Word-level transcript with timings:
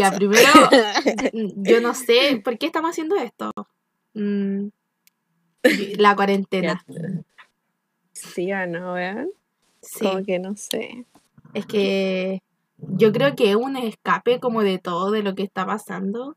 Ya, 0.00 0.12
primero, 0.12 0.42
yo 1.56 1.80
no 1.80 1.94
sé 1.94 2.40
por 2.42 2.56
qué 2.58 2.66
estamos 2.66 2.90
haciendo 2.90 3.16
esto. 3.16 3.52
Mm, 4.14 4.68
la 5.98 6.16
cuarentena. 6.16 6.84
Sí 8.12 8.52
o 8.52 8.66
no, 8.66 8.94
vean. 8.94 9.28
Sí. 9.82 10.04
Como 10.04 10.24
que 10.24 10.38
no 10.38 10.56
sé. 10.56 11.06
Es 11.54 11.66
que 11.66 12.42
yo 12.78 13.12
creo 13.12 13.34
que 13.34 13.50
es 13.50 13.56
un 13.56 13.76
escape 13.76 14.40
como 14.40 14.62
de 14.62 14.78
todo, 14.78 15.10
de 15.10 15.22
lo 15.22 15.34
que 15.34 15.42
está 15.42 15.66
pasando. 15.66 16.36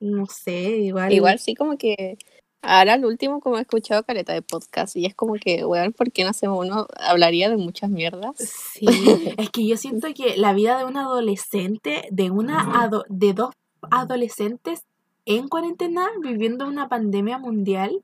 No 0.00 0.26
sé, 0.26 0.78
igual. 0.78 1.12
Igual 1.12 1.38
sí 1.38 1.54
como 1.54 1.76
que 1.76 2.18
ahora 2.62 2.94
al 2.94 3.04
último 3.04 3.40
como 3.40 3.58
he 3.58 3.62
escuchado 3.62 4.02
careta 4.02 4.32
de 4.32 4.42
podcast 4.42 4.96
y 4.96 5.06
es 5.06 5.14
como 5.14 5.34
que, 5.34 5.64
weón, 5.64 5.92
¿por 5.92 6.10
qué 6.12 6.24
no 6.24 6.30
hacemos 6.30 6.64
uno? 6.66 6.86
Hablaría 6.98 7.48
de 7.50 7.56
muchas 7.56 7.90
mierdas. 7.90 8.36
Sí, 8.38 8.86
es 9.38 9.50
que 9.50 9.66
yo 9.66 9.76
siento 9.76 10.08
que 10.14 10.36
la 10.36 10.52
vida 10.52 10.78
de 10.78 10.84
un 10.84 10.96
adolescente, 10.96 12.08
de 12.10 12.30
una 12.30 12.82
ado- 12.82 13.04
de 13.08 13.32
dos 13.32 13.54
adolescentes 13.90 14.82
en 15.24 15.48
cuarentena 15.48 16.08
viviendo 16.22 16.66
una 16.66 16.88
pandemia 16.88 17.38
mundial, 17.38 18.02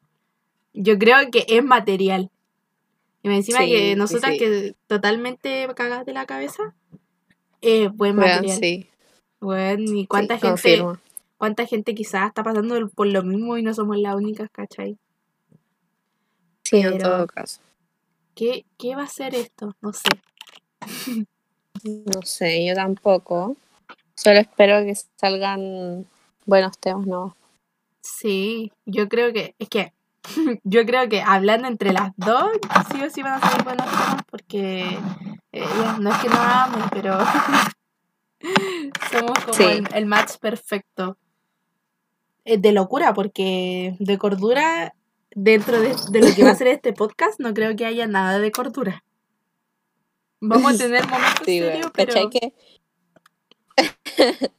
yo 0.73 0.99
creo 0.99 1.17
que 1.31 1.45
es 1.49 1.65
material. 1.65 2.31
Y 3.23 3.29
me 3.29 3.37
encima 3.37 3.61
Sí, 3.61 3.71
que 3.71 3.97
nosotras 3.97 4.33
sí. 4.33 4.39
que 4.39 4.75
totalmente 4.87 5.67
cagadas 5.75 6.05
de 6.05 6.13
la 6.13 6.27
cabeza, 6.27 6.75
es 7.63 7.91
buen 7.93 8.19
Weón, 8.19 8.31
material. 8.31 8.59
sí. 8.59 8.89
Weón, 9.41 9.97
y 9.97 10.07
cuánta 10.07 10.35
gente, 10.35 10.49
confirmo. 10.49 10.99
Cuánta 11.45 11.67
gente 11.67 11.95
quizás 11.95 12.29
está 12.29 12.43
pasando 12.43 12.89
por 12.89 13.07
lo 13.07 13.23
mismo 13.23 13.59
y 13.59 13.63
no 13.63 13.75
somos 13.75 13.99
las 13.99 14.15
únicas, 14.15 14.49
¿cachai? 14.51 14.97
Sí, 16.63 16.79
en 16.79 16.97
todo 16.97 17.27
caso. 17.27 17.61
¿Qué, 18.35 18.65
qué 18.79 18.97
va 18.97 19.03
a 19.03 19.09
ser 19.09 19.35
esto? 19.35 19.77
No 19.83 19.93
sé. 19.93 20.09
No 21.85 22.23
sé, 22.23 22.65
yo 22.65 22.75
tampoco. 22.75 23.59
Solo 24.15 24.39
espero 24.39 24.79
que 24.87 24.95
salgan 25.21 26.07
buenos 26.47 26.79
temas 26.79 27.07
nuevos. 27.07 27.35
Sí, 28.01 28.73
yo 28.87 29.07
creo 29.11 29.31
que, 29.35 29.55
es 29.59 29.69
que, 29.69 29.93
yo 30.65 30.87
creo 30.87 31.11
que 31.11 31.21
hablando 31.21 31.69
entre 31.69 31.93
las 31.93 32.13
dos, 32.17 32.53
sí 32.91 33.03
o 33.03 33.11
sí 33.11 33.23
van 33.23 33.35
a 33.35 33.41
salir 33.41 33.65
buenos 33.65 33.85
temas 33.91 34.23
porque 34.31 34.99
eh, 35.53 35.67
no 36.01 36.11
es 36.11 36.19
que 36.23 36.29
no 36.31 36.37
hagamos, 36.37 36.89
pero 36.91 37.19
somos 39.13 39.39
como 39.41 39.53
Sí. 39.53 39.65
el, 39.65 39.89
el 39.95 40.07
match 40.07 40.39
perfecto. 40.39 41.19
Eh, 42.45 42.59
de 42.59 42.73
locura, 42.73 43.15
porque 43.15 43.97
de 43.99 44.19
cordura, 44.19 44.95
dentro 45.35 45.81
de, 45.81 45.95
de 46.11 46.21
lo 46.21 46.35
que 46.35 46.45
va 46.45 46.51
a 46.51 46.55
ser 46.55 46.67
este 46.69 46.93
podcast, 46.93 47.41
no 47.41 47.55
creo 47.55 47.75
que 47.75 47.87
haya 47.87 48.07
nada 48.07 48.39
de 48.39 48.53
cordura. 48.53 49.05
Vamos 50.41 50.75
a 50.75 50.79
tener 50.79 51.07
momentos 51.07 51.47
Sí, 51.47 51.59
serios, 51.59 51.91
pero... 51.95 52.13
¿Cachai 52.13 52.31
que? 52.31 52.53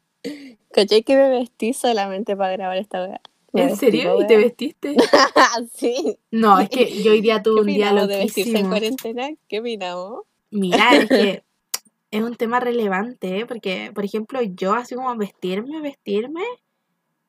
¿Cachai 0.72 1.04
que 1.04 1.16
me 1.16 1.30
vestí 1.30 1.74
solamente 1.74 2.36
para 2.36 2.54
grabar 2.54 2.78
esta? 2.78 3.20
Me 3.54 3.64
¿En 3.64 3.78
serio? 3.78 4.20
¿Y 4.20 4.28
te 4.28 4.38
vestiste? 4.38 4.96
sí. 5.74 6.18
No, 6.32 6.60
es 6.60 6.70
que 6.70 7.04
yo 7.04 7.12
hoy 7.12 7.22
día 7.22 7.38
¿Qué 7.38 7.44
tuve 7.44 7.62
un 7.62 7.68
día 7.68 7.88
opinamos 7.88 8.08
de 8.10 8.18
vestirse 8.18 8.50
en 8.50 8.70
loquísimo. 8.70 8.70
cuarentena? 8.70 9.30
¿Qué 9.48 9.60
opinamos? 9.60 10.22
Mira, 10.50 10.96
es 10.96 11.08
que 11.08 11.44
es 12.12 12.22
un 12.24 12.36
tema 12.36 12.60
relevante, 12.60 13.40
¿eh? 13.40 13.46
porque, 13.46 13.92
por 13.94 14.04
ejemplo, 14.04 14.42
yo 14.42 14.74
así 14.74 14.96
como 14.96 15.16
vestirme, 15.16 15.82
vestirme, 15.82 16.44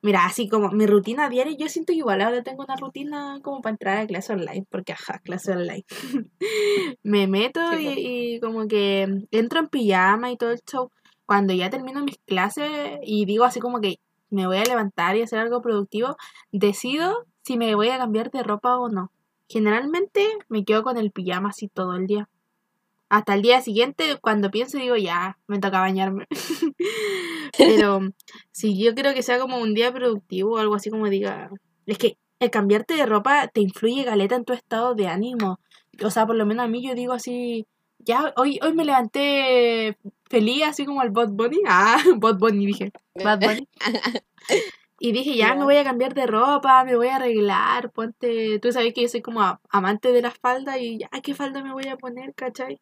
mira, 0.06 0.24
así 0.24 0.48
como 0.48 0.70
mi 0.70 0.86
rutina 0.86 1.28
diaria, 1.28 1.56
yo 1.58 1.68
siento 1.68 1.92
que 1.92 1.98
igual 1.98 2.22
ahora 2.22 2.42
tengo 2.42 2.64
una 2.64 2.76
rutina 2.76 3.40
como 3.42 3.60
para 3.60 3.72
entrar 3.72 3.98
a 3.98 4.06
clase 4.06 4.32
online, 4.32 4.64
porque 4.70 4.92
ajá, 4.92 5.18
clase 5.18 5.52
online. 5.52 5.84
Me 7.02 7.26
meto 7.26 7.60
Sí, 7.76 7.86
y, 7.98 8.34
y 8.36 8.40
como 8.40 8.68
que 8.68 9.02
entro 9.32 9.60
en 9.60 9.68
pijama 9.68 10.30
y 10.30 10.36
todo 10.36 10.52
el 10.52 10.60
show. 10.60 10.90
Cuando 11.26 11.52
ya 11.52 11.70
termino 11.70 12.04
mis 12.04 12.18
clases 12.18 12.70
y 13.02 13.24
digo 13.26 13.44
así 13.44 13.58
como 13.58 13.80
que 13.80 13.96
me 14.30 14.46
voy 14.46 14.58
a 14.58 14.64
levantar 14.64 15.16
y 15.16 15.22
hacer 15.22 15.40
algo 15.40 15.60
productivo, 15.60 16.16
decido 16.52 17.26
si 17.42 17.56
me 17.56 17.74
voy 17.74 17.88
a 17.88 17.98
cambiar 17.98 18.30
de 18.30 18.44
ropa 18.44 18.78
o 18.78 18.88
no. 18.88 19.10
Generalmente 19.48 20.24
me 20.48 20.64
quedo 20.64 20.84
con 20.84 20.96
el 20.98 21.10
pijama 21.10 21.48
así 21.50 21.68
todo 21.68 21.94
el 21.96 22.06
día. 22.06 22.28
Hasta 23.08 23.34
el 23.34 23.42
día 23.42 23.60
siguiente, 23.60 24.18
cuando 24.20 24.50
pienso, 24.50 24.78
digo, 24.78 24.96
ya, 24.96 25.38
me 25.46 25.58
toca 25.60 25.80
bañarme. 25.80 26.26
Pero 27.58 28.00
si 28.50 28.82
yo 28.82 28.94
creo 28.94 29.14
que 29.14 29.22
sea 29.22 29.38
como 29.38 29.58
un 29.58 29.74
día 29.74 29.92
productivo 29.92 30.54
o 30.54 30.58
algo 30.58 30.74
así 30.74 30.90
como 30.90 31.08
diga, 31.08 31.50
es 31.86 31.98
que 31.98 32.18
el 32.40 32.50
cambiarte 32.50 32.94
de 32.94 33.06
ropa 33.06 33.48
te 33.48 33.60
influye 33.60 34.04
galeta 34.04 34.34
en 34.34 34.44
tu 34.44 34.52
estado 34.52 34.94
de 34.94 35.06
ánimo. 35.06 35.60
O 36.02 36.10
sea, 36.10 36.26
por 36.26 36.36
lo 36.36 36.46
menos 36.46 36.64
a 36.64 36.68
mí 36.68 36.86
yo 36.86 36.94
digo 36.94 37.12
así, 37.12 37.66
ya, 37.98 38.32
hoy, 38.36 38.58
hoy 38.62 38.74
me 38.74 38.84
levanté 38.84 39.96
feliz, 40.28 40.64
así 40.64 40.84
como 40.84 41.02
el 41.02 41.10
Bot 41.10 41.30
Bunny. 41.30 41.58
Ah, 41.66 41.96
Bot 42.16 42.38
Bunny 42.38 42.66
dije, 42.66 42.92
Bad 43.22 43.40
Bunny. 43.40 43.68
Y 44.98 45.12
dije, 45.12 45.36
ya, 45.36 45.54
me 45.54 45.64
voy 45.64 45.76
a 45.76 45.84
cambiar 45.84 46.14
de 46.14 46.26
ropa, 46.26 46.82
me 46.84 46.96
voy 46.96 47.08
a 47.08 47.16
arreglar, 47.16 47.90
ponte, 47.92 48.58
tú 48.60 48.72
sabes 48.72 48.94
que 48.94 49.02
yo 49.02 49.08
soy 49.08 49.20
como 49.20 49.60
amante 49.68 50.10
de 50.10 50.22
las 50.22 50.38
faldas 50.38 50.78
y 50.80 50.98
ya, 50.98 51.10
¿qué 51.22 51.34
falda 51.34 51.62
me 51.62 51.74
voy 51.74 51.86
a 51.88 51.98
poner, 51.98 52.34
cachai? 52.34 52.80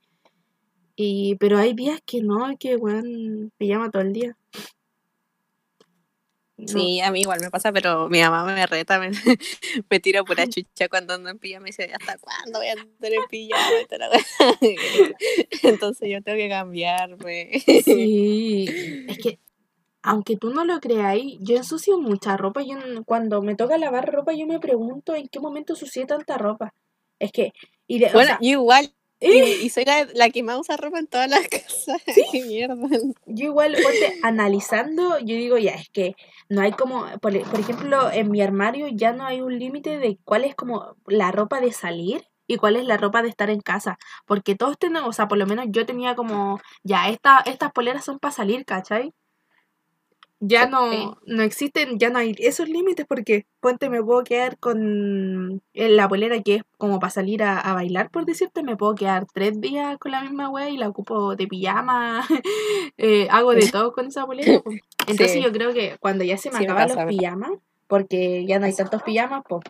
Y, 0.97 1.37
pero 1.37 1.59
hay 1.59 1.75
días 1.75 2.01
que 2.07 2.23
no, 2.23 2.57
que 2.59 2.77
weón, 2.77 3.53
me 3.59 3.67
llama 3.67 3.91
todo 3.91 4.03
el 4.03 4.13
día. 4.13 4.37
No, 6.57 6.73
Sí, 6.73 7.01
a 7.01 7.11
mí 7.11 7.21
igual 7.23 7.41
me 7.41 7.51
pasa, 7.51 7.73
pero 7.73 8.09
mi 8.09 8.21
mamá 8.21 8.45
me 8.45 8.65
reta, 8.67 9.01
me, 9.01 9.11
me 9.91 10.01
tira 10.01 10.23
pura 10.25 10.47
chucha 10.49 10.89
cuando 10.89 11.15
ando 11.15 11.29
en 11.31 11.39
pijama 11.39 11.63
y 11.63 11.65
me 11.65 11.67
dice, 11.71 11.91
¿hasta 11.93 12.17
cuándo 12.19 12.61
voy 12.61 12.69
a 12.69 12.73
andar 12.73 13.13
en 13.13 13.27
pijama? 13.29 13.71
La. 13.91 14.11
Entonces 15.63 16.09
yo 16.11 16.23
tengo 16.23 16.39
que 16.39 16.49
cambiarme. 16.49 17.51
Sí, 17.77 18.67
es 19.07 19.19
que 19.19 19.39
aunque 20.03 20.37
tú 20.37 20.51
no 20.51 20.65
lo 20.65 20.81
creáis, 20.81 21.39
yo 21.41 21.57
ensucio 21.57 21.99
mucha 21.99 22.37
ropa. 22.37 22.63
Yo 22.63 22.77
cuando 23.07 23.43
me 23.43 23.57
toca 23.57 23.79
lavar 23.79 24.13
ropa, 24.13 24.33
yo 24.35 24.47
me 24.47 24.61
pregunto 24.61 25.15
en 25.15 25.29
qué 25.29 25.41
momento 25.41 25.75
ensucié 25.75 26.07
tanta 26.07 26.39
ropa. 26.39 26.75
Es 27.19 27.33
que, 27.33 27.53
y 27.87 27.99
de- 28.01 28.07
o 28.09 28.11
Bueno, 28.13 28.27
sea, 28.29 28.39
yo 28.41 28.51
igual, 28.51 28.95
¿eh? 29.25 29.59
y 29.63 29.69
soy 29.71 29.85
la, 29.85 30.07
la 30.15 30.31
que 30.31 30.43
más 30.43 30.59
usa 30.59 30.77
ropa 30.77 30.99
en 30.99 31.07
todas 31.07 31.29
las 31.29 31.47
casas. 31.49 32.03
¡Qué 32.07 32.43
mierda! 32.43 32.77
yo 33.27 33.47
igual, 33.47 33.75
ponte, 33.75 34.19
analizando, 34.23 35.19
yo 35.19 35.37
digo, 35.37 35.59
ya, 35.59 35.73
es 35.73 35.89
que 35.91 36.17
no 36.49 36.63
hay 36.63 36.73
como, 36.73 37.07
por, 37.21 37.39
por 37.51 37.61
ejemplo, 37.61 38.11
en 38.11 38.31
mi 38.31 38.41
armario 38.43 38.89
ya 38.89 39.13
no 39.13 39.25
hay 39.25 39.41
un 39.41 39.59
límite 39.59 39.99
de 39.99 40.19
cuál 40.25 40.45
es 40.45 40.55
como 40.55 40.97
la 41.07 41.33
ropa 41.33 41.61
de 41.61 41.73
salir 41.73 42.25
y 42.47 42.57
cuál 42.57 42.77
es 42.77 42.85
la 42.85 42.97
ropa 42.97 43.23
de 43.23 43.29
estar 43.29 43.51
en 43.51 43.61
casa. 43.61 43.99
Porque 44.27 44.55
todos 44.55 44.79
tenemos, 44.79 45.09
o 45.09 45.13
sea, 45.13 45.29
por 45.29 45.39
lo 45.39 45.47
menos 45.47 45.67
yo 45.71 45.87
tenía 45.87 46.15
como, 46.15 46.61
ya, 46.83 47.09
esta, 47.09 47.41
estas 47.47 47.73
poleras 47.73 48.05
son 48.05 48.19
para 48.19 48.33
salir, 48.33 48.65
¿cachai? 48.65 49.13
Ya 50.47 50.67
no, 50.67 51.17
no 51.27 51.43
existen, 51.43 51.99
ya 51.99 52.11
no 52.11 52.19
hay 52.19 52.35
esos 52.39 52.69
límites 52.69 53.07
porque, 53.09 53.47
ponte, 53.61 53.89
me 53.89 54.03
puedo 54.03 54.25
quedar 54.25 54.59
con 54.59 55.63
la 55.73 56.09
polera 56.09 56.43
que 56.43 56.57
es 56.57 56.63
como 56.77 56.99
para 57.01 57.11
salir 57.11 57.43
a, 57.43 57.59
a 57.61 57.73
bailar, 57.73 58.11
por 58.11 58.27
decirte, 58.27 58.63
me 58.63 58.77
puedo 58.77 58.95
quedar 58.95 59.27
tres 59.33 59.59
días 59.61 59.97
con 59.99 60.13
la 60.13 60.23
misma 60.23 60.51
wea 60.51 60.69
y 60.69 60.77
la 60.77 60.89
ocupo 60.89 61.35
de 61.37 61.47
pijama, 61.47 62.27
eh, 62.99 63.29
hago 63.31 63.55
de 63.55 63.69
todo 63.69 63.93
con 63.93 64.07
esa 64.09 64.27
polera. 64.27 64.59
po. 64.61 64.71
Entonces 65.07 65.43
Sí. 65.43 65.45
yo 65.45 65.53
creo 65.53 65.73
que 65.73 65.97
cuando 66.01 66.25
ya 66.25 66.37
se 66.37 66.51
me 66.51 66.59
Sí, 66.59 66.65
acaban 66.65 66.89
los 66.89 66.99
pijamas, 67.07 67.53
porque 67.87 68.45
ya 68.47 68.59
no 68.59 68.67
hay 68.67 68.75
tantos 68.75 69.03
pijamas, 69.03 69.43
pues 69.49 69.63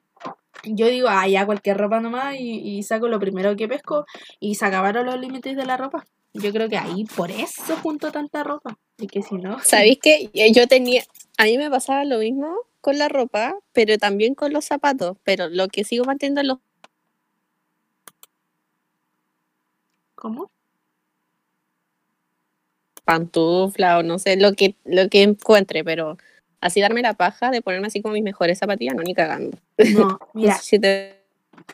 yo 0.65 0.87
digo, 0.89 1.09
ah, 1.11 1.29
ya 1.29 1.47
cualquier 1.47 1.77
ropa 1.79 2.01
nomás 2.01 2.37
y, 2.39 2.79
y 2.79 2.83
saco 2.83 3.09
lo 3.09 3.21
primero 3.21 3.55
que 3.57 3.69
pesco 3.69 4.07
y 4.41 4.55
se 4.57 4.67
acabaron 4.67 5.07
los 5.07 5.19
límites 5.21 5.57
de 5.57 5.67
la 5.67 5.77
ropa. 5.77 6.05
Yo 6.35 6.53
creo 6.53 6.69
que 6.69 6.77
ahí 6.77 7.05
por 7.05 7.31
eso 7.31 7.77
junto 7.77 8.11
tanta 8.13 8.43
ropa. 8.43 8.77
Y 8.99 9.07
que 9.07 9.23
si 9.23 9.37
no. 9.37 9.59
¿Sabéis 9.65 9.99
que 10.01 10.31
yo 10.53 10.67
tenía, 10.67 11.03
a 11.39 11.45
mí 11.45 11.57
me 11.57 11.71
pasaba 11.71 12.05
lo 12.05 12.19
mismo 12.19 12.55
con 12.81 12.99
la 12.99 13.09
ropa, 13.09 13.57
pero 13.73 13.97
también 13.99 14.35
con 14.35 14.53
los 14.53 14.67
zapatos, 14.67 15.17
pero 15.25 15.49
lo 15.49 15.69
que 15.69 15.85
sigo 15.85 16.05
manteniendo 16.05 16.43
los 16.43 16.59
¿Cómo? 20.15 20.51
pantuflas 23.05 24.01
o 24.01 24.03
no 24.03 24.19
sé, 24.19 24.37
lo 24.37 24.55
que, 24.55 24.77
lo 24.85 25.09
que 25.09 25.23
encuentre, 25.23 25.85
pero 25.85 26.17
así 26.61 26.81
darme 26.81 27.03
la 27.03 27.15
paja 27.15 27.51
de 27.51 27.63
ponerme 27.63 27.87
así 27.87 28.01
como 28.03 28.15
mis 28.15 28.23
mejores 28.25 28.59
zapatillas, 28.59 28.95
no, 28.95 29.03
ni 29.03 29.15
cagando. 29.15 29.59
No, 29.95 30.19
mira, 30.35 30.55
si 30.55 30.79
te, 30.79 31.21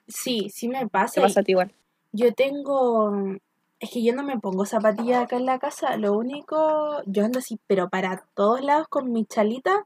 sí, 0.09 0.51
sí 0.53 0.69
me 0.69 0.81
te 0.81 0.89
pasa. 0.89 1.21
pasa 1.21 1.41
a 1.41 1.43
ti 1.43 1.53
igual. 1.53 1.73
Yo 2.13 2.33
tengo. 2.35 3.39
Es 3.81 3.91
que 3.91 4.03
yo 4.03 4.15
no 4.15 4.23
me 4.23 4.39
pongo 4.39 4.67
zapatillas 4.67 5.25
acá 5.25 5.37
en 5.37 5.47
la 5.47 5.59
casa. 5.59 5.97
Lo 5.97 6.13
único. 6.13 7.03
Yo 7.07 7.25
ando 7.25 7.39
así, 7.39 7.59
pero 7.67 7.89
para 7.89 8.25
todos 8.35 8.61
lados 8.61 8.87
con 8.89 9.11
mis 9.13 9.27
chalitas. 9.27 9.79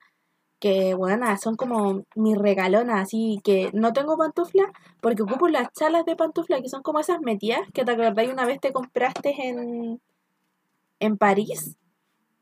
Que, 0.58 0.94
bueno, 0.94 1.26
son 1.38 1.56
como 1.56 2.04
mis 2.16 2.36
regalonas. 2.36 3.02
Así 3.02 3.40
que 3.44 3.70
no 3.72 3.92
tengo 3.92 4.16
pantuflas. 4.16 4.66
Porque 5.00 5.22
ocupo 5.22 5.48
las 5.48 5.72
chalas 5.72 6.04
de 6.04 6.16
pantufla. 6.16 6.60
Que 6.60 6.68
son 6.68 6.82
como 6.82 6.98
esas 7.00 7.20
metidas. 7.20 7.60
Que 7.72 7.84
te 7.84 7.92
acordáis 7.92 8.32
una 8.32 8.44
vez 8.46 8.60
te 8.60 8.72
compraste 8.72 9.34
en. 9.48 10.00
En 11.00 11.16
París. 11.16 11.76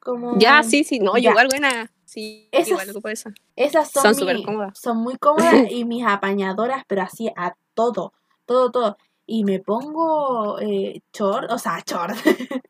Como. 0.00 0.38
Ya, 0.38 0.62
sí, 0.62 0.84
sí, 0.84 0.98
no, 1.00 1.16
yo 1.18 1.30
igual 1.30 1.48
buena. 1.48 1.92
Sí, 2.04 2.48
Esas- 2.52 2.68
igual 2.68 2.90
ocupo 2.90 3.08
esa. 3.08 3.32
Esas 3.56 3.90
son, 3.90 4.02
Son 4.02 4.12
mi- 4.12 4.18
súper 4.18 4.42
cómodas. 4.44 4.78
Son 4.78 4.96
muy 4.98 5.16
cómodas 5.16 5.70
y 5.70 5.84
mis 5.84 6.04
apañadoras, 6.06 6.84
pero 6.86 7.02
así 7.02 7.30
a 7.36 7.54
todo, 7.74 8.12
todo, 8.46 8.70
todo. 8.70 8.96
Y 9.34 9.44
me 9.44 9.60
pongo 9.60 10.58
eh, 10.60 11.00
short, 11.14 11.50
o 11.50 11.56
sea, 11.58 11.82
short. 11.86 12.14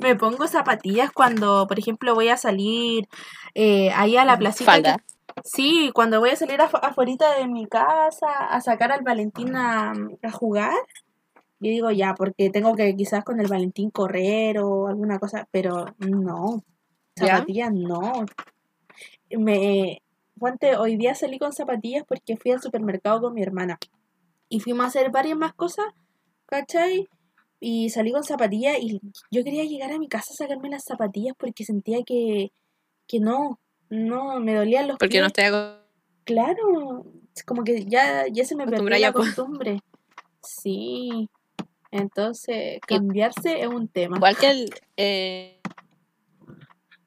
me 0.00 0.16
pongo 0.16 0.48
zapatillas 0.48 1.12
cuando, 1.12 1.68
por 1.68 1.78
ejemplo, 1.78 2.16
voy 2.16 2.26
a 2.30 2.36
salir 2.36 3.06
eh, 3.54 3.92
ahí 3.94 4.16
a 4.16 4.24
la 4.24 4.36
placita. 4.36 4.96
que- 4.96 5.02
sí, 5.44 5.92
cuando 5.94 6.18
voy 6.18 6.30
a 6.30 6.36
salir 6.36 6.58
afu- 6.58 6.80
afuerita 6.82 7.36
de 7.38 7.46
mi 7.46 7.66
casa 7.66 8.26
a 8.50 8.60
sacar 8.60 8.90
al 8.90 9.02
Valentín 9.04 9.54
a, 9.54 9.92
a 10.20 10.30
jugar. 10.32 10.74
Yo 11.60 11.70
digo 11.70 11.92
ya, 11.92 12.14
porque 12.16 12.50
tengo 12.50 12.74
que 12.74 12.96
quizás 12.96 13.22
con 13.22 13.38
el 13.38 13.46
Valentín 13.46 13.90
correr 13.90 14.58
o 14.58 14.88
alguna 14.88 15.20
cosa, 15.20 15.46
pero 15.52 15.94
no, 15.98 16.64
¿Ya? 17.14 17.26
zapatillas 17.36 17.72
no. 17.72 18.24
Me, 19.30 20.02
hoy 20.76 20.96
día 20.96 21.14
salí 21.14 21.38
con 21.38 21.52
zapatillas 21.52 22.04
porque 22.04 22.36
fui 22.36 22.50
al 22.50 22.60
supermercado 22.60 23.20
con 23.20 23.34
mi 23.34 23.42
hermana 23.42 23.78
y 24.50 24.60
fuimos 24.60 24.84
a 24.84 24.88
hacer 24.88 25.10
varias 25.10 25.38
más 25.38 25.54
cosas, 25.54 25.86
¿cachai? 26.46 27.08
Y 27.60 27.90
salí 27.90 28.12
con 28.12 28.24
zapatillas 28.24 28.76
y 28.80 29.00
yo 29.30 29.44
quería 29.44 29.64
llegar 29.64 29.92
a 29.92 29.98
mi 29.98 30.08
casa 30.08 30.32
a 30.32 30.36
sacarme 30.36 30.68
las 30.68 30.84
zapatillas 30.84 31.34
porque 31.38 31.64
sentía 31.64 32.02
que, 32.04 32.52
que 33.06 33.20
no, 33.20 33.60
no, 33.88 34.40
me 34.40 34.54
dolían 34.54 34.88
los 34.88 34.98
Porque 34.98 35.20
no 35.20 35.26
estoy 35.26 35.44
acostumbrada. 35.44 35.80
Claro, 36.24 37.06
como 37.46 37.64
que 37.64 37.84
ya, 37.84 38.26
ya 38.30 38.44
se 38.44 38.56
me 38.56 38.66
perdió 38.66 38.88
la 38.98 39.12
costumbre. 39.12 39.80
Sí, 40.42 41.28
entonces 41.90 42.80
cambiarse 42.86 43.60
es 43.60 43.66
un 43.66 43.88
tema. 43.88 44.16
Igual 44.16 44.36
que 44.36 44.50
el. 44.50 44.70
eh, 44.96 45.60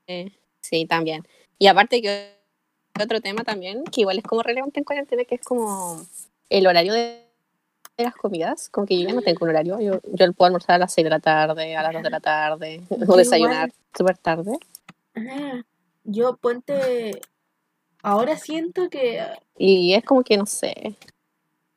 eh, 0.08 0.32
sí, 0.62 0.86
también. 0.86 1.24
Y 1.58 1.68
aparte 1.68 2.02
que 2.02 2.34
otro 3.02 3.22
tema 3.22 3.44
también, 3.44 3.84
que 3.86 4.02
igual 4.02 4.18
es 4.18 4.24
como 4.24 4.44
relevante 4.44 4.80
en 4.80 4.84
cuarentena, 4.84 5.24
que 5.26 5.36
es 5.36 5.42
como 5.42 6.06
el 6.50 6.68
horario 6.68 6.94
de, 6.94 7.33
de 7.98 8.04
las 8.04 8.16
comidas. 8.16 8.70
Como 8.70 8.88
que 8.88 9.00
yo 9.00 9.08
ya 9.08 9.14
no 9.14 9.22
tengo 9.22 9.40
un 9.44 9.50
horario. 9.50 9.80
Yo, 9.80 10.00
yo 10.12 10.34
puedo 10.34 10.48
almorzar 10.48 10.76
a 10.76 10.80
las 10.80 10.94
6 10.94 11.04
de 11.04 11.10
la 11.10 11.20
tarde, 11.20 11.76
a 11.76 11.84
las 11.84 11.94
2 11.94 12.04
de 12.04 12.10
la 12.10 12.20
tarde, 12.20 12.82
o 13.08 13.16
desayunar 13.16 13.72
súper 13.96 14.18
tarde. 14.18 14.58
Yo 16.04 16.38
ponte, 16.38 17.22
ahora 18.02 18.38
siento 18.38 18.90
que 18.90 19.24
Y 19.58 19.94
es 19.94 20.04
como 20.04 20.24
que, 20.24 20.38
no 20.38 20.46
sé, 20.46 20.98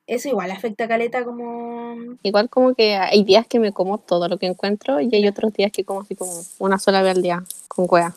eso 0.06 0.28
igual 0.28 0.52
afecta 0.52 0.84
a 0.84 0.88
Caleta 0.88 1.24
como... 1.24 1.96
igual 2.22 2.48
como 2.48 2.74
que 2.74 2.94
hay 2.94 3.24
días 3.24 3.46
que 3.46 3.58
me 3.58 3.72
como 3.72 3.98
todo 3.98 4.28
lo 4.28 4.38
que 4.38 4.46
encuentro 4.46 5.00
y 5.00 5.12
hay 5.12 5.26
otros 5.26 5.52
días 5.52 5.72
que 5.72 5.84
como 5.84 6.02
así 6.02 6.14
como 6.14 6.32
una 6.58 6.78
sola 6.78 7.02
vez 7.02 7.16
al 7.16 7.22
día, 7.22 7.42
con 7.66 7.88
cueva. 7.88 8.14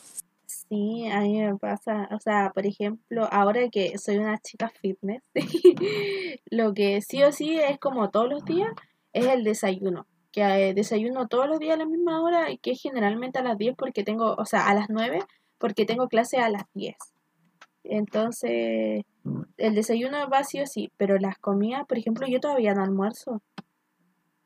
Sí, 0.70 1.08
a 1.08 1.22
mí 1.22 1.42
me 1.42 1.58
pasa, 1.58 2.08
o 2.12 2.20
sea, 2.20 2.52
por 2.54 2.68
ejemplo, 2.68 3.28
ahora 3.32 3.70
que 3.70 3.98
soy 3.98 4.18
una 4.18 4.38
chica 4.38 4.70
fitness, 4.70 5.24
lo 6.52 6.76
que 6.76 7.02
sí 7.02 7.24
o 7.24 7.32
sí 7.32 7.60
es 7.60 7.80
como 7.80 8.12
todos 8.12 8.30
los 8.30 8.46
días 8.46 8.70
es 9.12 9.26
el 9.26 9.44
desayuno, 9.44 10.06
que 10.32 10.44
desayuno 10.76 11.28
todos 11.28 11.48
los 11.48 11.58
días 11.58 11.74
a 11.74 11.80
la 11.80 11.88
misma 11.88 12.22
hora 12.22 12.52
y 12.52 12.60
que 12.60 12.72
es 12.72 12.82
generalmente 12.82 13.40
a 13.40 13.44
las 13.44 13.58
10 13.58 13.76
porque 13.76 14.04
tengo, 14.04 14.36
o 14.36 14.46
sea, 14.46 14.68
a 14.68 14.76
las 14.76 14.90
9 14.90 15.20
porque 15.58 15.86
tengo 15.86 16.08
clase 16.08 16.38
a 16.38 16.50
las 16.50 16.66
10. 16.76 16.96
Entonces, 17.84 19.06
el 19.58 19.76
desayuno 19.76 20.30
va 20.30 20.44
sí 20.44 20.62
o 20.62 20.68
sí, 20.68 20.92
pero 20.98 21.18
las 21.18 21.40
comidas, 21.40 21.88
por 21.88 21.98
ejemplo, 21.98 22.28
yo 22.28 22.40
todavía 22.40 22.76
no 22.76 22.84
almuerzo, 22.84 23.42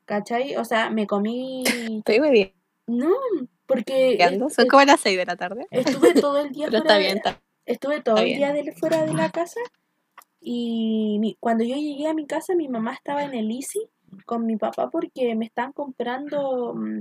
¿cachai? 0.06 0.56
O 0.56 0.64
sea, 0.64 0.88
me 0.88 1.06
comí... 1.06 1.64
Estoy 1.98 2.20
muy 2.20 2.54
No, 2.86 3.10
porque 3.66 4.16
Son 4.54 4.66
como 4.68 4.84
las 4.84 5.00
6 5.00 5.16
de 5.16 5.26
la 5.26 5.36
tarde. 5.36 5.66
estuve 5.70 6.14
todo 6.14 6.38
el 6.40 6.52
día 6.52 6.66
Pero 6.70 6.78
fuera 6.82 6.82
está 6.82 6.94
de- 6.94 7.00
bien, 7.00 7.16
está 7.18 7.40
Estuve 7.66 8.00
todo 8.02 8.16
Está 8.16 8.28
el 8.28 8.36
día 8.36 8.52
de- 8.52 8.72
fuera 8.72 9.04
de 9.06 9.14
la 9.14 9.30
casa 9.30 9.60
y 10.40 11.16
mi- 11.20 11.36
cuando 11.40 11.64
yo 11.64 11.76
llegué 11.76 12.06
a 12.06 12.14
mi 12.14 12.26
casa 12.26 12.54
mi 12.54 12.68
mamá 12.68 12.92
estaba 12.92 13.24
en 13.24 13.34
el 13.34 13.50
Easy 13.50 13.80
con 14.26 14.44
mi 14.46 14.56
papá 14.56 14.90
porque 14.90 15.34
me 15.34 15.46
están 15.46 15.72
comprando 15.72 16.74
mm, 16.74 16.98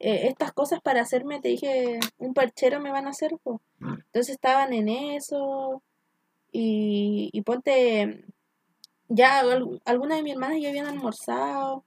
eh, 0.00 0.28
estas 0.28 0.52
cosas 0.52 0.80
para 0.80 1.00
hacerme, 1.02 1.40
te 1.40 1.48
dije, 1.48 1.98
un 2.18 2.32
perchero 2.32 2.80
me 2.80 2.90
van 2.92 3.06
a 3.06 3.10
hacer. 3.10 3.32
po. 3.42 3.60
Entonces 3.80 4.30
estaban 4.30 4.72
en 4.72 4.88
eso 4.88 5.82
y, 6.52 7.30
y 7.32 7.42
ponte, 7.42 8.24
ya 9.08 9.40
al- 9.40 9.80
algunas 9.84 10.18
de 10.18 10.22
mis 10.22 10.32
hermanas 10.34 10.58
ya 10.60 10.68
habían 10.70 10.86
almorzado. 10.86 11.84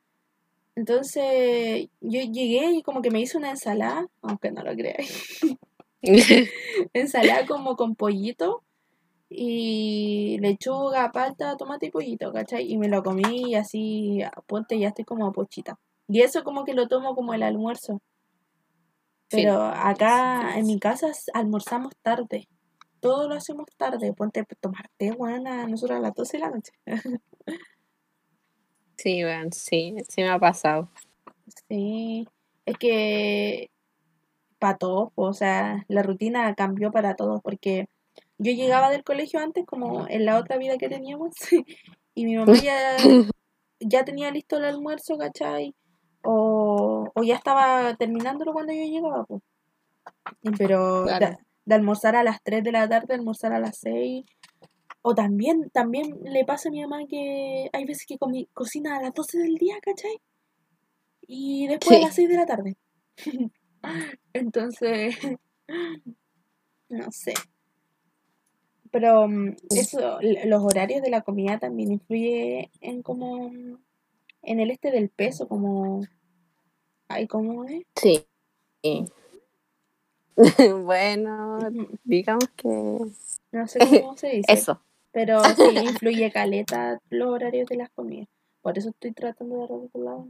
Entonces 0.76 1.90
yo 2.00 2.22
llegué 2.22 2.72
y 2.72 2.84
como 2.84 3.02
que 3.02 3.12
me 3.12 3.20
hice 3.20 3.38
una 3.38 3.52
ensalada, 3.52 4.08
aunque 4.22 4.52
no 4.52 4.64
lo 4.64 4.74
creáis 4.74 5.42
ensalada 6.94 7.46
como 7.46 7.76
con 7.76 7.96
pollito 7.96 8.64
y 9.30 10.38
lechuga, 10.40 11.12
palta, 11.12 11.56
tomate 11.58 11.88
y 11.88 11.92
pollito, 11.92 12.34
¿cachai? 12.34 12.70
Y 12.72 12.78
me 12.78 12.90
lo 12.90 13.02
comí 13.04 13.52
y 13.52 13.56
así, 13.56 14.22
a 14.24 14.32
ponte, 14.46 14.78
ya 14.78 14.90
estoy 14.90 15.06
como 15.06 15.26
a 15.28 15.32
pochita. 15.32 15.80
Y 16.08 16.22
eso 16.22 16.44
como 16.44 16.66
que 16.66 16.74
lo 16.74 16.88
tomo 16.88 17.16
como 17.16 17.34
el 17.34 17.44
almuerzo. 17.44 18.02
Pero 19.30 19.62
acá 19.62 20.58
en 20.58 20.68
mi 20.68 20.78
casa 20.80 21.12
almorzamos 21.34 21.94
tarde. 22.02 22.50
Todo 23.00 23.30
lo 23.30 23.36
hacemos 23.36 23.68
tarde. 23.78 24.12
Ponte 24.14 24.46
tomar 24.60 24.90
té, 24.98 25.12
guana, 25.12 25.66
nosotros 25.68 25.98
a 26.00 26.02
las 26.02 26.14
12 26.14 26.38
de 26.38 26.44
la 26.44 26.50
noche. 26.50 26.74
Sí, 29.02 29.24
bueno, 29.24 29.50
sí, 29.52 29.96
sí 30.08 30.22
me 30.22 30.30
ha 30.30 30.40
pasado. 30.40 30.90
Sí, 31.68 32.28
es 32.66 32.78
que 32.78 33.70
para 34.60 34.78
todos, 34.78 35.10
o 35.16 35.34
sea, 35.34 35.86
la 35.88 36.04
rutina 36.04 36.54
cambió 36.56 36.92
para 36.92 37.16
todos 37.16 37.42
porque 37.42 37.88
yo 38.38 38.52
llegaba 38.52 38.90
del 38.92 39.04
colegio 39.04 39.40
antes 39.40 39.66
como 39.66 40.08
en 40.08 40.26
la 40.26 40.38
otra 40.38 40.58
vida 40.58 40.78
que 40.78 40.90
teníamos 40.90 41.32
y 42.16 42.26
mi 42.26 42.36
mamá 42.36 42.54
ya, 42.54 42.98
ya 43.80 44.06
tenía 44.06 44.30
listo 44.32 44.58
el 44.58 44.66
almuerzo, 44.66 45.18
¿cachai? 45.18 45.74
O, 46.24 47.10
o 47.14 47.24
ya 47.24 47.36
estaba 47.36 47.96
terminándolo 47.96 48.54
cuando 48.54 48.74
yo 48.74 48.84
llegaba, 48.84 49.24
pues. 49.26 49.42
Pero 50.58 51.04
Claro. 51.06 51.28
de, 51.28 51.38
de 51.66 51.76
almorzar 51.76 52.16
a 52.16 52.24
las 52.24 52.42
3 52.44 52.64
de 52.64 52.72
la 52.72 52.88
tarde, 52.88 53.16
almorzar 53.16 53.54
a 53.54 53.60
las 53.60 53.78
6. 53.78 54.26
O 55.04 55.16
también, 55.16 55.70
también 55.72 56.20
le 56.24 56.46
pasa 56.46 56.70
a 56.70 56.72
mi 56.72 56.82
mamá 56.82 57.06
que 57.08 57.70
hay 57.74 57.86
veces 57.86 58.06
que 58.06 58.18
cocina 58.54 58.98
a 58.98 59.02
las 59.02 59.14
12 59.14 59.40
del 59.40 59.56
día, 59.56 59.76
¿cachai? 59.82 60.20
Y 61.28 61.68
después 61.68 61.98
Sí. 61.98 62.04
a 62.04 62.08
las 62.08 62.16
6 62.16 62.30
de 62.30 62.36
la 62.36 62.46
tarde. 62.46 62.78
Entonces, 64.34 65.16
no 66.90 67.12
sé. 67.12 67.34
Pero 68.92 69.28
mm, 69.28 69.56
eso, 69.72 70.20
los 70.46 70.64
horarios 70.64 71.02
de 71.02 71.10
la 71.10 71.22
comida 71.22 71.58
también 71.60 71.92
influye 71.94 72.70
en 72.82 73.02
como 73.02 73.52
en 74.44 74.60
el 74.60 74.72
este 74.72 74.92
del 74.92 75.10
peso, 75.10 75.48
como 75.48 76.02
ay, 77.08 77.28
¿cómo 77.28 77.66
es? 77.66 77.84
Sí. 77.96 78.26
bueno, 80.86 81.60
digamos 82.04 82.48
que 82.56 82.68
No 83.52 83.68
sé 83.68 83.80
cómo 83.80 84.18
se 84.18 84.28
dice. 84.30 84.54
eso. 84.54 84.82
Pero 85.12 85.44
sí 85.56 85.64
influye 85.78 86.32
caleta 86.32 87.00
los 87.10 87.30
horarios 87.30 87.68
de 87.68 87.76
las 87.78 87.90
comidas. 87.90 88.28
Por 88.62 88.78
eso 88.78 88.90
estoy 88.90 89.12
tratando 89.12 89.58
de 89.60 89.68
regular 89.68 90.26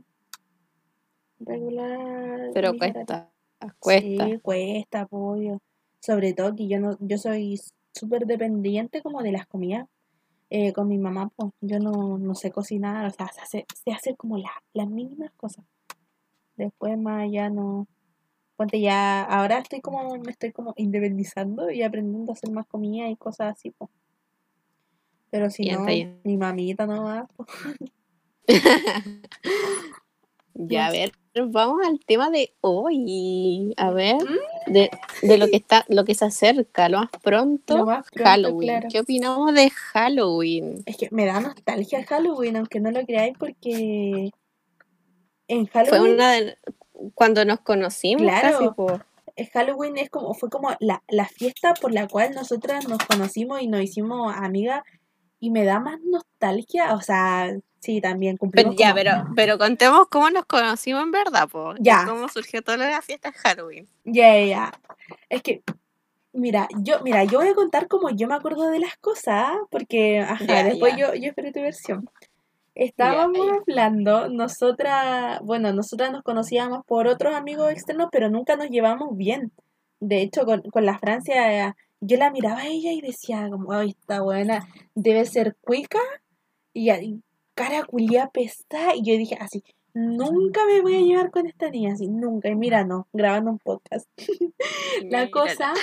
regular 1.39 2.51
Pero 2.53 2.69
horarios. 2.71 2.93
cuesta, 2.95 3.31
cuesta. 3.79 4.25
Sí, 4.25 4.39
cuesta, 4.41 5.05
pollo. 5.07 5.59
Sobre 5.99 6.33
todo 6.33 6.55
que 6.55 6.67
yo 6.67 6.79
no, 6.79 6.97
yo 6.99 7.17
soy 7.17 7.59
súper 7.93 8.25
dependiente 8.25 9.01
como 9.01 9.21
de 9.21 9.31
las 9.31 9.45
comidas. 9.47 9.87
Eh, 10.49 10.73
con 10.73 10.87
mi 10.89 10.97
mamá, 10.97 11.29
pues, 11.35 11.51
yo 11.61 11.79
no, 11.79 12.17
no 12.17 12.35
sé 12.35 12.51
cocinar, 12.51 13.05
o 13.05 13.11
sea, 13.11 13.27
sé 13.27 13.41
hacer, 13.41 13.65
sé 13.85 13.91
hacer 13.93 14.17
como 14.17 14.37
la- 14.37 14.63
las 14.73 14.87
mínimas 14.89 15.31
cosas. 15.37 15.63
Después 16.57 16.97
más 16.97 17.31
ya 17.31 17.49
no. 17.49 17.87
Ponte 18.57 18.81
ya, 18.81 19.23
ahora 19.23 19.59
estoy 19.59 19.79
como, 19.79 20.17
me 20.17 20.31
estoy 20.31 20.51
como 20.51 20.73
independizando 20.75 21.71
y 21.71 21.83
aprendiendo 21.83 22.31
a 22.31 22.35
hacer 22.35 22.51
más 22.51 22.67
comida 22.67 23.07
y 23.09 23.15
cosas 23.15 23.53
así, 23.53 23.71
pues. 23.71 23.89
Pero 25.31 25.49
si 25.49 25.63
no, 25.63 25.79
mi 26.23 26.37
mamita 26.37 26.85
no 26.85 27.03
va. 27.05 27.27
Ya, 30.53 30.87
a 30.87 30.91
ver, 30.91 31.13
vamos 31.47 31.79
al 31.87 31.99
tema 32.05 32.29
de 32.29 32.53
hoy. 32.61 33.73
A 33.77 33.89
ver, 33.91 34.17
de, 34.67 34.91
de 35.21 35.37
lo 35.37 35.47
que 35.47 35.55
está, 35.55 35.85
lo 35.87 36.03
que 36.03 36.13
se 36.13 36.25
acerca, 36.25 36.89
lo 36.89 36.99
más 36.99 37.09
pronto, 37.23 37.77
Lo 37.77 37.85
más 37.85 38.05
pronto, 38.11 38.29
Halloween. 38.29 38.67
claro. 38.69 38.87
¿Qué 38.91 38.99
opinamos 38.99 39.53
de 39.53 39.69
Halloween? 39.69 40.83
Es 40.85 40.97
que 40.97 41.07
me 41.11 41.25
da 41.25 41.39
nostalgia 41.39 42.03
Halloween, 42.05 42.57
aunque 42.57 42.79
no 42.79 42.91
lo 42.91 43.03
creáis, 43.05 43.33
porque 43.39 44.31
en 45.47 45.67
Fue 45.67 45.85
Halloween, 45.85 46.13
una 46.13 46.31
de 46.33 46.57
cuando 47.15 47.45
nos 47.45 47.61
conocimos 47.61 48.21
Claro. 48.23 48.75
casi, 48.75 49.01
el 49.37 49.47
Halloween 49.49 49.97
es 49.97 50.09
como, 50.09 50.33
fue 50.33 50.49
como 50.49 50.69
la, 50.79 51.01
la 51.07 51.25
fiesta 51.27 51.73
por 51.73 51.93
la 51.93 52.07
cual 52.07 52.33
nosotras 52.35 52.87
nos 52.87 52.99
conocimos 52.99 53.61
y 53.61 53.67
nos 53.67 53.81
hicimos 53.81 54.33
amigas 54.35 54.83
y 55.41 55.49
me 55.49 55.65
da 55.65 55.79
más 55.79 55.99
nostalgia, 56.05 56.93
o 56.93 57.01
sea, 57.01 57.51
sí, 57.79 57.99
también 57.99 58.37
Pero, 58.37 58.39
cumplimos 58.39 58.75
ya, 58.77 58.93
pero, 58.93 59.11
pero 59.35 59.57
contemos 59.57 60.07
cómo 60.07 60.29
nos 60.29 60.45
conocimos 60.45 61.01
en 61.03 61.11
verdad, 61.11 61.49
po. 61.49 61.73
y 61.77 61.83
Ya. 61.83 62.05
cómo 62.07 62.29
surgió 62.29 62.61
toda 62.61 62.77
la 62.77 63.01
fiesta 63.01 63.31
de 63.31 63.37
Halloween. 63.39 63.87
Ya, 64.05 64.39
ya. 64.45 64.71
Es 65.29 65.41
que, 65.41 65.63
mira, 66.31 66.67
yo, 66.77 67.01
mira, 67.01 67.23
yo 67.23 67.39
voy 67.39 67.49
a 67.49 67.55
contar 67.55 67.87
como 67.87 68.11
yo 68.11 68.27
me 68.27 68.35
acuerdo 68.35 68.69
de 68.69 68.79
las 68.79 68.95
cosas, 68.97 69.51
porque, 69.71 70.19
ajá, 70.19 70.63
después 70.63 70.95
yo, 70.95 71.15
yo 71.15 71.29
espero 71.29 71.51
tu 71.51 71.59
versión. 71.61 72.07
Estábamos 72.75 73.47
hablando, 73.67 74.29
nosotras, 74.29 75.39
bueno, 75.41 75.73
nosotras 75.73 76.11
nos 76.11 76.21
conocíamos 76.23 76.85
por 76.85 77.07
otros 77.07 77.33
amigos 77.33 77.71
externos, 77.71 78.09
pero 78.11 78.29
nunca 78.29 78.55
nos 78.55 78.69
llevamos 78.69 79.17
bien. 79.17 79.51
De 79.99 80.21
hecho, 80.21 80.45
con, 80.45 80.61
con 80.61 80.85
la 80.85 80.97
Francia, 80.99 81.75
yo 82.01 82.17
la 82.17 82.31
miraba 82.31 82.61
a 82.61 82.67
ella 82.67 82.91
y 82.91 83.01
decía, 83.01 83.47
como, 83.49 83.71
ay, 83.71 83.91
está 83.91 84.21
buena, 84.21 84.67
debe 84.95 85.25
ser 85.25 85.55
cuica 85.61 85.99
y, 86.73 86.91
y 86.91 87.21
cara 87.53 87.85
culia 87.85 88.29
pesada. 88.29 88.95
Y 88.95 89.03
yo 89.03 89.17
dije, 89.17 89.37
así, 89.39 89.63
nunca 89.93 90.65
me 90.65 90.81
voy 90.81 90.95
a 90.95 91.01
llevar 91.01 91.31
con 91.31 91.45
esta 91.45 91.69
niña, 91.69 91.93
así, 91.93 92.07
nunca. 92.07 92.49
Y 92.49 92.55
mira, 92.55 92.83
no, 92.83 93.07
grabando 93.13 93.51
un 93.51 93.59
podcast. 93.59 94.07
la 95.09 95.29
cosa 95.29 95.73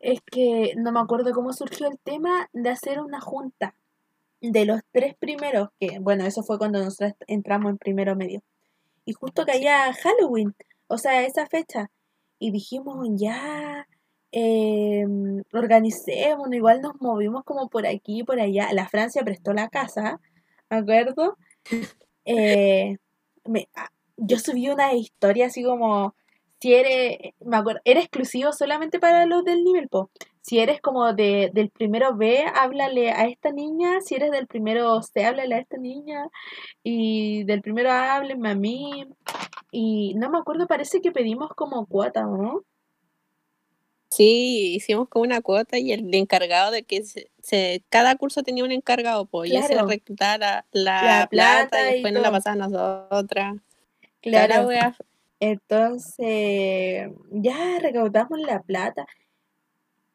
es 0.00 0.20
que 0.22 0.74
no 0.76 0.90
me 0.90 1.00
acuerdo 1.00 1.32
cómo 1.32 1.52
surgió 1.52 1.88
el 1.88 1.98
tema 1.98 2.48
de 2.52 2.70
hacer 2.70 3.00
una 3.00 3.20
junta 3.20 3.74
de 4.40 4.64
los 4.64 4.80
tres 4.92 5.14
primeros, 5.16 5.68
que 5.78 5.98
bueno, 5.98 6.24
eso 6.24 6.42
fue 6.42 6.58
cuando 6.58 6.82
nosotros 6.82 7.12
entramos 7.26 7.70
en 7.70 7.78
primero 7.78 8.16
medio. 8.16 8.42
Y 9.04 9.12
justo 9.12 9.44
caía 9.44 9.92
Halloween, 9.92 10.54
o 10.88 10.98
sea, 10.98 11.24
esa 11.24 11.46
fecha. 11.46 11.90
Y 12.38 12.50
dijimos, 12.50 13.06
ya, 13.12 13.86
eh, 14.38 15.06
organicémonos, 15.54 16.54
igual 16.54 16.82
nos 16.82 17.00
movimos 17.00 17.42
como 17.44 17.70
por 17.70 17.86
aquí 17.86 18.22
por 18.22 18.38
allá. 18.38 18.70
La 18.74 18.86
Francia 18.86 19.22
prestó 19.24 19.54
la 19.54 19.68
casa, 19.70 20.20
¿me 20.68 20.76
acuerdo? 20.78 21.38
Eh, 22.26 22.98
me, 23.46 23.68
ah, 23.74 23.88
yo 24.18 24.38
subí 24.38 24.68
una 24.68 24.92
historia 24.92 25.46
así 25.46 25.62
como, 25.62 26.14
si 26.60 26.74
eres, 26.74 27.34
me 27.40 27.56
acuerdo, 27.56 27.80
era 27.84 28.00
exclusivo 28.00 28.52
solamente 28.52 28.98
para 28.98 29.24
los 29.26 29.44
del 29.44 29.64
nivel, 29.64 29.88
po. 29.88 30.10
Si 30.42 30.58
eres 30.58 30.80
como 30.82 31.12
de, 31.14 31.50
del 31.54 31.70
primero 31.70 32.14
B, 32.16 32.44
háblale 32.54 33.12
a 33.12 33.26
esta 33.26 33.52
niña. 33.52 34.00
Si 34.02 34.16
eres 34.16 34.30
del 34.32 34.46
primero 34.46 35.02
C, 35.02 35.24
háblale 35.24 35.54
a 35.54 35.58
esta 35.60 35.76
niña. 35.78 36.28
Y 36.82 37.44
del 37.44 37.62
primero 37.62 37.90
A, 37.90 38.16
háblenme 38.16 38.50
a 38.50 38.54
mí. 38.54 39.06
Y 39.72 40.14
no 40.16 40.30
me 40.30 40.38
acuerdo, 40.38 40.66
parece 40.66 41.00
que 41.00 41.12
pedimos 41.12 41.50
como 41.56 41.86
cuota, 41.86 42.22
¿no? 42.24 42.62
Sí, 44.10 44.74
hicimos 44.76 45.08
como 45.08 45.24
una 45.24 45.40
cuota 45.40 45.78
y 45.78 45.92
el 45.92 46.14
encargado 46.14 46.70
de 46.70 46.84
que 46.84 47.04
se, 47.04 47.82
cada 47.88 48.16
curso 48.16 48.42
tenía 48.42 48.64
un 48.64 48.72
encargado, 48.72 49.26
pues, 49.26 49.50
y 49.50 49.56
ese 49.56 49.80
reclutaba 49.82 50.38
la, 50.38 50.64
la, 50.72 51.26
plata, 51.30 51.90
y 51.90 51.94
después 51.94 52.14
nos 52.14 52.22
la 52.22 52.30
pasaban 52.30 52.62
a 52.62 52.68
nosotras. 52.68 53.56
Claro. 54.20 54.68
Entonces, 55.38 57.10
ya 57.30 57.78
recaudamos 57.80 58.40
la 58.40 58.62
plata 58.62 59.06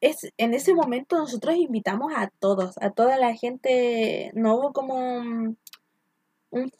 es, 0.02 0.34
en 0.38 0.54
ese 0.54 0.74
momento 0.74 1.16
nosotros 1.16 1.56
invitamos 1.56 2.12
a 2.16 2.32
todos, 2.40 2.76
a 2.82 2.90
toda 2.90 3.18
la 3.18 3.36
gente, 3.36 4.32
no 4.34 4.56
hubo 4.56 4.74
como 4.74 4.96
un, 4.96 5.58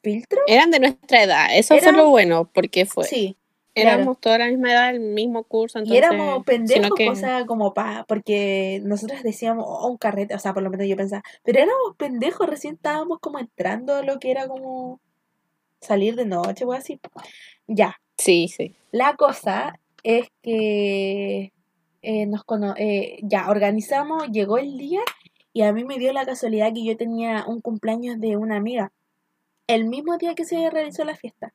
filtro. 0.02 0.42
Eran 0.48 0.72
de 0.72 0.80
nuestra 0.80 1.24
edad, 1.24 1.48
eso 1.56 1.78
fue 1.78 1.94
lo 1.94 2.10
bueno, 2.10 2.50
porque 2.52 2.86
fue. 2.86 3.06
Sí. 3.06 3.38
Éramos 3.74 4.20
toda 4.20 4.38
la 4.38 4.48
misma 4.48 4.72
edad, 4.72 4.90
el 4.90 5.00
mismo 5.00 5.44
curso. 5.44 5.80
y 5.84 5.96
éramos 5.96 6.44
pendejos, 6.44 7.00
o 7.08 7.16
sea, 7.16 7.46
como 7.46 7.74
pa, 7.74 8.06
porque 8.08 8.82
nosotros 8.84 9.24
decíamos, 9.24 9.66
oh, 9.68 9.88
un 9.88 9.98
carrete, 9.98 10.36
o 10.36 10.40
sea, 10.40 10.54
por 10.54 10.62
lo 10.62 10.70
menos 10.70 10.88
yo 10.88 10.98
pensaba, 10.98 11.24
pero 11.44 11.60
éramos 11.60 11.96
pendejos, 11.98 12.48
recién 12.48 12.74
estábamos 12.74 13.20
como 13.20 13.40
entrando 13.40 13.96
a 13.96 14.04
lo 14.04 14.20
que 14.20 14.32
era 14.32 14.48
como 14.48 15.00
salir 15.80 16.16
de 16.16 16.26
noche 16.26 16.66
o 16.66 16.74
así. 16.74 17.00
Ya. 17.68 18.00
Sí, 18.18 18.48
sí. 18.50 18.76
La 18.92 19.16
cosa 19.16 19.80
es 20.04 20.28
que 20.42 21.54
eh, 22.02 22.26
nos 22.26 22.44
eh, 22.78 23.20
ya 23.24 23.50
organizamos, 23.50 24.28
llegó 24.32 24.58
el 24.58 24.78
día 24.78 25.02
y 25.54 25.62
a 25.62 25.74
mí 25.74 25.84
me 25.86 25.98
dio 25.98 26.14
la 26.14 26.26
casualidad 26.26 26.74
que 26.74 26.84
yo 26.84 26.98
tenía 26.98 27.46
un 27.48 27.62
cumpleaños 27.62 28.20
de 28.20 28.38
una 28.38 28.58
amiga, 28.58 28.92
el 29.68 29.86
mismo 29.86 30.18
día 30.18 30.36
que 30.36 30.46
se 30.46 30.70
realizó 30.70 31.04
la 31.04 31.16
fiesta. 31.16 31.54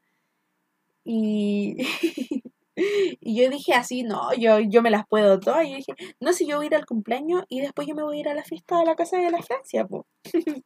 Y, 1.09 1.77
y 2.75 3.41
yo 3.41 3.49
dije 3.49 3.75
así, 3.75 4.03
no, 4.03 4.35
yo, 4.35 4.59
yo 4.59 4.83
me 4.83 4.91
las 4.91 5.07
puedo 5.07 5.39
todas. 5.39 5.65
Y 5.67 5.71
yo 5.71 5.77
dije, 5.77 5.95
no, 6.21 6.33
si 6.33 6.47
yo 6.47 6.57
voy 6.57 6.67
a 6.67 6.69
ir 6.69 6.75
al 6.75 6.85
cumpleaños 6.85 7.45
y 7.49 7.61
después 7.61 7.87
yo 7.87 7.95
me 7.95 8.03
voy 8.03 8.17
a 8.19 8.21
ir 8.21 8.29
a 8.29 8.35
la 8.35 8.43
fiesta 8.43 8.81
de 8.81 8.87
la 8.87 8.97
casa 8.97 9.19
de 9.19 9.31
la 9.31 9.41
Francia, 9.41 9.87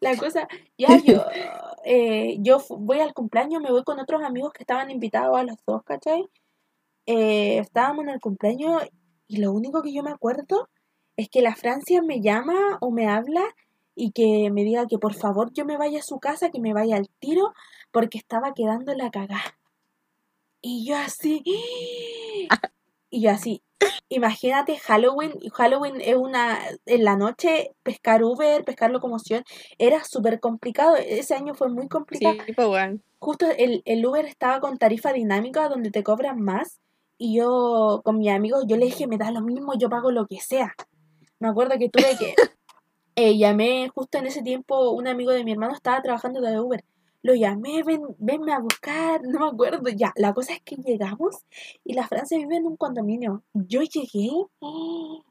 la 0.00 0.16
cosa, 0.16 0.46
ya 0.76 0.98
yo, 0.98 1.24
eh, 1.86 2.36
yo 2.40 2.58
voy 2.68 3.00
al 3.00 3.14
cumpleaños, 3.14 3.62
me 3.62 3.70
voy 3.70 3.82
con 3.82 3.98
otros 3.98 4.22
amigos 4.22 4.52
que 4.52 4.62
estaban 4.62 4.90
invitados 4.90 5.38
a 5.38 5.44
los 5.44 5.56
dos, 5.66 5.82
¿cachai? 5.84 6.28
estábamos 7.04 8.04
en 8.04 8.10
el 8.10 8.20
cumpleaños 8.20 8.84
y 9.26 9.38
lo 9.38 9.50
único 9.52 9.82
que 9.82 9.92
yo 9.92 10.04
me 10.04 10.12
acuerdo 10.12 10.68
es 11.16 11.28
que 11.28 11.42
la 11.42 11.56
Francia 11.56 12.00
me 12.00 12.20
llama 12.20 12.78
o 12.80 12.90
me 12.92 13.08
habla 13.08 13.42
y 13.94 14.12
que 14.12 14.50
me 14.50 14.62
diga 14.62 14.86
que 14.86 14.98
por 14.98 15.14
favor 15.14 15.52
yo 15.52 15.64
me 15.64 15.76
vaya 15.76 16.00
a 16.00 16.02
su 16.02 16.18
casa, 16.18 16.50
que 16.50 16.60
me 16.60 16.72
vaya 16.72 16.96
al 16.96 17.08
tiro, 17.18 17.52
porque 17.90 18.18
estaba 18.18 18.54
quedando 18.54 18.94
la 18.94 19.10
cagada. 19.10 19.58
Y 20.62 20.86
yo 20.86 20.96
así, 20.96 21.42
y 23.10 23.20
yo 23.20 23.30
así, 23.30 23.62
imagínate 24.08 24.78
Halloween, 24.78 25.32
Halloween 25.52 26.00
es 26.00 26.14
una, 26.14 26.60
en 26.86 27.04
la 27.04 27.16
noche, 27.16 27.72
pescar 27.82 28.22
Uber, 28.22 28.64
pescar 28.64 28.92
locomoción, 28.92 29.42
era 29.78 30.04
súper 30.04 30.38
complicado, 30.38 30.94
ese 30.96 31.34
año 31.34 31.54
fue 31.54 31.68
muy 31.68 31.88
complicado. 31.88 32.36
Sí, 32.46 32.54
bueno. 32.56 33.00
Justo 33.18 33.46
el, 33.58 33.82
el 33.84 34.06
Uber 34.06 34.24
estaba 34.24 34.60
con 34.60 34.78
tarifa 34.78 35.12
dinámica 35.12 35.68
donde 35.68 35.90
te 35.90 36.04
cobran 36.04 36.40
más 36.40 36.80
y 37.18 37.36
yo 37.36 38.02
con 38.04 38.18
mi 38.18 38.28
amigo, 38.30 38.64
yo 38.66 38.76
le 38.76 38.86
dije, 38.86 39.06
me 39.06 39.18
da 39.18 39.30
lo 39.30 39.40
mismo, 39.40 39.74
yo 39.74 39.88
pago 39.88 40.10
lo 40.10 40.26
que 40.26 40.40
sea. 40.40 40.74
Me 41.38 41.48
acuerdo 41.48 41.76
que 41.78 41.88
tuve 41.88 42.16
que, 42.18 42.34
eh, 43.16 43.36
llamé 43.36 43.88
justo 43.94 44.18
en 44.18 44.26
ese 44.26 44.42
tiempo, 44.42 44.90
un 44.90 45.08
amigo 45.08 45.32
de 45.32 45.44
mi 45.44 45.52
hermano 45.52 45.74
estaba 45.74 46.02
trabajando 46.02 46.40
de 46.40 46.60
Uber. 46.60 46.84
Lo 47.22 47.34
llamé, 47.34 47.82
ven, 47.82 48.02
venme 48.18 48.52
a 48.52 48.58
buscar, 48.58 49.22
no 49.24 49.40
me 49.40 49.46
acuerdo. 49.46 49.88
Ya, 49.90 50.12
la 50.16 50.34
cosa 50.34 50.54
es 50.54 50.60
que 50.62 50.76
llegamos 50.76 51.44
y 51.84 51.94
la 51.94 52.06
Francia 52.06 52.38
vive 52.38 52.56
en 52.56 52.66
un 52.66 52.76
condominio. 52.76 53.42
Yo 53.54 53.82
llegué, 53.82 54.30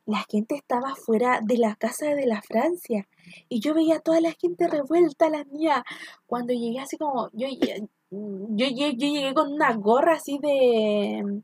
la 0.06 0.26
gente 0.30 0.56
estaba 0.56 0.96
fuera 0.96 1.42
de 1.44 1.58
la 1.58 1.76
casa 1.76 2.16
de 2.16 2.26
la 2.26 2.42
Francia 2.42 3.08
y 3.50 3.60
yo 3.60 3.74
veía 3.74 3.98
a 3.98 4.00
toda 4.00 4.22
la 4.22 4.34
gente 4.34 4.68
revuelta, 4.68 5.30
la 5.30 5.44
mía. 5.46 5.84
Cuando 6.26 6.54
llegué 6.54 6.80
así 6.80 6.98
como, 6.98 7.30
yo, 7.34 7.48
yo, 7.50 7.88
yo 8.10 8.68
llegué 8.68 9.34
con 9.34 9.54
una 9.54 9.74
gorra 9.76 10.16
así 10.16 10.40
de 10.40 11.42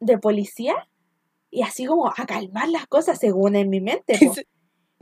de 0.00 0.18
policía 0.18 0.88
y 1.50 1.62
así 1.62 1.84
como 1.86 2.08
a 2.08 2.26
calmar 2.26 2.68
las 2.68 2.86
cosas 2.86 3.18
según 3.18 3.54
en 3.54 3.68
mi 3.68 3.80
mente. 3.80 4.18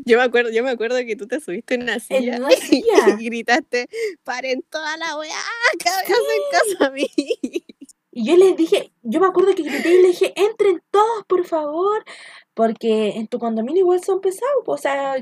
Yo 0.05 0.17
me 0.17 0.25
acuerdo, 0.25 0.51
yo 0.51 0.63
me 0.63 0.71
acuerdo 0.71 0.97
que 0.99 1.17
tú 1.17 1.27
te 1.27 1.41
subiste 1.41 1.75
en 1.75 1.83
una 1.83 1.99
silla, 2.01 2.39
y 3.19 3.25
gritaste, 3.25 3.89
paren 4.25 4.63
toda 4.71 4.97
la 4.97 5.19
weá, 5.19 5.35
que 5.79 5.89
hacen 5.89 6.15
caso 6.53 6.85
a 6.85 6.91
mí. 6.91 7.09
Y 8.11 8.25
yo 8.25 8.37
les 8.37 8.57
dije, 8.57 8.91
yo 9.03 9.21
me 9.21 9.27
acuerdo 9.27 9.55
que 9.55 9.63
grité 9.63 9.95
y 9.95 10.03
le 10.03 10.09
dije, 10.09 10.33
entren 10.35 10.83
todos, 10.91 11.25
por 11.27 11.45
favor, 11.47 12.05
porque 12.55 13.11
en 13.11 13.29
tu 13.29 13.39
condominio 13.39 13.83
igual 13.83 14.03
son 14.03 14.21
pesados, 14.21 14.65
o 14.67 14.77
sea, 14.77 15.17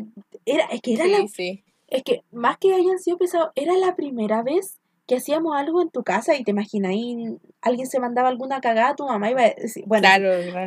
era, 0.47 0.64
es 0.66 0.80
que 0.80 0.95
era 0.95 1.06
la, 1.06 1.18
es 1.18 2.02
que 2.02 2.23
más 2.30 2.59
que 2.59 2.73
hayan 2.73 2.99
sido 2.99 3.18
pesados, 3.18 3.50
era 3.54 3.76
la 3.76 3.97
primera 3.97 4.42
vez 4.42 4.78
que 5.06 5.16
hacíamos 5.16 5.56
algo 5.56 5.80
en 5.82 5.90
tu 5.90 6.02
casa 6.02 6.34
y 6.34 6.42
te 6.42 6.50
imagináis, 6.50 7.36
alguien 7.60 7.86
se 7.86 8.00
mandaba 8.00 8.28
alguna 8.28 8.60
cagada, 8.60 8.96
tu 8.96 9.06
mamá 9.06 9.30
iba 9.30 9.42
a 9.42 9.54
decir, 9.56 9.84
bueno, 9.86 10.08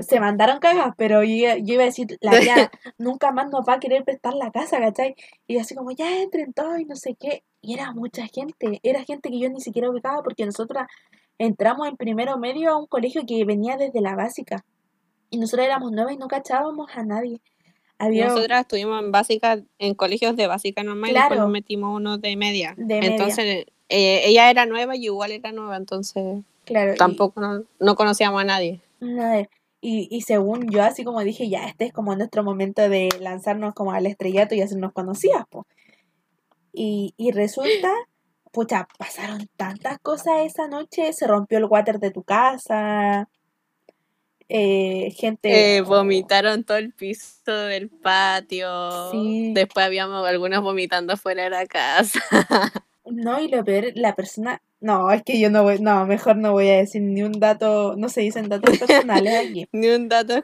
se 0.02 0.20
mandaron 0.20 0.60
cagadas, 0.60 0.94
pero 0.98 1.24
yo, 1.24 1.56
iba 1.58 1.84
a 1.84 1.86
decir, 1.86 2.18
la 2.22 2.40
tía 2.40 2.72
nunca 2.98 3.32
más 3.32 3.50
nos 3.50 3.68
va 3.68 3.74
a 3.74 3.80
querer 3.80 4.06
prestar 4.06 4.34
la 4.34 4.52
casa, 4.52 4.80
¿cachai? 4.80 5.16
Y 5.46 5.58
así 5.58 5.76
como, 5.76 5.92
ya 5.92 6.22
entren 6.22 6.54
todos 6.54 6.80
y 6.80 6.86
no 6.86 6.96
sé 6.96 7.16
qué, 7.20 7.44
y 7.62 7.74
era 7.74 7.92
mucha 7.92 8.28
gente, 8.28 8.80
era 8.84 9.04
gente 9.04 9.30
que 9.30 9.40
yo 9.40 9.50
ni 9.50 9.60
siquiera 9.60 9.90
ubicaba 9.90 10.24
porque 10.24 10.46
nosotras 10.46 10.88
entramos 11.38 11.88
en 11.88 11.98
primero 11.98 12.38
medio 12.38 12.72
a 12.72 12.78
un 12.78 12.88
colegio 12.88 13.24
que 13.28 13.44
venía 13.44 13.76
desde 13.76 14.00
la 14.00 14.16
básica, 14.16 14.64
y 15.30 15.38
nosotros 15.38 15.66
éramos 15.66 15.92
nuevas 15.92 16.14
y 16.14 16.18
no 16.18 16.28
cachábamos 16.28 16.90
a 16.96 17.04
nadie. 17.04 17.42
Nosotras 18.00 18.62
estuvimos 18.62 19.04
en 19.04 19.12
básica, 19.12 19.62
en 19.78 19.94
colegios 19.94 20.36
de 20.38 20.48
básica 20.48 20.84
normal 20.84 21.12
y 21.12 21.14
después 21.14 21.40
nos 21.40 21.50
metimos 21.50 21.94
uno 21.94 22.18
de 22.18 22.38
media. 22.38 22.74
De 22.78 23.02
media. 23.02 23.66
Eh, 23.90 24.22
ella 24.26 24.50
era 24.50 24.66
nueva 24.66 24.96
y 24.96 25.06
igual 25.06 25.32
era 25.32 25.52
nueva, 25.52 25.76
entonces 25.76 26.44
claro, 26.66 26.94
tampoco 26.96 27.42
no, 27.80 27.96
conocíamos 27.96 28.42
a 28.42 28.46
nadie. 28.46 28.82
Y, 29.82 30.08
y 30.12 30.22
según 30.22 30.70
yo, 30.70 30.84
así 30.84 31.04
como 31.04 31.22
dije, 31.22 31.50
ya, 31.50 31.66
este 31.66 31.86
es 31.86 31.94
como 31.94 32.16
nuestro 32.16 32.44
momento 32.44 32.88
de 32.88 33.10
lanzarnos 33.20 33.74
como 33.74 33.94
al 33.94 34.06
estrellato 34.06 34.54
y 34.54 34.62
hacernos 34.62 34.92
conocidas, 34.94 35.46
pues. 35.50 35.66
Y, 36.74 37.14
y 37.18 37.32
resulta, 37.32 37.92
pucha, 38.52 38.88
pasaron 38.98 39.50
tantas 39.56 39.98
cosas 40.00 40.34
esa 40.46 40.68
noche, 40.68 41.14
se 41.14 41.28
rompió 41.28 41.58
el 41.58 41.66
water 41.66 42.00
de 42.00 42.12
tu 42.12 42.24
casa, 42.24 43.28
eh, 44.50 45.12
gente... 45.16 45.78
Eh, 45.78 45.82
vomitaron 45.82 46.64
todo 46.64 46.78
el 46.78 46.92
piso 46.92 47.54
del 47.54 47.90
patio, 47.90 49.12
después 49.54 49.86
habíamos 49.86 50.28
algunos 50.28 50.62
vomitando 50.62 51.16
fuera 51.18 51.44
de 51.44 51.50
la 51.52 51.66
casa. 51.66 52.20
No, 53.12 53.40
y 53.40 53.48
lo 53.48 53.64
peor, 53.64 53.86
la 53.96 54.16
persona. 54.16 54.62
No, 54.82 55.12
es 55.12 55.24
que 55.24 55.40
yo 55.40 55.50
no 55.50 55.64
voy. 55.64 55.80
No, 55.80 56.06
mejor 56.06 56.38
no 56.38 56.52
voy 56.54 56.70
a 56.70 56.78
decir 56.78 57.02
ni 57.02 57.22
un 57.24 57.34
dato. 57.34 57.96
No 57.98 58.08
se 58.10 58.22
dicen 58.22 58.48
datos 58.50 58.78
personales 58.80 59.34
aquí. 59.48 59.68
ni 59.74 59.88
un 59.90 60.08
dato 60.10 60.36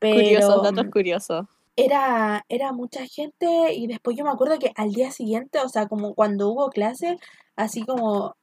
curioso, 0.00 0.62
datos 0.62 0.86
curiosos. 0.92 1.46
era, 1.76 2.44
era 2.48 2.72
mucha 2.72 3.06
gente 3.06 3.72
y 3.74 3.86
después 3.86 4.16
yo 4.16 4.24
me 4.24 4.30
acuerdo 4.30 4.58
que 4.58 4.72
al 4.76 4.92
día 4.92 5.10
siguiente, 5.10 5.58
o 5.60 5.68
sea, 5.68 5.86
como 5.88 6.14
cuando 6.14 6.48
hubo 6.50 6.68
clase, 6.70 7.18
así 7.56 7.82
como 7.84 8.36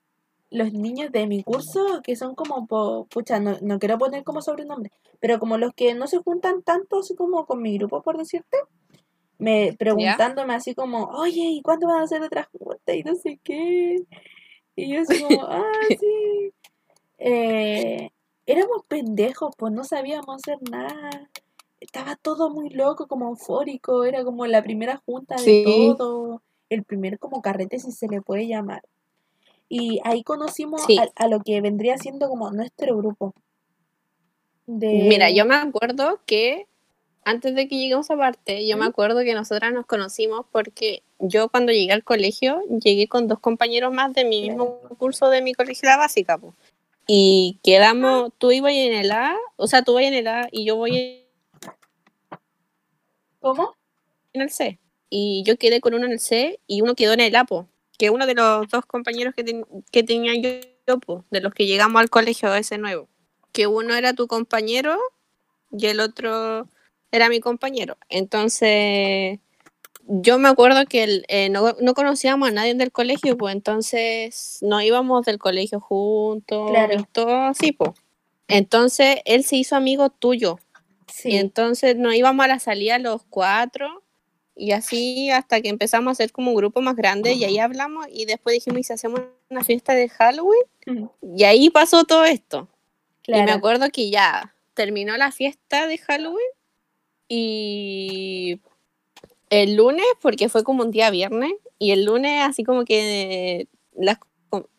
los 0.49 0.73
niños 0.73 1.11
de 1.13 1.27
mi 1.27 1.43
curso, 1.43 2.01
que 2.03 2.15
son 2.17 2.35
como, 2.35 2.67
po- 2.67 3.05
pucha, 3.09 3.39
no, 3.39 3.57
no 3.61 3.79
quiero 3.79 3.97
poner 3.97 4.23
como 4.25 4.41
sobrenombre, 4.41 4.91
pero 5.21 5.39
como 5.39 5.57
los 5.57 5.71
que 5.73 5.93
no 5.93 6.07
se 6.07 6.17
juntan 6.17 6.61
tanto, 6.61 6.99
así 6.99 7.15
como 7.15 7.45
con 7.45 7.61
mi 7.61 7.77
grupo, 7.77 8.01
por 8.01 8.17
decirte, 8.17 8.57
me 9.41 9.73
preguntándome 9.73 10.53
así 10.53 10.75
como, 10.75 11.05
oye, 11.05 11.41
¿y 11.41 11.61
cuándo 11.63 11.87
van 11.87 12.01
a 12.01 12.03
hacer 12.03 12.21
otra 12.21 12.47
junta? 12.51 12.93
Y 12.93 13.01
no 13.03 13.15
sé 13.15 13.39
qué. 13.43 14.03
Y 14.75 14.93
yo 14.93 15.01
así 15.01 15.19
como, 15.23 15.41
ah, 15.49 15.63
sí. 15.99 16.53
Eh, 17.17 18.11
éramos 18.45 18.83
pendejos, 18.87 19.55
pues 19.57 19.73
no 19.73 19.83
sabíamos 19.83 20.35
hacer 20.35 20.59
nada. 20.69 21.27
Estaba 21.79 22.15
todo 22.17 22.51
muy 22.51 22.69
loco, 22.69 23.07
como 23.07 23.29
eufórico, 23.29 24.03
era 24.03 24.23
como 24.23 24.45
la 24.45 24.61
primera 24.61 25.01
junta 25.05 25.35
de 25.35 25.41
Sí. 25.41 25.63
todo, 25.97 26.43
el 26.69 26.83
primer 26.83 27.17
como 27.17 27.41
carrete 27.41 27.79
si 27.79 27.91
se 27.91 28.07
le 28.07 28.21
puede 28.21 28.45
llamar. 28.47 28.83
Y 29.69 29.99
ahí 30.03 30.21
conocimos 30.23 30.83
Sí. 30.85 30.99
a, 30.99 31.09
a 31.15 31.27
lo 31.27 31.39
que 31.39 31.59
vendría 31.61 31.97
siendo 31.97 32.29
como 32.29 32.51
nuestro 32.51 32.95
grupo. 32.95 33.33
De... 34.67 35.07
Mira, 35.09 35.31
yo 35.31 35.45
me 35.45 35.55
acuerdo 35.55 36.19
que 36.27 36.67
antes 37.23 37.53
de 37.55 37.67
que 37.67 37.77
lleguemos 37.77 38.09
a 38.09 38.17
parte, 38.17 38.67
yo 38.67 38.77
me 38.77 38.85
acuerdo 38.85 39.19
que 39.23 39.33
nosotras 39.33 39.71
nos 39.73 39.85
conocimos 39.85 40.45
porque 40.51 41.03
yo 41.19 41.49
cuando 41.49 41.71
llegué 41.71 41.91
al 41.91 42.03
colegio 42.03 42.61
llegué 42.83 43.07
con 43.07 43.27
dos 43.27 43.39
compañeros 43.39 43.93
más 43.93 44.13
de 44.13 44.25
mi 44.25 44.41
mismo 44.49 44.79
curso 44.97 45.29
de 45.29 45.41
mi 45.41 45.53
colegio 45.53 45.87
la 45.87 45.97
básica, 45.97 46.37
po. 46.37 46.53
Y 47.07 47.59
quedamos, 47.63 48.31
tú 48.37 48.51
ibas 48.51 48.73
en 48.73 48.93
el 48.93 49.11
A, 49.11 49.35
o 49.55 49.67
sea, 49.67 49.83
tú 49.83 49.93
vas 49.95 50.03
en 50.03 50.13
el 50.13 50.27
A 50.27 50.47
y 50.51 50.65
yo 50.65 50.75
voy 50.77 51.25
¿Cómo? 53.39 53.75
en 54.33 54.41
el 54.43 54.49
C. 54.49 54.79
Y 55.09 55.43
yo 55.45 55.57
quedé 55.57 55.81
con 55.81 55.93
uno 55.93 56.05
en 56.05 56.13
el 56.13 56.19
C 56.19 56.59
y 56.67 56.81
uno 56.81 56.95
quedó 56.95 57.13
en 57.13 57.19
el 57.19 57.35
A, 57.35 57.43
po, 57.43 57.67
que 57.97 58.09
uno 58.09 58.25
de 58.25 58.35
los 58.35 58.67
dos 58.69 58.85
compañeros 58.85 59.33
que, 59.35 59.43
ten- 59.43 59.65
que 59.91 60.03
tenía 60.03 60.33
yo, 60.35 60.67
yo, 60.87 60.99
po, 60.99 61.25
de 61.31 61.41
los 61.41 61.53
que 61.53 61.65
llegamos 61.65 61.99
al 61.99 62.09
colegio 62.09 62.53
ese 62.55 62.77
nuevo. 62.77 63.07
Que 63.51 63.67
uno 63.67 63.93
era 63.95 64.13
tu 64.13 64.27
compañero 64.27 64.97
y 65.71 65.87
el 65.87 65.99
otro 65.99 66.67
era 67.11 67.29
mi 67.29 67.39
compañero. 67.39 67.97
Entonces, 68.09 69.39
yo 70.07 70.37
me 70.39 70.49
acuerdo 70.49 70.85
que 70.85 71.03
el- 71.03 71.25
eh, 71.27 71.49
no, 71.49 71.75
no 71.79 71.93
conocíamos 71.93 72.49
a 72.49 72.51
nadie 72.51 72.73
del 72.75 72.91
colegio, 72.91 73.37
pues 73.37 73.53
entonces 73.55 74.57
no 74.61 74.81
íbamos 74.81 75.25
del 75.25 75.37
colegio 75.37 75.79
juntos 75.79 76.69
Claro. 76.71 76.99
y 76.99 77.03
todo 77.11 77.35
así, 77.43 77.71
pues. 77.71 77.91
Entonces, 78.47 79.17
él 79.25 79.43
se 79.43 79.57
hizo 79.57 79.75
amigo 79.75 80.09
tuyo. 80.09 80.59
Y 81.07 81.13
Sí, 81.13 81.37
entonces 81.37 81.95
nos 81.97 82.15
íbamos 82.15 82.43
a 82.43 82.47
la 82.47 82.59
salida 82.59 82.97
los 82.97 83.23
cuatro 83.29 84.01
y 84.55 84.71
así 84.71 85.29
hasta 85.29 85.61
que 85.61 85.69
empezamos 85.69 86.07
a 86.09 86.11
hacer 86.13 86.31
como 86.31 86.51
un 86.51 86.55
grupo 86.57 86.81
más 86.81 86.95
grande 86.95 87.33
y 87.33 87.43
ahí 87.43 87.59
hablamos 87.59 88.07
y 88.09 88.25
después 88.25 88.53
dijimos, 88.53 88.79
¿y 88.79 88.83
si 88.83 88.93
hacemos 88.93 89.21
una 89.49 89.63
fiesta 89.63 89.93
de 89.93 90.07
Halloween? 90.09 90.63
Y 91.35 91.43
ahí 91.43 91.69
pasó 91.69 92.05
todo 92.05 92.23
esto. 92.25 92.67
Y 93.27 93.33
me 93.33 93.43
claro. 93.43 93.53
acuerdo 93.53 93.89
que 93.91 94.09
ya 94.09 94.55
terminó 94.73 95.15
la 95.17 95.31
fiesta 95.31 95.85
de 95.87 95.97
Halloween 95.97 96.47
y 97.33 98.59
el 99.49 99.75
lunes, 99.75 100.05
porque 100.21 100.49
fue 100.49 100.63
como 100.65 100.83
un 100.83 100.91
día 100.91 101.09
viernes, 101.11 101.53
y 101.79 101.91
el 101.91 102.03
lunes 102.03 102.41
así 102.43 102.63
como 102.65 102.83
que 102.83 103.67
las, 103.95 104.17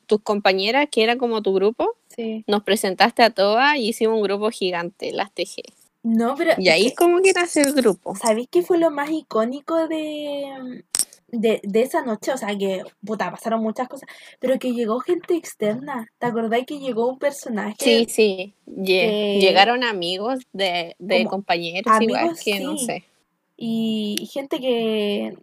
tus 0.06 0.21
compañeras, 0.21 0.88
que 0.90 1.02
era 1.02 1.16
como 1.16 1.40
tu 1.42 1.54
grupo, 1.54 1.94
Sí. 2.14 2.44
nos 2.47 2.62
presentaste 2.62 3.23
a 3.23 3.30
todas 3.30 3.76
y 3.76 3.88
hicimos 3.88 4.16
un 4.16 4.23
grupo 4.23 4.50
gigante, 4.50 5.12
las 5.12 5.32
TG. 5.32 5.62
No, 6.02 6.35
pero 6.37 6.52
Y 6.59 6.68
es 6.68 6.75
ahí 6.75 6.88
que- 6.90 6.94
como 6.94 7.23
que 7.23 7.32
nació 7.32 7.62
el 7.62 7.73
grupo. 7.73 8.14
¿Sabéis 8.16 8.49
qué 8.50 8.61
fue 8.62 8.76
lo 8.78 8.90
más 8.90 9.11
icónico 9.11 9.88
de, 9.88 10.85
de, 11.33 11.61
de 11.65 11.83
esa 11.83 12.03
noche? 12.05 12.31
O 12.33 12.37
sea, 12.37 12.57
que, 12.57 12.85
puta, 13.05 13.31
pasaron 13.31 13.61
muchas 13.62 13.89
cosas, 13.89 14.09
pero 14.39 14.59
que 14.61 14.73
llegó 14.73 15.01
gente 15.01 15.35
externa. 15.35 16.07
¿Te 16.19 16.27
acordáis 16.27 16.67
que 16.67 16.79
llegó 16.79 17.09
un 17.09 17.19
personaje? 17.19 17.75
Sí, 17.81 18.07
sí. 18.09 18.55
Que- 18.87 19.38
Llegaron 19.40 19.83
amigos 19.83 20.38
de, 20.53 20.95
de 21.01 21.25
compañeros 21.25 21.92
igual 22.01 22.37
que 22.42 22.61
no 22.61 22.79
sí. 22.79 22.87
sé. 22.87 23.05
Y, 23.57 24.29
gente 24.33 24.59
que, 24.61 25.37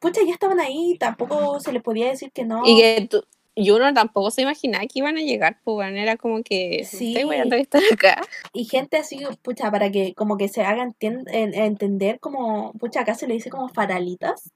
pucha, 0.00 0.20
ya 0.26 0.32
estaban 0.32 0.58
ahí, 0.60 0.96
tampoco 0.98 1.60
se 1.60 1.72
les 1.72 1.82
podía 1.82 2.08
decir 2.08 2.32
que 2.32 2.44
no. 2.44 2.62
Y 2.66 2.76
que 2.80 3.06
tú- 3.08 3.24
y 3.56 3.70
uno 3.70 3.94
tampoco 3.94 4.32
se 4.32 4.42
imaginaba 4.42 4.84
que 4.86 4.98
iban 4.98 5.16
a 5.16 5.20
llegar, 5.20 5.60
pues 5.62 5.88
era 5.94 6.16
como 6.16 6.42
que 6.42 6.84
Sí. 6.84 7.16
estoy 7.16 7.36
a 7.36 7.56
estar 7.56 7.80
acá. 7.92 8.20
Y 8.52 8.64
gente 8.64 8.96
así, 8.96 9.20
pucha, 9.42 9.70
para 9.70 9.92
que 9.92 10.12
como 10.14 10.36
que 10.36 10.48
se 10.48 10.62
haga 10.62 10.84
entien- 10.84 11.22
en- 11.30 11.54
entender 11.54 12.18
como, 12.18 12.72
pucha, 12.72 13.02
acá 13.02 13.14
se 13.14 13.28
le 13.28 13.34
dice 13.34 13.50
como 13.50 13.68
faralitas, 13.68 14.50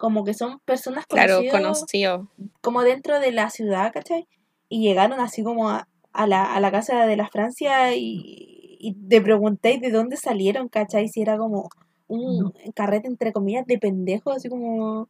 como 0.00 0.24
que 0.24 0.32
son 0.34 0.58
personas 0.64 1.04
Claro, 1.06 1.34
conocidas 1.36 1.60
conoció. 1.62 2.28
como 2.62 2.82
dentro 2.82 3.20
de 3.20 3.32
la 3.32 3.50
ciudad, 3.50 3.92
¿cachai? 3.92 4.26
Y 4.70 4.80
llegaron 4.82 5.20
así 5.20 5.44
como 5.44 5.68
a, 5.68 5.86
a 6.14 6.26
la, 6.26 6.54
a 6.54 6.58
la 6.60 6.70
casa 6.72 7.04
de 7.04 7.16
la 7.16 7.28
Francia 7.28 7.94
y, 7.94 8.76
y 8.80 8.94
te 8.94 9.20
preguntéis 9.20 9.80
de 9.82 9.90
dónde 9.90 10.16
salieron, 10.16 10.68
¿cachai? 10.68 11.08
Si 11.08 11.20
era 11.20 11.36
como 11.36 11.68
un 12.08 12.52
carrete, 12.74 13.08
entre 13.08 13.32
comillas, 13.32 13.66
de 13.66 13.78
pendejos, 13.78 14.36
así 14.36 14.48
como... 14.48 15.08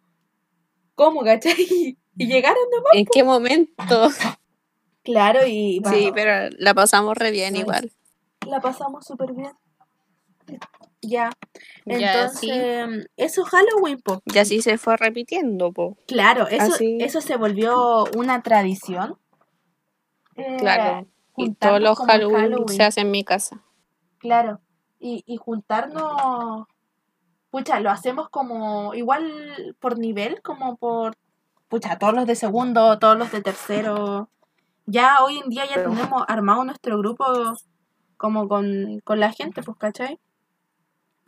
¿Cómo, 0.97 1.23
cachai? 1.23 1.55
Y, 1.59 1.97
y 2.17 2.27
llegaron 2.27 2.65
nomás. 2.71 2.93
¿En 2.95 3.07
qué 3.07 3.23
momento? 3.23 4.09
Claro, 5.05 5.47
y 5.47 5.81
Sí, 5.89 6.11
pero 6.15 6.55
la 6.59 6.75
pasamos 6.75 7.17
re 7.17 7.31
bien 7.31 7.55
igual. 7.57 7.91
la 8.47 8.61
pasamos 8.61 9.07
súper 9.07 9.33
bien. 9.35 9.53
Ya, 11.03 11.31
Ya 11.87 12.25
así, 12.25 12.51
entonces, 12.51 13.09
eso 13.17 13.45
Halloween, 13.45 13.99
po. 14.01 14.21
y 14.27 14.39
así 14.39 14.61
se 14.61 14.77
fue 14.77 14.97
repitiendo, 14.99 15.73
po. 15.73 15.97
Claro, 16.07 16.47
eso, 16.49 16.75
Así. 16.75 16.99
eso 17.01 17.21
se 17.23 17.37
volvió 17.37 18.05
una 18.17 18.43
tradición. 18.43 19.17
Eh, 20.37 20.57
Claro. 20.59 21.07
Y 21.37 21.55
todos 21.55 21.81
los 21.81 21.99
Halloween, 21.99 22.51
Halloween. 22.53 22.69
se 22.69 22.83
hacen 22.83 23.07
en 23.07 23.11
mi 23.13 23.25
casa. 23.25 23.63
Claro, 24.19 24.61
y, 24.99 25.23
y 25.27 25.39
juntarnos, 25.39 26.67
pucha, 27.51 27.81
lo 27.81 27.91
hacemos 27.91 28.29
como 28.29 28.93
igual 28.95 29.75
por 29.81 29.99
nivel, 29.99 30.43
como 30.43 30.77
por, 30.77 31.15
pucha, 31.69 31.99
todos 31.99 32.13
los 32.13 32.27
de 32.27 32.35
segundo, 32.37 32.99
todos 32.99 33.17
los 33.17 33.33
de 33.33 33.41
tercero. 33.41 34.29
Ya 34.85 35.25
hoy 35.25 35.39
en 35.39 35.49
día 35.49 35.65
ya 35.65 35.77
Pero- 35.77 35.91
tenemos 35.93 36.25
armado 36.29 36.63
nuestro 36.65 36.99
grupo 36.99 37.25
como 38.19 38.49
con, 38.49 39.01
con 39.03 39.19
la 39.19 39.33
gente, 39.33 39.63
pues, 39.63 39.79
¿cachai? 39.79 40.19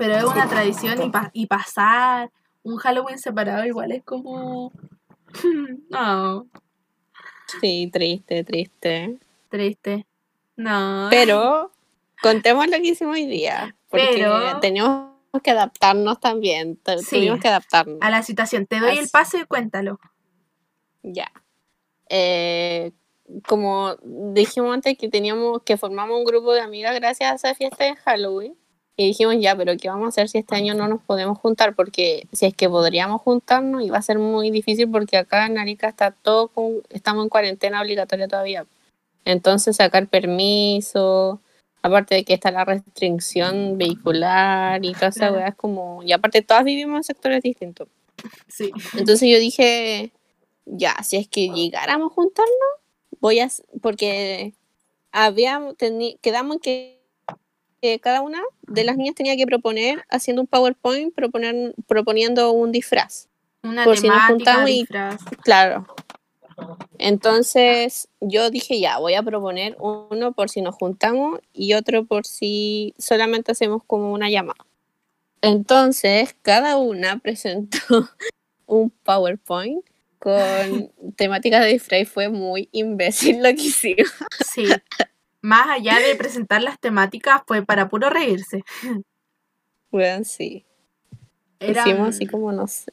Pero 0.03 0.17
es 0.17 0.25
una 0.25 0.49
tradición 0.49 1.01
y, 1.03 1.11
pa- 1.11 1.31
y 1.33 1.47
pasar 1.47 2.31
un 2.65 2.77
Halloween 2.77 3.19
separado 3.19 3.65
igual 3.65 3.93
es 3.93 4.03
como... 4.03 4.73
No, 5.91 6.47
Sí, 7.61 7.88
triste, 7.93 8.45
triste. 8.45 9.19
triste. 9.49 10.07
No. 10.57 11.07
Pero 11.11 11.71
contemos 12.23 12.67
lo 12.67 12.73
que 12.79 12.88
hicimos 12.88 13.15
hoy 13.15 13.27
día. 13.27 13.77
Porque 13.91 14.09
Pero- 14.15 14.59
teníamos 14.61 15.12
que 15.43 15.51
adaptarnos 15.51 16.19
también. 16.19 16.79
Sí. 16.99 17.17
Tuvimos 17.17 17.41
que 17.41 17.49
adaptarnos. 17.49 17.99
A 18.01 18.11
la 18.11 18.23
situación, 18.23 18.67
te 18.67 18.81
doy 18.81 18.99
el 18.99 19.09
pase 19.09 19.38
y 19.41 19.45
cuéntalo. 19.45 20.01
Ya. 21.03 21.31
Eh, 22.09 22.93
como 23.47 23.97
dijimos 24.03 24.75
antes 24.75 24.97
que 24.99 25.09
teníamos 25.09 25.62
que 25.62 25.77
formamos 25.77 26.19
un 26.19 26.25
grupo 26.25 26.53
de 26.53 26.61
amigas 26.61 26.95
gracias 26.95 27.31
a 27.31 27.35
esa 27.37 27.55
fiesta 27.55 27.85
de 27.85 27.97
Halloween. 27.97 28.57
Y 28.96 29.07
dijimos, 29.07 29.37
ya, 29.40 29.57
pero 29.57 29.74
¿qué 29.78 29.88
vamos 29.88 30.05
a 30.05 30.09
hacer 30.09 30.28
si 30.28 30.38
este 30.38 30.55
año 30.55 30.74
no 30.74 30.87
nos 30.87 31.00
podemos 31.02 31.38
juntar? 31.38 31.74
Porque 31.74 32.26
si 32.33 32.44
es 32.46 32.55
que 32.55 32.68
podríamos 32.68 33.22
juntarnos, 33.22 33.83
iba 33.83 33.96
a 33.96 34.02
ser 34.02 34.18
muy 34.18 34.50
difícil 34.50 34.90
porque 34.90 35.16
acá 35.16 35.46
en 35.46 35.57
Arica 35.59 35.88
está 35.88 36.11
todo, 36.11 36.48
con- 36.48 36.83
estamos 36.90 37.24
en 37.24 37.31
cuarentena 37.31 37.81
obligatoria 37.81 38.28
todavía. 38.28 38.66
Entonces 39.24 39.76
sacar 39.76 40.07
permiso, 40.09 41.40
aparte 41.81 42.16
de 42.16 42.24
que 42.24 42.35
está 42.35 42.50
la 42.50 42.64
restricción 42.66 43.78
vehicular 43.78 44.85
y 44.85 44.92
toda 44.92 45.09
esa 45.09 45.28
Claro. 45.31 45.46
es 45.46 45.55
como... 45.55 46.02
Y 46.02 46.12
aparte 46.12 46.42
todas 46.42 46.64
vivimos 46.64 46.98
en 46.98 47.05
sectores 47.05 47.42
distintos. 47.42 47.88
Sí. 48.46 48.72
Entonces 48.96 49.28
yo 49.28 49.38
dije, 49.38 50.12
ya, 50.66 51.02
si 51.02 51.16
es 51.16 51.28
que 51.28 51.48
llegáramos 51.48 52.12
a 52.12 52.14
juntarnos, 52.14 52.52
voy 53.20 53.40
a, 53.40 53.48
porque 53.81 54.52
habíamos, 55.12 55.76
quedamos 56.20 56.57
en 56.57 56.61
que, 56.61 57.02
que 57.83 57.99
cada 57.99 58.23
una 58.23 58.40
de 58.62 58.85
las 58.85 58.97
niñas 58.97 59.16
tenía 59.16 59.37
que 59.37 59.45
proponer, 59.45 60.05
haciendo 60.09 60.40
un 60.40 60.47
PowerPoint, 60.47 61.12
proponer, 61.14 61.75
proponiendo 61.88 62.53
un 62.53 62.71
disfraz. 62.73 63.29
Una 63.64 63.85
Por 63.85 63.99
si 63.99 64.07
nos 64.09 64.16
temática, 64.18 64.29
juntamos 64.55 64.71
y- 64.71 64.73
disfraz. 64.81 65.21
Claro. 65.42 65.87
Entonces 66.99 68.09
yo 68.21 68.51
dije, 68.51 68.79
ya, 68.79 68.99
voy 68.99 69.14
a 69.14 69.23
proponer 69.23 69.77
uno 69.81 70.33
por 70.33 70.49
si 70.49 70.62
nos 70.62 70.77
juntamos 70.77 71.40
y 71.53 71.75
otro 71.75 72.05
por 72.05 72.25
si 72.25 72.95
solamente 72.99 73.51
hacemos 73.53 73.83
como 73.85 74.12
una 74.12 74.31
llamada. 74.31 74.64
Entonces, 75.40 76.37
cada 76.42 76.77
una 76.77 77.18
presentó 77.23 77.79
un 78.66 78.90
PowerPoint 78.90 79.85
con 80.21 80.92
temáticas 81.16 81.62
de 81.64 81.73
disfraz 81.73 82.03
y 82.03 82.05
fue 82.05 82.29
muy 82.29 82.68
imbécil 82.71 83.42
lo 83.42 83.49
que 83.51 83.62
hicimos. 83.62 84.12
Sí. 84.47 84.66
Más 85.42 85.68
allá 85.68 85.98
de 85.98 86.14
presentar 86.14 86.62
las 86.62 86.78
temáticas, 86.78 87.42
fue 87.46 87.62
para 87.66 87.88
puro 87.88 88.09
reírse. 88.11 88.62
Bueno, 89.90 90.24
sí. 90.24 90.64
Eran, 91.61 91.87
Hicimos 91.88 92.09
así 92.09 92.26
como, 92.26 92.50
no 92.52 92.66
sé. 92.66 92.92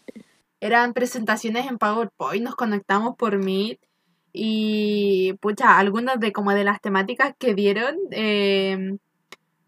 eran 0.59 0.93
presentaciones 0.93 1.65
en 1.67 1.77
PowerPoint, 1.77 2.43
nos 2.43 2.55
conectamos 2.55 3.15
por 3.15 3.37
Meet 3.37 3.79
y 4.33 5.33
pucha, 5.41 5.77
algunas 5.79 6.19
de 6.19 6.31
como 6.33 6.51
de 6.53 6.63
las 6.63 6.81
temáticas 6.81 7.33
que 7.39 7.55
dieron 7.55 7.95
eh, 8.11 8.97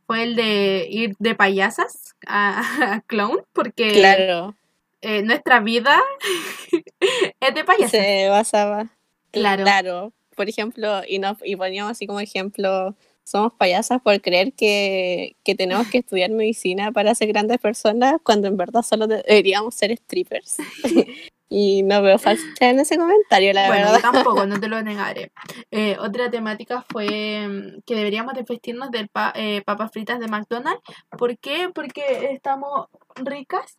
fue 0.06 0.24
el 0.24 0.36
de 0.36 0.88
ir 0.90 1.16
de 1.20 1.34
payasas 1.36 2.16
a, 2.28 2.62
a 2.96 3.02
clown, 3.02 3.44
porque 3.54 3.94
Claro, 3.94 4.56
eh, 5.02 5.24
nuestra 5.24 5.62
vida 5.62 6.00
es 7.40 7.56
de 7.56 7.64
payasas. 7.64 7.92
se 7.92 8.28
basaba. 8.30 8.88
Claro. 9.32 9.64
Claro. 9.64 10.14
Por 10.36 10.50
ejemplo, 10.50 11.02
y, 11.08 11.20
nos, 11.20 11.38
y 11.44 11.56
poníamos 11.56 11.92
así 11.92 12.08
como 12.08 12.20
ejemplo, 12.20 12.96
somos 13.24 13.54
payasas 13.54 14.02
por 14.02 14.20
creer 14.22 14.54
que, 14.54 15.36
que 15.44 15.56
tenemos 15.56 15.88
que 15.88 16.00
estudiar 16.00 16.32
medicina 16.32 16.92
para 16.92 17.14
ser 17.16 17.28
grandes 17.30 17.60
personas, 17.60 18.16
cuando 18.24 18.48
en 18.48 18.58
verdad 18.58 18.82
solo 18.82 19.08
deberíamos 19.08 19.76
ser 19.76 19.96
strippers. 19.98 20.58
y 21.50 21.84
no 21.84 22.02
veo 22.02 22.18
falta 22.18 22.70
en 22.70 22.80
ese 22.80 22.98
comentario, 22.98 23.52
la 23.54 23.68
Bueno, 23.68 23.88
verdad. 23.92 23.96
yo 23.98 24.12
tampoco, 24.12 24.46
no 24.46 24.60
te 24.60 24.68
lo 24.70 24.82
negaré. 24.82 25.32
Eh, 25.70 25.98
otra 26.00 26.32
temática 26.32 26.84
fue 26.90 27.46
mm, 27.48 27.82
que 27.86 27.96
deberíamos 27.96 28.34
de 28.34 28.44
vestirnos 28.44 28.90
de 28.90 29.08
pa- 29.08 29.34
eh, 29.36 29.62
papas 29.66 29.92
fritas 29.92 30.20
de 30.20 30.28
McDonald's. 30.28 30.82
¿Por 31.18 31.38
qué? 31.38 31.70
Porque 31.76 32.30
estamos 32.32 32.88
ricas 33.16 33.78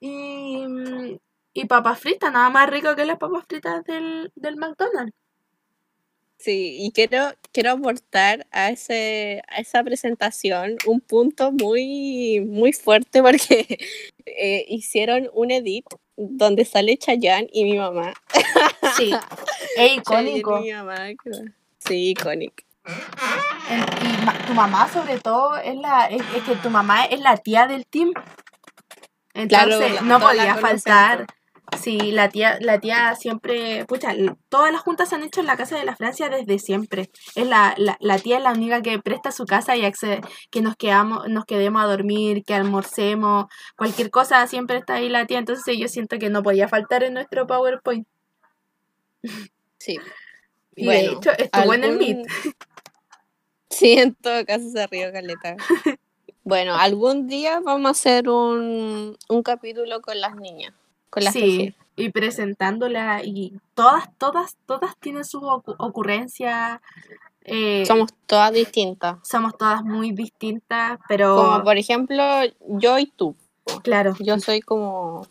y, 0.00 0.66
mm, 0.66 1.18
y 1.54 1.64
papas 1.66 1.98
fritas, 1.98 2.30
nada 2.32 2.50
más 2.50 2.68
rico 2.68 2.94
que 2.94 3.06
las 3.06 3.16
papas 3.18 3.44
fritas 3.48 3.84
del, 3.84 4.30
del 4.34 4.56
McDonald's. 4.56 5.14
Sí, 6.44 6.76
y 6.78 6.92
quiero, 6.92 7.32
quiero 7.52 7.70
aportar 7.70 8.46
a, 8.50 8.68
ese, 8.68 9.42
a 9.48 9.60
esa 9.60 9.82
presentación 9.82 10.76
un 10.84 11.00
punto 11.00 11.52
muy, 11.52 12.40
muy 12.46 12.74
fuerte 12.74 13.22
porque 13.22 13.78
eh, 14.26 14.66
hicieron 14.68 15.30
un 15.32 15.50
edit 15.50 15.86
donde 16.16 16.66
sale 16.66 16.98
Chayanne 16.98 17.48
y 17.50 17.64
mi 17.64 17.78
mamá. 17.78 18.12
Sí, 18.94 19.10
es 19.78 19.96
icónico. 19.96 20.58
y 20.58 20.64
mi 20.64 20.72
mamá, 20.74 20.96
creo. 21.16 21.44
Sí, 21.78 22.10
icónico. 22.10 22.62
Y 22.86 24.24
ma- 24.26 24.46
tu 24.46 24.52
mamá 24.52 24.92
sobre 24.92 25.18
todo 25.20 25.56
es 25.56 25.76
la 25.76 26.08
es, 26.08 26.20
es 26.36 26.42
que 26.42 26.56
tu 26.56 26.68
mamá 26.68 27.06
es 27.06 27.20
la 27.20 27.38
tía 27.38 27.66
del 27.66 27.86
team. 27.86 28.12
Entonces 29.32 30.02
no 30.02 30.20
podía 30.20 30.54
conocen, 30.54 30.60
faltar. 30.60 31.26
Sí, 31.84 32.12
la 32.12 32.30
tía, 32.30 32.56
la 32.62 32.80
tía 32.80 33.14
siempre, 33.14 33.84
pucha, 33.84 34.14
todas 34.48 34.72
las 34.72 34.80
juntas 34.80 35.10
se 35.10 35.16
han 35.16 35.22
hecho 35.22 35.40
en 35.40 35.46
la 35.46 35.58
casa 35.58 35.76
de 35.76 35.84
la 35.84 35.94
Francia 35.94 36.30
desde 36.30 36.58
siempre. 36.58 37.10
Es 37.34 37.46
la, 37.46 37.74
la, 37.76 37.98
la 38.00 38.18
tía 38.18 38.38
es 38.38 38.42
la 38.42 38.52
única 38.52 38.80
que 38.80 38.98
presta 39.00 39.32
su 39.32 39.44
casa 39.44 39.76
y 39.76 39.84
accede, 39.84 40.22
que 40.50 40.62
nos 40.62 40.76
quedamos, 40.76 41.28
nos 41.28 41.44
quedemos 41.44 41.82
a 41.82 41.86
dormir, 41.86 42.42
que 42.42 42.54
almorcemos, 42.54 43.48
cualquier 43.76 44.10
cosa 44.10 44.46
siempre 44.46 44.78
está 44.78 44.94
ahí 44.94 45.10
la 45.10 45.26
tía. 45.26 45.38
Entonces 45.38 45.76
yo 45.76 45.88
siento 45.88 46.18
que 46.18 46.30
no 46.30 46.42
podía 46.42 46.68
faltar 46.68 47.02
en 47.02 47.12
nuestro 47.12 47.46
PowerPoint. 47.46 48.08
Sí. 49.76 49.98
Y 50.76 50.86
Bueno, 50.86 51.10
de 51.10 51.16
hecho 51.16 51.30
estuvo 51.36 51.74
en 51.74 51.84
el 51.84 51.98
Meet. 51.98 52.26
Sí, 53.68 53.98
en 53.98 54.14
todo 54.14 54.46
caso 54.46 54.70
se 54.70 54.86
rió 54.86 55.12
Caleta. 55.12 55.56
Bueno, 56.44 56.74
algún 56.76 57.26
día 57.26 57.60
vamos 57.60 57.88
a 57.88 57.90
hacer 57.92 58.28
un, 58.28 59.16
un 59.30 59.42
capítulo 59.42 60.02
con 60.02 60.20
las 60.20 60.36
niñas, 60.36 60.74
con 61.14 61.22
las 61.24 61.32
Sí, 61.32 61.74
y 61.96 62.08
presentándola 62.10 63.22
y 63.22 63.56
todas, 63.74 64.08
todas, 64.18 64.56
todas 64.66 64.96
tienen 64.98 65.24
sus 65.24 65.42
ocu- 65.42 65.76
ocurrencias. 65.78 66.80
eh, 67.44 67.84
Somos 67.86 68.12
todas 68.26 68.52
distintas. 68.52 69.18
somos 69.22 69.56
todas 69.56 69.84
muy 69.84 70.10
distintas, 70.10 70.98
pero 71.08 71.36
Como 71.36 71.62
por 71.62 71.76
ejemplo, 71.76 72.24
yo 72.68 72.98
y 72.98 73.06
tú. 73.06 73.36
claro. 73.84 74.14
Yo 74.18 74.38
soy 74.40 74.60
como, 74.60 75.24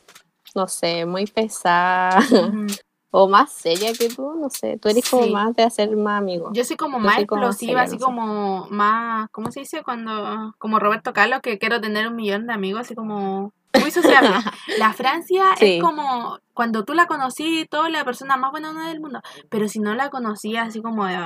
no 0.55 0.67
sé, 0.69 1.05
muy 1.05 1.25
pesada 1.25 2.19
o 3.11 3.27
más 3.27 3.51
seria 3.51 3.91
que 3.93 4.07
tú, 4.09 4.33
no 4.39 4.49
sé. 4.49 4.77
Tú 4.77 4.87
eres 4.87 5.09
como 5.09 5.27
más 5.27 5.53
de 5.55 5.63
hacer 5.63 5.93
más 5.97 6.19
amigos. 6.19 6.51
Yo 6.53 6.63
soy 6.63 6.77
como 6.77 6.97
Yo 6.99 7.03
más 7.03 7.15
soy 7.15 7.23
explosiva, 7.25 7.81
así 7.81 7.97
como 7.97 8.67
más, 8.69 9.29
¿cómo 9.31 9.51
se 9.51 9.59
dice? 9.59 9.83
Cuando, 9.83 10.55
como 10.59 10.79
Roberto 10.79 11.11
Carlos, 11.11 11.41
que 11.41 11.59
quiero 11.59 11.81
tener 11.81 12.07
un 12.07 12.15
millón 12.15 12.47
de 12.47 12.53
amigos, 12.53 12.81
así 12.81 12.95
como 12.95 13.51
muy 13.81 13.91
sociable. 13.91 14.29
La 14.77 14.93
Francia 14.93 15.43
Sí. 15.57 15.75
es 15.75 15.81
como 15.83 16.39
cuando 16.53 16.85
tú 16.85 16.93
la 16.93 17.07
conocí, 17.07 17.65
toda 17.69 17.89
la 17.89 18.05
persona 18.05 18.37
más 18.37 18.51
buena 18.51 18.87
del 18.87 18.99
mundo, 18.99 19.21
pero 19.49 19.67
si 19.67 19.79
no 19.79 19.95
la 19.95 20.09
conocías, 20.09 20.67
así 20.67 20.81
como 20.81 21.07
eh, 21.07 21.17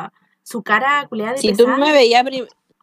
su 0.43 0.63
cara 0.63 1.05
culiada 1.09 1.33
de 1.33 1.37
Si 1.39 1.51
tú 1.51 1.65
pesada, 1.65 1.77
me 1.77 1.91
veías, 1.91 2.23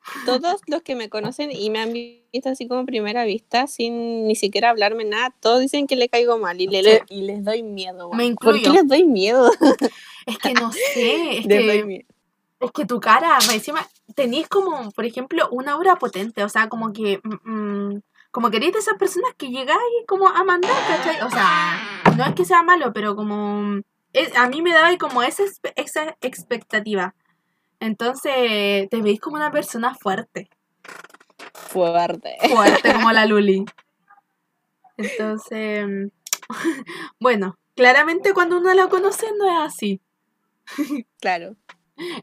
todos 0.26 0.60
los 0.66 0.82
que 0.82 0.94
me 0.94 1.08
conocen 1.08 1.50
y 1.50 1.70
me 1.70 1.80
han 1.80 1.92
visto 1.92 2.50
así 2.50 2.68
como 2.68 2.84
primera 2.84 3.24
vista, 3.24 3.66
sin 3.66 4.26
ni 4.26 4.36
siquiera 4.36 4.70
hablarme 4.70 5.04
nada, 5.04 5.34
todos 5.40 5.60
dicen 5.60 5.86
que 5.86 5.96
le 5.96 6.08
caigo 6.08 6.38
mal 6.38 6.60
y, 6.60 6.66
le, 6.66 6.82
Sí. 6.82 6.98
y 7.08 7.22
les 7.22 7.42
doy 7.42 7.62
miedo. 7.62 8.10
Me 8.12 8.24
weón. 8.24 8.36
¿Por 8.36 8.52
qué 8.54 8.58
incluyo. 8.60 8.80
les 8.80 8.88
doy 8.88 9.04
miedo? 9.04 9.50
es 10.26 10.38
que 10.38 10.52
no 10.52 10.70
sé, 10.72 11.38
es 11.38 11.46
que 11.46 11.84
miedo. 11.84 12.04
Es 12.60 12.70
que 12.72 12.86
tu 12.86 13.00
cara, 13.00 13.38
encima, 13.52 13.86
tenés 14.14 14.48
como, 14.48 14.90
por 14.92 15.04
ejemplo, 15.04 15.48
una 15.50 15.72
aura 15.72 15.96
potente, 15.96 16.44
o 16.44 16.48
sea, 16.48 16.68
como 16.68 16.92
que, 16.92 17.20
mm, 17.22 17.50
mm, 17.50 18.02
como 18.34 18.50
que 18.50 18.56
eres 18.56 18.72
de 18.72 18.80
esas 18.80 18.98
personas 18.98 19.32
que 19.38 19.48
llegáis 19.48 19.78
como 20.08 20.26
a 20.28 20.42
mandar, 20.42 20.72
¿cachai? 20.88 21.20
O 21.22 21.30
sea, 21.30 22.02
no 22.16 22.24
es 22.24 22.34
que 22.34 22.44
sea 22.44 22.64
malo, 22.64 22.92
pero 22.92 23.14
como, 23.14 23.80
es- 24.12 24.36
a 24.36 24.48
mí 24.48 24.60
me 24.60 24.72
daba 24.72 24.96
como 24.98 25.22
esa, 25.22 25.44
esa 25.76 26.16
expectativa. 26.20 27.14
Entonces, 27.78 28.88
te 28.90 29.02
veis 29.02 29.20
como 29.20 29.36
una 29.36 29.52
persona 29.52 29.94
fuerte, 29.94 30.50
Fuerte. 31.52 32.34
fuerte 32.52 32.92
como 32.92 33.12
la 33.12 33.24
Luli. 33.26 33.64
Entonces, 34.96 35.86
mm, 35.86 36.08
bueno, 37.20 37.56
claramente 37.76 38.34
cuando 38.34 38.58
uno 38.58 38.74
la 38.74 38.88
conoce 38.88 39.26
no 39.38 39.46
es 39.48 39.72
así. 39.72 40.00
Claro. 41.20 41.54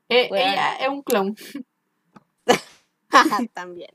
Eh, 0.09 0.27
Bueno. 0.27 0.51
Ella 0.51 0.75
es 0.75 0.89
un 0.89 1.03
clon. 1.03 1.35
También. 3.53 3.91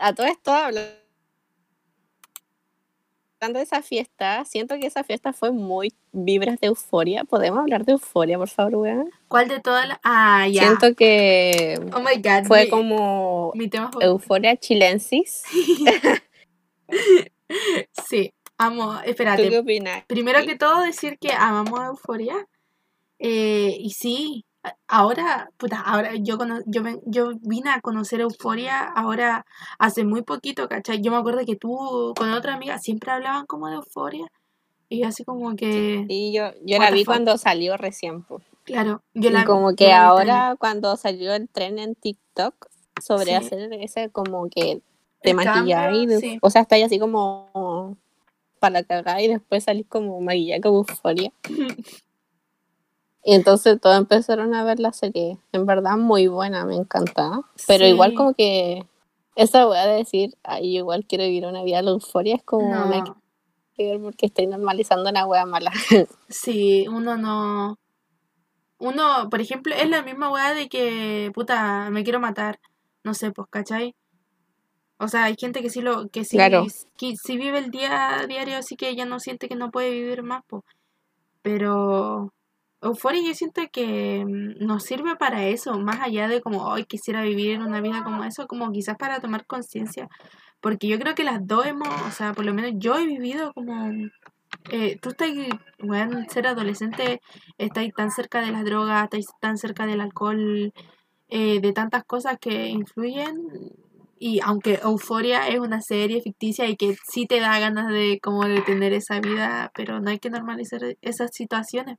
A 0.00 0.14
todo 0.14 0.26
esto, 0.26 0.50
habla- 0.52 0.96
hablando 3.40 3.58
de 3.58 3.64
esa 3.64 3.82
fiesta, 3.82 4.44
siento 4.44 4.76
que 4.78 4.86
esa 4.86 5.04
fiesta 5.04 5.32
fue 5.32 5.50
muy 5.50 5.94
vibras 6.12 6.58
de 6.60 6.68
euforia. 6.68 7.24
¿Podemos 7.24 7.60
hablar 7.60 7.84
de 7.84 7.92
euforia, 7.92 8.36
por 8.38 8.48
favor, 8.48 8.76
weón? 8.76 9.10
¿Cuál 9.28 9.48
de 9.48 9.60
todas 9.60 9.86
las? 9.88 9.98
Ah, 10.02 10.46
ya. 10.48 10.62
Siento 10.62 10.94
que 10.94 11.78
Oh 11.94 12.00
my 12.00 12.16
god. 12.22 12.46
fue 12.46 12.64
mi, 12.64 12.70
como 12.70 13.52
mi 13.54 13.68
tema 13.68 13.86
favorito. 13.88 14.10
euforia 14.12 14.56
chilensis. 14.56 15.42
Sí, 18.08 18.32
amo. 18.58 18.94
¿Tú 18.94 19.00
qué 19.04 19.10
Espérate. 19.10 19.58
opinas? 19.58 20.04
Primero 20.06 20.44
que 20.44 20.56
todo, 20.56 20.82
decir 20.82 21.18
que 21.18 21.32
amamos 21.32 21.80
Euforia. 21.84 22.46
Eh, 23.18 23.76
y 23.78 23.90
sí, 23.90 24.44
ahora, 24.88 25.50
puta, 25.56 25.80
ahora 25.80 26.14
yo, 26.16 26.36
cono- 26.38 26.60
yo, 26.66 26.82
ven- 26.82 27.00
yo 27.06 27.32
vine 27.42 27.70
a 27.70 27.80
conocer 27.80 28.20
Euforia 28.20 28.80
ahora 28.82 29.46
hace 29.78 30.04
muy 30.04 30.22
poquito, 30.22 30.68
¿cachai? 30.68 31.00
Yo 31.00 31.10
me 31.10 31.16
acuerdo 31.18 31.44
que 31.46 31.56
tú 31.56 32.12
con 32.16 32.30
otra 32.32 32.54
amiga 32.54 32.78
siempre 32.78 33.10
hablaban 33.10 33.46
como 33.46 33.68
de 33.68 33.76
Euforia. 33.76 34.26
Y 34.88 35.00
yo 35.02 35.08
así 35.08 35.24
como 35.24 35.54
que, 35.56 36.04
Y 36.08 36.32
yo, 36.32 36.50
yo 36.64 36.78
la 36.78 36.90
vi 36.90 37.04
fuck. 37.04 37.14
cuando 37.14 37.38
salió 37.38 37.76
recién. 37.76 38.22
po. 38.22 38.40
claro, 38.64 39.02
yo 39.14 39.30
Y 39.30 39.32
la 39.32 39.44
como 39.44 39.70
yo 39.70 39.76
que 39.76 39.92
ahora, 39.92 40.56
cuando 40.58 40.96
salió 40.96 41.32
el 41.34 41.48
tren 41.48 41.78
en 41.78 41.94
TikTok 41.94 42.68
sobre 43.00 43.26
Sí. 43.26 43.34
hacer 43.34 43.72
ese 43.74 44.10
como 44.10 44.48
que 44.50 44.82
te 45.22 45.32
maquilláis, 45.34 46.18
sí. 46.20 46.38
o 46.42 46.50
sea, 46.50 46.62
estáis 46.62 46.84
así 46.86 46.98
como 46.98 47.96
para 48.58 48.82
cagar 48.82 49.20
y 49.20 49.28
después 49.28 49.64
salís 49.64 49.86
como 49.86 50.20
maquillada 50.20 50.60
como 50.60 50.78
euforia. 50.78 51.32
Y 53.24 53.34
entonces 53.34 53.80
todos 53.80 53.98
empezaron 53.98 54.54
a 54.54 54.64
ver 54.64 54.80
la 54.80 54.92
serie. 54.92 55.38
En 55.52 55.66
verdad, 55.66 55.96
muy 55.96 56.26
buena, 56.26 56.64
me 56.64 56.76
encanta. 56.76 57.42
Pero 57.66 57.86
igual 57.86 58.14
como 58.14 58.34
que 58.34 58.86
esa 59.36 59.66
voy 59.66 59.76
a 59.76 59.86
decir, 59.86 60.36
ay, 60.42 60.72
yo 60.72 60.78
igual 60.80 61.04
quiero 61.06 61.24
vivir 61.24 61.46
una 61.46 61.62
vida 61.62 61.78
de 61.78 61.82
la 61.84 61.90
euforia, 61.90 62.36
es 62.36 62.42
como 62.42 62.66
una 62.66 62.84
No, 62.84 62.90
ver 62.90 64.00
porque 64.02 64.26
estoy 64.26 64.46
normalizando 64.46 65.08
una 65.08 65.26
wea 65.26 65.46
mala. 65.46 65.72
sí, 66.28 66.86
uno 66.88 67.16
no... 67.16 67.78
Uno, 68.78 69.28
por 69.30 69.40
ejemplo, 69.40 69.74
es 69.74 69.88
la 69.90 70.02
misma 70.02 70.30
weá 70.30 70.54
de 70.54 70.68
que, 70.68 71.30
puta, 71.34 71.90
me 71.90 72.02
quiero 72.02 72.18
matar. 72.18 72.58
No 73.04 73.12
sé, 73.12 73.30
pues, 73.30 73.46
¿cachai? 73.50 73.94
O 74.98 75.08
sea, 75.08 75.24
hay 75.24 75.34
gente 75.38 75.60
que 75.62 75.70
sí 75.70 75.80
lo, 75.82 76.08
que 76.08 76.24
sí, 76.24 76.36
Claro. 76.36 76.66
que 76.96 77.14
sí 77.16 77.36
vive 77.36 77.58
el 77.58 77.70
día 77.70 78.24
diario, 78.26 78.56
así 78.56 78.76
que 78.76 78.94
ya 78.96 79.04
no 79.04 79.20
siente 79.20 79.48
que 79.48 79.54
no 79.54 79.70
puede 79.70 79.90
vivir 79.90 80.22
más, 80.22 80.42
pues. 80.46 80.62
Pero 81.42 82.32
Euphoria 82.82 83.22
yo 83.22 83.34
siento 83.34 83.62
que 83.72 84.24
mm, 84.24 84.64
nos 84.64 84.84
sirve 84.84 85.16
para 85.16 85.46
eso, 85.46 85.78
más 85.78 86.00
allá 86.00 86.28
de 86.28 86.40
como, 86.40 86.64
hoy 86.64 86.84
quisiera 86.84 87.22
vivir 87.22 87.60
una 87.60 87.80
vida 87.80 88.02
como 88.04 88.24
eso, 88.24 88.46
como 88.46 88.72
quizás 88.72 88.96
para 88.96 89.20
tomar 89.20 89.46
conciencia. 89.46 90.08
Porque 90.60 90.88
yo 90.88 90.98
creo 90.98 91.14
que 91.14 91.24
las 91.24 91.46
dos 91.46 91.66
hemos, 91.66 91.88
o 92.06 92.10
sea, 92.10 92.32
por 92.34 92.44
lo 92.44 92.54
menos 92.54 92.72
yo 92.76 92.96
he 92.98 93.06
vivido 93.06 93.52
como... 93.54 93.90
eh, 94.70 94.98
tú 95.00 95.10
estás, 95.10 95.30
weón, 95.82 96.28
ser 96.30 96.46
adolescente, 96.46 97.20
estás 97.58 97.86
tan 97.96 98.10
cerca 98.10 98.40
de 98.42 98.52
las 98.52 98.64
drogas, 98.64 99.04
estás 99.04 99.26
tan 99.40 99.56
cerca 99.58 99.86
del 99.86 100.00
alcohol, 100.00 100.72
eh, 101.28 101.60
de 101.60 101.72
tantas 101.72 102.04
cosas 102.04 102.38
que 102.40 102.68
influyen 102.68 103.36
Y 104.18 104.40
aunque 104.42 104.80
Euforia 104.82 105.48
es 105.48 105.60
una 105.60 105.80
serie 105.80 106.20
ficticia 106.22 106.66
y 106.68 106.76
que 106.76 106.96
sí 107.08 107.26
te 107.26 107.40
da 107.40 107.58
ganas 107.60 107.88
de 107.88 108.20
como 108.22 108.44
de 108.46 108.60
tener 108.62 108.92
esa 108.92 109.20
vida, 109.20 109.72
pero 109.74 110.00
no 110.00 110.10
hay 110.10 110.18
que 110.18 110.30
normalizar 110.30 110.80
esas 111.02 111.30
situaciones. 111.32 111.96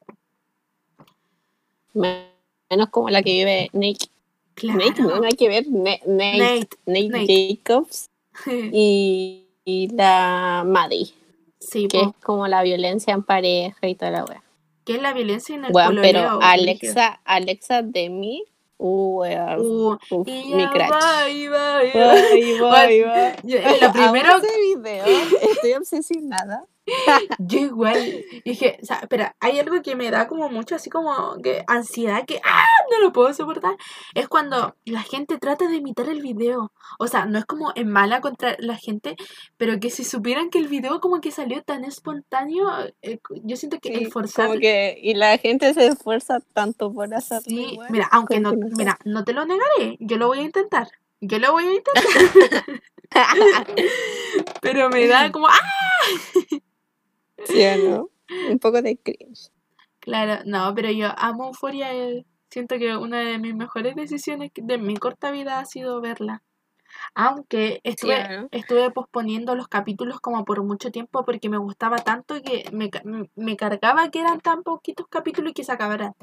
Menos 1.93 2.89
como 2.89 3.09
la 3.09 3.21
que 3.21 3.31
vive 3.31 3.69
Nate. 3.73 4.07
Claro. 4.55 4.79
Nate, 4.79 5.01
no, 5.01 5.17
no 5.19 5.23
hay 5.25 5.33
que 5.33 5.47
ver. 5.49 5.65
Na- 5.69 5.97
Nate, 6.05 6.37
Nate, 6.37 6.69
Nate, 6.85 7.09
Nate. 7.09 7.57
Jacobs 7.65 8.09
y, 8.71 9.45
y 9.65 9.87
la 9.89 10.63
Maddie, 10.65 11.13
sí, 11.59 11.87
que 11.87 11.99
po. 11.99 12.09
es 12.09 12.23
como 12.23 12.47
la 12.47 12.63
violencia 12.63 13.13
en 13.13 13.23
pareja 13.23 13.87
y 13.87 13.95
toda 13.95 14.11
la 14.11 14.25
wea. 14.25 14.43
que 14.85 14.95
es 14.95 15.01
la 15.01 15.13
violencia 15.13 15.55
en 15.55 15.65
el 15.65 15.71
Bueno, 15.71 15.89
pololeo, 15.89 16.11
pero. 16.13 16.39
Alexa, 16.41 17.19
Alexa 17.25 17.81
de 17.81 18.09
mí, 18.09 18.43
uh, 18.77 19.19
wea, 19.19 19.57
Uh, 19.59 19.97
y 20.25 20.53
mi 20.55 20.61
ya 20.63 20.69
crush. 20.71 20.89
va, 20.91 21.29
y 21.29 21.47
va, 21.47 21.83
y 21.85 21.91
va. 22.61 22.81
Ay. 22.81 22.99
Yo- 23.43 23.57
en 23.57 23.79
Lo 23.81 23.91
primero, 23.91 24.37
ese 24.37 24.57
video, 24.75 25.05
estoy 25.51 25.73
obsesionada. 25.73 26.65
yo 27.39 27.59
igual 27.59 28.23
dije, 28.43 28.79
o 28.81 28.85
sea, 28.85 28.97
espera, 28.97 29.35
hay 29.39 29.59
algo 29.59 29.81
que 29.81 29.95
me 29.95 30.09
da 30.09 30.27
como 30.27 30.49
mucho 30.49 30.75
así 30.75 30.89
como 30.89 31.37
que 31.41 31.63
ansiedad 31.67 32.25
que 32.25 32.41
¡ah! 32.43 32.65
no 32.89 32.99
lo 32.99 33.13
puedo 33.13 33.33
soportar. 33.33 33.75
Es 34.13 34.27
cuando 34.27 34.75
la 34.85 35.01
gente 35.03 35.37
trata 35.37 35.67
de 35.67 35.77
imitar 35.77 36.09
el 36.09 36.21
video. 36.21 36.71
O 36.99 37.07
sea, 37.07 37.25
no 37.25 37.37
es 37.37 37.45
como 37.45 37.71
en 37.75 37.89
mala 37.89 38.21
contra 38.21 38.55
la 38.59 38.75
gente, 38.75 39.15
pero 39.57 39.79
que 39.79 39.89
si 39.89 40.03
supieran 40.03 40.49
que 40.49 40.59
el 40.59 40.67
video 40.67 40.99
como 40.99 41.21
que 41.21 41.31
salió 41.31 41.61
tan 41.63 41.83
espontáneo, 41.85 42.67
eh, 43.01 43.19
yo 43.43 43.55
siento 43.55 43.79
que 43.79 43.89
Sí, 43.89 44.03
el 44.03 44.11
forzar 44.11 44.47
como 44.47 44.59
que, 44.59 44.97
y 45.01 45.13
la 45.13 45.37
gente 45.37 45.73
se 45.73 45.87
esfuerza 45.87 46.39
tanto 46.53 46.91
por 46.93 47.13
hacerlo. 47.13 47.43
Sí, 47.45 47.73
igual, 47.73 47.87
mira, 47.91 48.07
aunque 48.11 48.39
no, 48.39 48.53
mira, 48.53 48.97
no 49.05 49.23
te 49.23 49.33
lo 49.33 49.45
negaré, 49.45 49.97
yo 49.99 50.17
lo 50.17 50.27
voy 50.27 50.39
a 50.39 50.43
intentar. 50.43 50.87
Yo 51.23 51.37
lo 51.37 51.51
voy 51.51 51.65
a 51.65 51.73
intentar, 51.75 52.03
pero 54.61 54.89
me 54.89 55.07
da 55.07 55.31
como 55.31 55.47
¡ah! 55.47 55.59
¿Sí 57.51 57.63
o 57.63 57.77
no? 57.89 58.09
Un 58.49 58.59
poco 58.59 58.81
de 58.81 58.97
cringe. 58.97 59.51
Claro, 59.99 60.41
no, 60.45 60.73
pero 60.75 60.89
yo 60.91 61.07
amo 61.17 61.47
Euphoria. 61.47 61.93
eh, 61.93 62.25
Siento 62.49 62.77
que 62.77 62.95
una 62.97 63.19
de 63.21 63.37
mis 63.37 63.55
mejores 63.55 63.95
decisiones 63.95 64.51
de 64.55 64.77
mi 64.77 64.97
corta 64.97 65.31
vida 65.31 65.59
ha 65.59 65.65
sido 65.65 66.01
verla. 66.01 66.43
Aunque 67.15 67.79
estuve, 67.83 68.15
estuve 68.51 68.91
posponiendo 68.91 69.55
los 69.55 69.69
capítulos 69.69 70.19
como 70.19 70.43
por 70.43 70.61
mucho 70.63 70.91
tiempo 70.91 71.23
porque 71.23 71.47
me 71.47 71.57
gustaba 71.57 71.97
tanto 71.99 72.41
que 72.41 72.65
me, 72.73 72.89
me 73.35 73.55
cargaba 73.55 74.09
que 74.09 74.19
eran 74.19 74.41
tan 74.41 74.63
poquitos 74.63 75.07
capítulos 75.07 75.51
y 75.51 75.53
que 75.53 75.63
se 75.63 75.71
acabaran. 75.71 76.13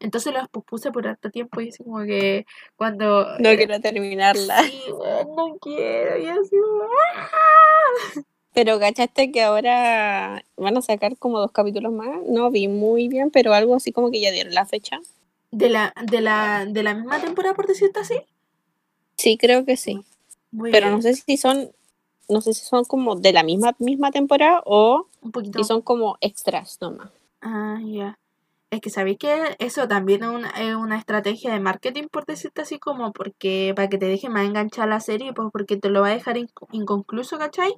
Entonces 0.00 0.34
los 0.34 0.48
pospuse 0.48 0.90
por 0.92 1.06
harto 1.08 1.30
tiempo 1.30 1.60
y 1.62 1.68
así 1.70 1.82
como 1.82 2.00
que 2.04 2.44
cuando... 2.76 3.24
No 3.38 3.48
era- 3.48 3.56
quiero 3.56 3.80
terminarla. 3.80 4.62
Sí, 4.64 4.82
no 4.90 5.56
quiero. 5.62 6.18
Y 6.18 6.26
así, 6.26 6.56
¡ah! 7.22 8.20
Pero 8.54 8.78
cachaste 8.78 9.32
que 9.32 9.42
ahora 9.42 10.44
van 10.56 10.76
a 10.76 10.82
sacar 10.82 11.16
como 11.18 11.38
dos 11.40 11.52
capítulos 11.52 11.92
más. 11.92 12.20
No 12.28 12.50
vi 12.50 12.68
muy 12.68 13.08
bien, 13.08 13.30
pero 13.30 13.54
algo 13.54 13.74
así 13.74 13.92
como 13.92 14.10
que 14.10 14.20
ya 14.20 14.30
dieron 14.30 14.54
la 14.54 14.66
fecha. 14.66 15.00
de 15.52 15.68
la, 15.68 15.94
de 16.02 16.20
la, 16.20 16.66
de 16.66 16.82
la 16.82 16.94
misma 16.94 17.20
temporada, 17.20 17.54
por 17.54 17.66
decirte 17.68 18.00
así. 18.00 18.14
Sí, 19.16 19.38
creo 19.38 19.64
que 19.64 19.76
sí. 19.76 20.04
Muy 20.50 20.70
Pero 20.70 20.86
bien, 20.86 20.96
no 20.96 21.02
sé 21.02 21.14
si 21.14 21.36
son, 21.36 21.70
no 22.28 22.40
sé 22.40 22.54
si 22.54 22.64
son 22.64 22.84
como 22.84 23.16
de 23.16 23.32
la 23.32 23.42
misma 23.42 23.74
misma 23.78 24.10
temporada 24.10 24.62
o 24.66 25.06
un 25.22 25.30
poquito. 25.32 25.58
si 25.58 25.64
son 25.64 25.82
como 25.82 26.18
extras 26.20 26.78
nomás. 26.80 27.10
Ah, 27.40 27.78
ya. 27.84 28.14
Es 28.70 28.80
que 28.80 28.90
sabéis 28.90 29.18
que 29.18 29.56
eso 29.60 29.88
también 29.88 30.22
es 30.24 30.30
una, 30.30 30.50
es 30.50 30.74
una 30.76 30.98
estrategia 30.98 31.52
de 31.52 31.60
marketing, 31.60 32.08
por 32.10 32.26
decirte 32.26 32.62
así, 32.62 32.78
como 32.78 33.12
porque 33.12 33.72
para 33.76 33.88
que 33.88 33.98
te 33.98 34.06
deje 34.06 34.28
más 34.30 34.46
enganchar 34.46 34.88
la 34.88 35.00
serie, 35.00 35.32
pues 35.34 35.48
porque 35.52 35.76
te 35.76 35.90
lo 35.90 36.02
va 36.02 36.08
a 36.08 36.14
dejar 36.14 36.36
inco- 36.38 36.68
inconcluso, 36.72 37.38
¿cachai? 37.38 37.74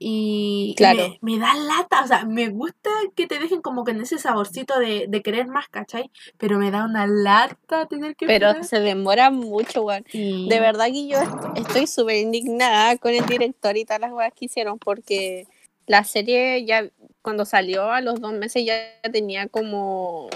Y, 0.00 0.76
me, 0.78 1.18
me 1.22 1.38
da 1.38 1.54
lata, 1.56 2.04
o 2.04 2.06
sea, 2.06 2.24
me 2.24 2.48
gusta 2.50 2.88
que 3.16 3.26
te 3.26 3.38
dejen 3.40 3.60
como 3.60 3.82
que 3.84 3.90
en 3.90 4.00
ese 4.00 4.18
saborcito 4.18 4.78
de, 4.78 5.06
de 5.08 5.22
querer 5.22 5.48
más, 5.48 5.68
¿cachai? 5.68 6.10
Pero 6.36 6.58
me 6.58 6.70
da 6.70 6.84
una 6.84 7.06
lata 7.08 7.86
tener 7.86 8.14
que 8.14 8.26
Pero 8.26 8.62
se 8.62 8.78
demora 8.80 9.30
mucho, 9.30 9.82
weón. 9.82 10.04
Sí. 10.10 10.46
De 10.48 10.60
verdad 10.60 10.86
que 10.86 11.08
yo 11.08 11.20
est- 11.20 11.32
estoy 11.56 11.86
súper 11.88 12.16
indignada 12.16 12.96
con 12.98 13.12
el 13.12 13.26
director 13.26 13.76
y 13.76 13.84
todas 13.84 14.00
las 14.00 14.12
cosas 14.12 14.32
que 14.34 14.44
hicieron 14.44 14.78
porque 14.78 15.48
la 15.86 16.04
serie 16.04 16.64
ya 16.64 16.88
cuando 17.22 17.44
salió 17.44 17.90
a 17.90 18.00
los 18.00 18.20
dos 18.20 18.32
meses 18.32 18.64
ya 18.64 18.80
tenía 19.12 19.48
como, 19.48 20.28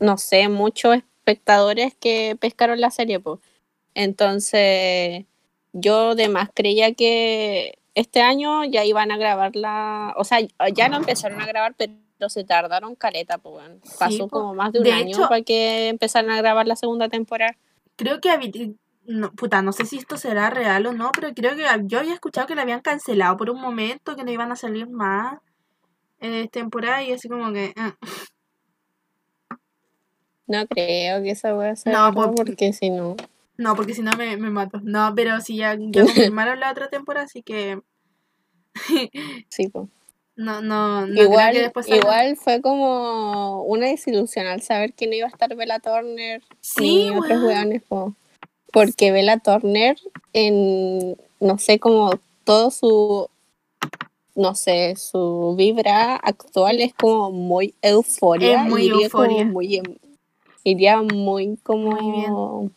no 0.00 0.18
sé, 0.18 0.48
muchos 0.48 0.96
espectadores 0.96 1.94
que 1.94 2.36
pescaron 2.40 2.80
la 2.80 2.90
serie. 2.90 3.20
pues. 3.20 3.38
Entonces 3.94 5.24
yo 5.72 6.14
de 6.14 6.28
más 6.28 6.48
creía 6.54 6.92
que 6.94 7.78
este 7.94 8.22
año 8.22 8.64
ya 8.64 8.84
iban 8.84 9.10
a 9.12 9.16
grabarla, 9.16 10.14
o 10.16 10.24
sea, 10.24 10.38
ya 10.74 10.88
no 10.88 10.96
empezaron 10.96 11.40
a 11.40 11.46
grabar, 11.46 11.74
pero 11.76 12.28
se 12.28 12.44
tardaron 12.44 12.94
caleta, 12.94 13.38
pues. 13.38 13.56
weón. 13.56 13.80
Pasó 13.98 14.28
como 14.28 14.54
más 14.54 14.72
de 14.72 14.78
un 14.78 14.84
De 14.84 14.92
año 14.92 15.08
hecho- 15.16 15.28
para 15.28 15.42
que 15.42 15.88
empezaran 15.88 16.30
a 16.30 16.36
grabar 16.38 16.66
la 16.66 16.76
segunda 16.76 17.08
temporada. 17.08 17.56
Creo 17.96 18.20
que 18.20 18.74
no, 19.06 19.30
puta, 19.32 19.60
no 19.62 19.72
sé 19.72 19.84
si 19.84 19.98
esto 19.98 20.16
será 20.16 20.48
real 20.50 20.86
o 20.86 20.92
no, 20.94 21.10
pero 21.12 21.32
creo 21.34 21.54
que 21.56 21.64
yo 21.84 21.98
había 22.00 22.14
escuchado 22.14 22.46
que 22.46 22.54
la 22.54 22.62
habían 22.62 22.80
cancelado 22.80 23.36
por 23.36 23.50
un 23.50 23.60
momento, 23.60 24.16
que 24.16 24.24
no 24.24 24.30
iban 24.30 24.50
a 24.50 24.56
salir 24.56 24.88
más 24.88 25.38
eh, 26.20 26.48
temporada 26.50 27.02
y 27.02 27.12
así 27.12 27.28
como 27.28 27.52
que 27.52 27.74
ah. 27.76 27.94
No 30.46 30.66
creo 30.66 31.22
que 31.22 31.30
esa 31.30 31.54
wea 31.54 31.76
sea 31.76 31.92
No, 31.92 32.04
verdad, 32.12 32.14
por- 32.14 32.34
porque 32.34 32.72
si 32.72 32.90
no. 32.90 33.16
No, 33.56 33.76
porque 33.76 33.94
si 33.94 34.02
no 34.02 34.12
me, 34.16 34.36
me 34.36 34.50
mato. 34.50 34.80
No, 34.82 35.12
pero 35.14 35.40
si 35.40 35.56
ya, 35.56 35.76
ya 35.78 36.02
confirmaron 36.02 36.58
la 36.60 36.70
otra 36.72 36.88
temporada, 36.88 37.26
así 37.26 37.42
que 37.42 37.80
Sí, 39.48 39.68
po. 39.68 39.88
no, 40.36 40.60
no, 40.60 41.06
no 41.06 41.14
creo 41.14 41.24
igual, 41.26 41.52
que 41.52 41.60
después 41.62 41.86
salga. 41.86 42.00
igual 42.02 42.36
fue 42.36 42.60
como 42.60 43.62
una 43.64 43.86
desilusión 43.86 44.46
al 44.46 44.62
saber 44.62 44.92
que 44.94 45.06
no 45.06 45.14
iba 45.14 45.26
a 45.26 45.30
estar 45.30 45.54
Bella 45.54 45.78
Turner 45.78 46.42
Sí, 46.60 47.10
ni 47.10 47.16
otros 47.16 47.42
weones, 47.42 47.82
po. 47.82 48.14
Porque 48.72 49.12
Bella 49.12 49.38
Turner 49.38 49.96
en 50.32 51.16
no 51.40 51.58
sé 51.58 51.78
como 51.78 52.18
todo 52.44 52.70
su 52.70 53.28
no 54.36 54.56
sé, 54.56 54.96
su 54.96 55.54
vibra 55.56 56.16
actual 56.16 56.80
es 56.80 56.92
como 56.94 57.30
muy 57.30 57.72
euforia. 57.82 58.64
Es 58.64 58.68
muy 58.68 58.86
iría 58.86 59.08
como 59.08 59.24
euforia. 59.24 59.44
muy 59.44 59.76
em- 59.76 59.96
iría 60.64 61.00
muy 61.02 61.56
como 61.62 61.92
Muy 61.92 62.70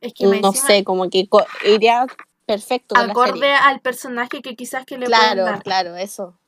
Es 0.00 0.12
que 0.14 0.24
no 0.26 0.34
encima, 0.34 0.66
sé, 0.66 0.84
como 0.84 1.08
que 1.10 1.28
iría 1.64 2.06
perfecto 2.46 2.94
con 2.94 3.06
la 3.06 3.12
acorde 3.12 3.32
serie. 3.40 3.52
al 3.54 3.80
personaje 3.80 4.40
que 4.42 4.56
quizás 4.56 4.84
que 4.86 4.98
le 4.98 5.06
Claro, 5.06 5.44
dar. 5.44 5.62
claro, 5.62 5.96
eso. 5.96 6.38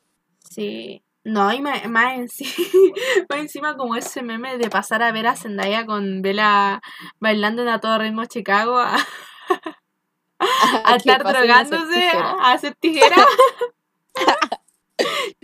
Sí. 0.49 1.03
No, 1.23 1.53
y 1.53 1.61
más, 1.61 1.87
más, 1.87 2.17
enci- 2.17 2.53
más 3.29 3.39
encima 3.39 3.77
como 3.77 3.95
ese 3.95 4.21
meme 4.23 4.57
de 4.57 4.69
pasar 4.69 5.01
a 5.03 5.11
ver 5.13 5.27
a 5.27 5.35
Zendaya 5.37 5.85
con 5.85 6.21
Vela 6.21 6.81
bailando 7.19 7.61
en 7.61 7.69
a 7.69 7.79
todo 7.79 7.97
ritmo 7.99 8.25
Chicago 8.25 8.77
a, 8.77 8.97
estar 10.97 11.23
pasen 11.23 11.49
a 11.51 11.59
hacer 11.59 11.69
drogándose, 11.69 11.99
tijera. 12.01 12.31
a, 12.39 12.51
hacer 12.51 12.75
tijera. 12.75 13.15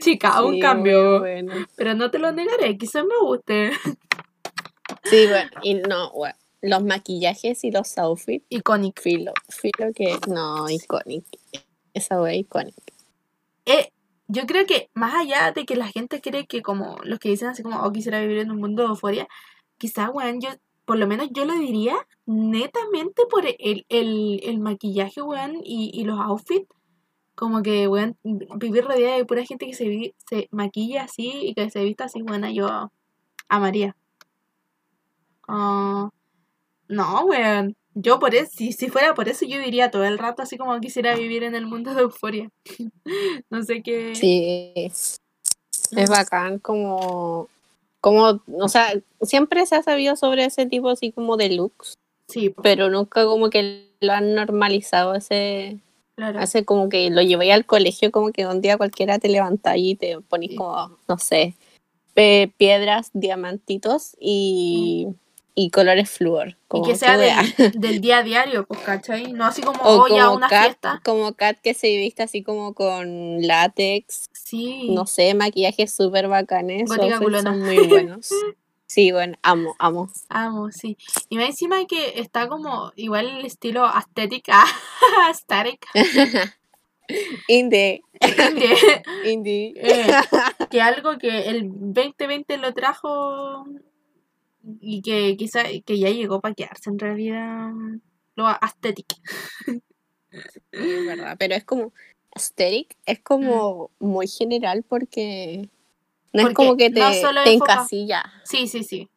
Chica, 0.01 0.41
un 0.43 0.55
Sí, 0.55 0.59
cambio. 0.59 1.19
bueno. 1.19 1.53
Pero 1.75 1.93
no 1.95 2.11
te 2.11 2.19
lo 2.19 2.31
negaré, 2.31 2.77
quizás 2.77 3.03
me 3.05 3.17
guste. 3.21 3.71
Sí, 5.03 5.27
bueno, 5.27 5.49
y 5.61 5.75
no, 5.75 6.11
bueno, 6.11 6.37
los 6.61 6.83
maquillajes 6.83 7.63
y 7.63 7.71
los 7.71 7.97
outfits, 7.97 8.45
Iconic. 8.49 8.99
filo, 9.01 9.33
filo 9.49 9.93
que, 9.95 10.17
no, 10.27 10.69
icónico. 10.69 11.27
Esa 11.93 12.21
wea 12.21 12.35
icónica. 12.35 12.81
Eh, 13.65 13.91
yo 14.27 14.45
creo 14.45 14.65
que 14.65 14.89
más 14.93 15.13
allá 15.15 15.51
de 15.51 15.65
que 15.65 15.75
la 15.75 15.87
gente 15.87 16.21
cree 16.21 16.45
que 16.47 16.61
como 16.61 16.97
los 17.03 17.19
que 17.19 17.29
dicen 17.29 17.47
así 17.47 17.63
como, 17.63 17.81
oh, 17.81 17.91
quisiera 17.91 18.19
vivir 18.21 18.39
en 18.39 18.51
un 18.51 18.57
mundo 18.59 18.83
de 18.83 18.89
euforia, 18.89 19.27
quizás, 19.77 20.09
weón, 20.13 20.39
yo, 20.41 20.49
por 20.85 20.97
lo 20.97 21.07
menos 21.07 21.29
yo 21.31 21.45
lo 21.45 21.53
diría 21.53 21.95
netamente 22.25 23.23
por 23.29 23.45
el, 23.45 23.85
el, 23.89 24.41
el 24.43 24.59
maquillaje, 24.59 25.21
weón, 25.21 25.61
y, 25.63 25.91
y 25.93 26.03
los 26.03 26.19
outfits. 26.19 26.67
Como 27.35 27.61
que, 27.63 27.87
weón, 27.87 28.17
vivir 28.23 28.83
rodeada 28.83 29.15
de 29.15 29.25
pura 29.25 29.45
gente 29.45 29.65
que 29.65 29.73
se, 29.73 29.87
vi- 29.87 30.13
se 30.29 30.49
maquilla 30.51 31.03
así 31.03 31.31
y 31.47 31.53
que 31.53 31.69
se 31.69 31.83
vista 31.85 32.03
así, 32.05 32.21
buena, 32.21 32.51
yo 32.51 32.91
amaría. 33.47 33.95
Ah, 35.47 36.09
no, 36.89 37.25
weón. 37.25 37.75
Yo 37.95 38.19
por 38.19 38.35
eso, 38.35 38.51
si, 38.55 38.71
si 38.71 38.89
fuera 38.89 39.13
por 39.13 39.27
eso, 39.29 39.45
yo 39.45 39.59
diría 39.59 39.89
todo 39.91 40.03
el 40.05 40.17
rato 40.19 40.41
así 40.41 40.57
como 40.57 40.79
quisiera 40.79 41.15
vivir 41.15 41.43
en 41.43 41.55
el 41.55 41.65
mundo 41.65 41.93
de 41.93 42.01
euforia. 42.01 42.49
no 43.49 43.63
sé 43.63 43.81
qué. 43.81 44.13
Sí, 44.15 44.73
es 45.95 46.09
bacán 46.09 46.59
como, 46.59 47.49
como, 47.99 48.41
o 48.59 48.69
sea, 48.69 48.93
siempre 49.21 49.65
se 49.65 49.75
ha 49.75 49.83
sabido 49.83 50.15
sobre 50.15 50.45
ese 50.45 50.65
tipo 50.65 50.89
así 50.89 51.11
como 51.11 51.35
de 51.37 51.49
looks, 51.49 51.95
Sí, 52.27 52.49
po, 52.51 52.61
pero 52.61 52.89
nunca 52.89 53.25
como 53.25 53.49
que 53.49 53.87
lo 54.01 54.13
han 54.13 54.35
normalizado 54.35 55.15
ese, 55.15 55.79
claro. 56.15 56.39
hace 56.39 56.63
como 56.63 56.89
que 56.89 57.09
lo 57.09 57.21
llevé 57.23 57.51
al 57.51 57.65
colegio 57.65 58.11
como 58.11 58.31
que 58.31 58.45
un 58.45 58.61
día 58.61 58.77
cualquiera 58.77 59.17
te 59.19 59.29
levantás 59.29 59.75
y 59.77 59.95
te 59.95 60.19
ponís 60.21 60.51
Sí. 60.51 60.55
como, 60.57 60.97
no 61.07 61.17
sé, 61.17 61.55
piedras, 62.13 63.09
diamantitos 63.13 64.15
y, 64.19 65.07
y 65.61 65.71
colores 65.71 66.09
flúor. 66.09 66.49
Y 66.49 66.55
como 66.69 66.85
que 66.87 66.95
sea 66.95 67.17
del, 67.73 67.99
día 67.99 68.19
a 68.19 68.23
diario, 68.23 68.65
pues, 68.65 68.79
¿cachai? 68.79 69.33
No 69.33 69.45
así 69.45 69.61
como 69.61 69.81
O 69.83 70.03
hoy 70.03 70.17
a 70.17 70.25
como 70.25 70.37
una 70.37 70.47
Kat, 70.47 70.63
fiesta. 70.65 71.01
como 71.03 71.33
Kat 71.33 71.57
que 71.61 71.73
se 71.73 71.87
viste 71.97 72.23
así 72.23 72.43
como 72.43 72.73
con 72.73 73.45
látex, 73.45 74.29
Sí. 74.31 74.89
no 74.91 75.05
sé, 75.05 75.33
maquillajes 75.33 75.93
súper 75.93 76.27
bacanes, 76.29 76.89
son 76.89 77.59
muy 77.59 77.77
buenos. 77.87 78.29
Sí, 78.87 79.11
bueno, 79.11 79.37
amo, 79.43 79.75
amo. 79.79 80.09
Amo, 80.29 80.71
sí. 80.71 80.97
Y 81.27 81.35
más 81.35 81.47
encima 81.49 81.85
que 81.85 82.19
está 82.21 82.47
como 82.47 82.91
igual 82.95 83.27
el 83.27 83.45
estilo 83.45 83.85
estética, 83.95 84.63
aesthetic, 85.27 85.85
Indie, 87.47 88.01
que, 88.21 89.03
indie. 89.31 89.73
eh, 89.75 90.07
que 90.69 90.79
algo 90.81 91.17
que 91.17 91.49
el 91.49 91.63
2020 91.69 92.57
lo 92.57 92.73
trajo 92.73 93.65
y 94.63 95.01
que 95.01 95.35
quizá 95.37 95.63
que 95.85 95.97
ya 95.99 96.09
llegó 96.09 96.41
para 96.41 96.53
quedarse 96.55 96.89
en 96.89 96.99
realidad 96.99 97.69
lo 98.35 98.47
aesthetic. 98.47 99.07
Sí, 100.31 100.91
es 100.91 101.05
verdad, 101.05 101.35
pero 101.39 101.55
es 101.55 101.63
como 101.65 101.91
aesthetic, 102.35 102.95
es 103.07 103.19
como 103.21 103.89
muy 103.99 104.27
general 104.27 104.83
porque 104.87 105.67
no. 106.33 106.43
Porque 106.43 106.47
es 106.51 106.53
como 106.55 106.77
que 106.77 106.89
te, 106.91 106.99
no 106.99 107.11
solo 107.13 107.43
te 107.43 107.53
enfoca- 107.53 107.73
encasilla. 107.73 108.23
Sí, 108.43 108.67
sí, 108.67 108.83
sí. 108.83 109.09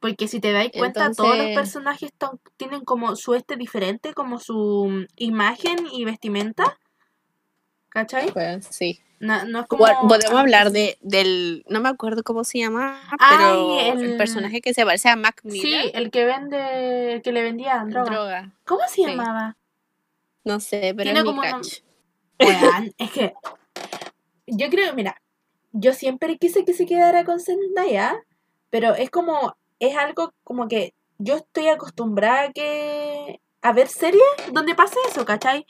Porque 0.00 0.26
si 0.28 0.40
te 0.40 0.50
dais 0.52 0.72
cuenta, 0.72 1.12
todos 1.12 1.36
los 1.36 1.48
personajes 1.54 2.10
tienen 2.56 2.80
como 2.80 3.14
su 3.14 3.34
este 3.34 3.56
diferente, 3.56 4.14
como 4.14 4.40
su 4.40 5.06
imagen 5.16 5.76
y 5.92 6.04
vestimenta. 6.04 6.78
¿Cachai? 7.92 8.30
Pues, 8.32 8.66
sí. 8.66 9.00
No, 9.20 9.44
no 9.44 9.60
es 9.60 9.66
como... 9.66 9.80
Bueno, 9.84 9.98
podemos 10.08 10.38
hablar 10.40 10.68
sí. 10.68 10.72
de, 10.72 10.98
del, 11.00 11.64
no 11.68 11.80
me 11.80 11.88
acuerdo 11.88 12.22
cómo 12.24 12.42
se 12.42 12.58
llama, 12.58 13.00
Ay, 13.18 13.36
pero 13.36 13.80
el- 13.92 14.04
el... 14.12 14.16
personaje 14.16 14.60
que 14.60 14.74
se 14.74 14.84
parece 14.84 15.08
a 15.10 15.16
Mac 15.16 15.40
Sí, 15.42 15.48
Miller, 15.48 15.90
el 15.94 16.10
que 16.10 16.24
vende, 16.24 17.12
el 17.14 17.22
que 17.22 17.32
le 17.32 17.42
vendía 17.42 17.84
droga. 17.86 18.10
droga. 18.10 18.52
¿Cómo 18.64 18.80
se 18.88 18.94
Sí. 18.96 19.04
llamaba? 19.06 19.56
No 20.44 20.58
sé, 20.58 20.92
pero 20.96 21.10
es 21.10 21.16
mi 21.16 21.24
como 21.24 21.42
es 22.98 23.10
que 23.12 23.34
yo 24.46 24.70
creo, 24.70 24.92
mira, 24.94 25.20
yo 25.70 25.92
siempre 25.92 26.36
quise 26.38 26.64
que 26.64 26.74
se 26.74 26.86
quedara 26.86 27.24
con 27.24 27.38
Zendaya, 27.38 28.16
pero 28.70 28.94
es 28.94 29.10
como, 29.10 29.54
es 29.78 29.96
algo 29.96 30.32
como 30.42 30.66
que 30.66 30.94
yo 31.18 31.36
estoy 31.36 31.68
acostumbrada 31.68 32.42
a 32.48 32.52
que 32.52 33.40
a 33.60 33.72
ver 33.72 33.86
series 33.86 34.22
donde 34.52 34.74
pase 34.74 34.96
eso, 35.08 35.24
¿cachai? 35.24 35.64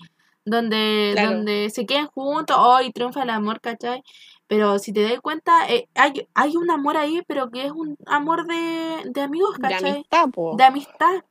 Donde, 0.44 1.12
Claro. 1.14 1.33
donde 1.37 1.70
se 1.70 1.87
queden 1.87 2.07
juntos, 2.09 2.57
hoy 2.59 2.90
triunfa 2.92 3.22
el 3.22 3.31
amor, 3.31 3.61
¿cachai? 3.61 4.02
Pero 4.48 4.78
si 4.78 4.92
te 4.92 5.02
das 5.02 5.20
cuenta, 5.20 5.68
eh, 5.72 5.88
hay, 5.94 6.26
hay 6.35 6.57
un 6.57 6.70
amor 6.70 6.96
ahí, 6.96 7.22
pero 7.26 7.50
que 7.50 7.64
es 7.66 7.72
un 7.72 7.96
amor 8.07 8.46
de, 8.46 9.02
de 9.11 9.20
amigos, 9.20 9.55
De 9.57 9.62
¿cachai? 9.62 9.90
amistad, 9.92 10.28
po. 10.31 10.57
de 10.57 10.64
amistad. 10.64 11.24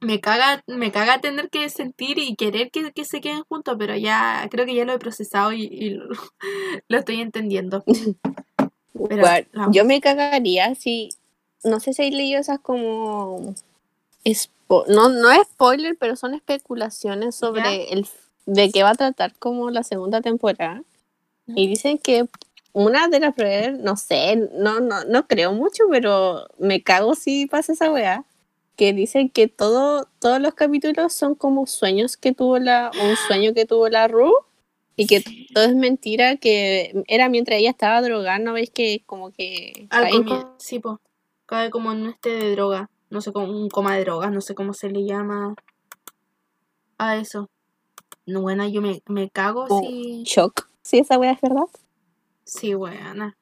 Me 0.00 0.20
caga, 0.20 0.62
me 0.66 0.92
caga 0.92 1.20
tener 1.20 1.48
que 1.50 1.68
sentir 1.70 2.18
y 2.18 2.36
querer 2.36 2.70
que, 2.70 2.92
que 2.92 3.04
se 3.04 3.20
queden 3.20 3.44
juntos, 3.48 3.76
pero 3.78 3.96
ya 3.96 4.46
creo 4.50 4.64
que 4.66 4.74
ya 4.74 4.84
lo 4.84 4.92
he 4.92 4.98
procesado 4.98 5.52
y, 5.52 5.62
y 5.64 5.90
lo, 5.90 6.06
lo 6.88 6.98
estoy 6.98 7.20
entendiendo. 7.20 7.82
Pero, 9.08 9.22
Bueno, 9.22 9.72
yo 9.72 9.84
me 9.84 10.00
cagaría 10.00 10.74
si, 10.74 11.10
no 11.64 11.80
sé 11.80 11.92
si 11.94 12.02
hay 12.02 12.10
leído 12.10 12.40
esas 12.40 12.60
como, 12.60 13.54
no, 14.88 15.08
no 15.08 15.30
es 15.30 15.46
spoiler, 15.48 15.96
pero 15.98 16.16
son 16.16 16.34
especulaciones 16.34 17.34
sobre 17.34 17.62
¿Ya? 17.62 17.72
el, 17.92 18.06
de 18.46 18.70
qué 18.70 18.82
va 18.82 18.90
a 18.90 18.94
tratar 18.94 19.34
como 19.38 19.70
la 19.70 19.82
segunda 19.82 20.20
temporada. 20.20 20.82
Y 21.48 21.68
dicen 21.68 21.98
que 21.98 22.26
una 22.72 23.08
de 23.08 23.20
las 23.20 23.34
pruebas, 23.34 23.78
no 23.78 23.96
sé, 23.96 24.36
no, 24.54 24.80
no, 24.80 25.04
no 25.04 25.26
creo 25.26 25.52
mucho, 25.52 25.84
pero 25.90 26.46
me 26.58 26.82
cago 26.82 27.14
si 27.14 27.46
pasa 27.46 27.72
esa 27.72 27.90
weá. 27.92 28.24
Que 28.76 28.92
dicen 28.92 29.30
que 29.30 29.48
todo, 29.48 30.06
todos 30.18 30.40
los 30.40 30.54
capítulos 30.54 31.12
son 31.14 31.34
como 31.34 31.66
sueños 31.66 32.16
que 32.16 32.32
tuvo 32.32 32.58
la, 32.58 32.90
un 33.02 33.16
sueño 33.28 33.54
que 33.54 33.64
tuvo 33.64 33.88
la 33.88 34.06
Ru. 34.08 34.32
Y 34.98 35.06
que 35.06 35.22
todo 35.54 35.64
es 35.64 35.74
mentira, 35.74 36.36
que 36.36 37.04
era 37.06 37.28
mientras 37.28 37.58
ella 37.58 37.70
estaba 37.70 38.00
drogando, 38.00 38.54
¿veis? 38.54 38.70
Que 38.70 39.02
como 39.04 39.30
que... 39.30 39.86
Al 39.90 40.04
caen 40.04 40.24
comie- 40.24 40.46
sí, 40.58 40.78
po. 40.78 41.00
Cae 41.44 41.70
como 41.70 41.92
en 41.92 42.02
un 42.02 42.08
este 42.10 42.30
de 42.30 42.50
droga. 42.52 42.90
No 43.10 43.20
sé, 43.20 43.30
como 43.32 43.46
un 43.46 43.68
coma 43.68 43.94
de 43.94 44.04
drogas, 44.04 44.32
no 44.32 44.40
sé 44.40 44.54
cómo 44.54 44.72
se 44.72 44.88
le 44.90 45.04
llama 45.04 45.54
a 46.98 47.16
eso. 47.16 47.48
No, 48.26 48.40
buena, 48.42 48.68
yo 48.68 48.82
me, 48.82 49.02
me 49.06 49.30
cago 49.30 49.66
Oh. 49.68 49.80
si... 49.80 50.22
shock. 50.24 50.68
Si 50.82 50.98
esa 50.98 51.18
weá 51.18 51.32
es 51.32 51.40
verdad. 51.40 51.64
Sí, 52.44 52.74
buena. 52.74 53.36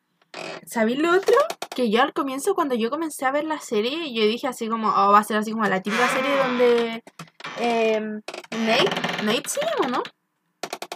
¿Sabéis 0.66 0.99
lo 0.99 1.11
otro? 1.14 1.37
Que 1.75 1.90
yo 1.90 2.03
al 2.03 2.12
comienzo, 2.12 2.55
cuando 2.55 2.75
yo 2.75 2.90
comencé 2.90 3.25
a 3.25 3.31
ver 3.31 3.44
la 3.44 3.61
serie, 3.61 4.12
yo 4.12 4.23
dije 4.27 4.47
así 4.47 4.68
como, 4.68 4.88
oh, 4.88 5.12
va 5.12 5.18
a 5.18 5.25
ser 5.25 5.37
así 5.37 5.53
como 5.53 5.64
la 5.66 5.81
típica 5.83 6.09
serie 6.09 6.37
donde 6.37 7.03
em, 7.59 8.20
Nate, 8.51 9.23
Nate 9.25 9.49
se 9.49 9.61
llama, 9.61 9.88
¿no? 9.99 10.03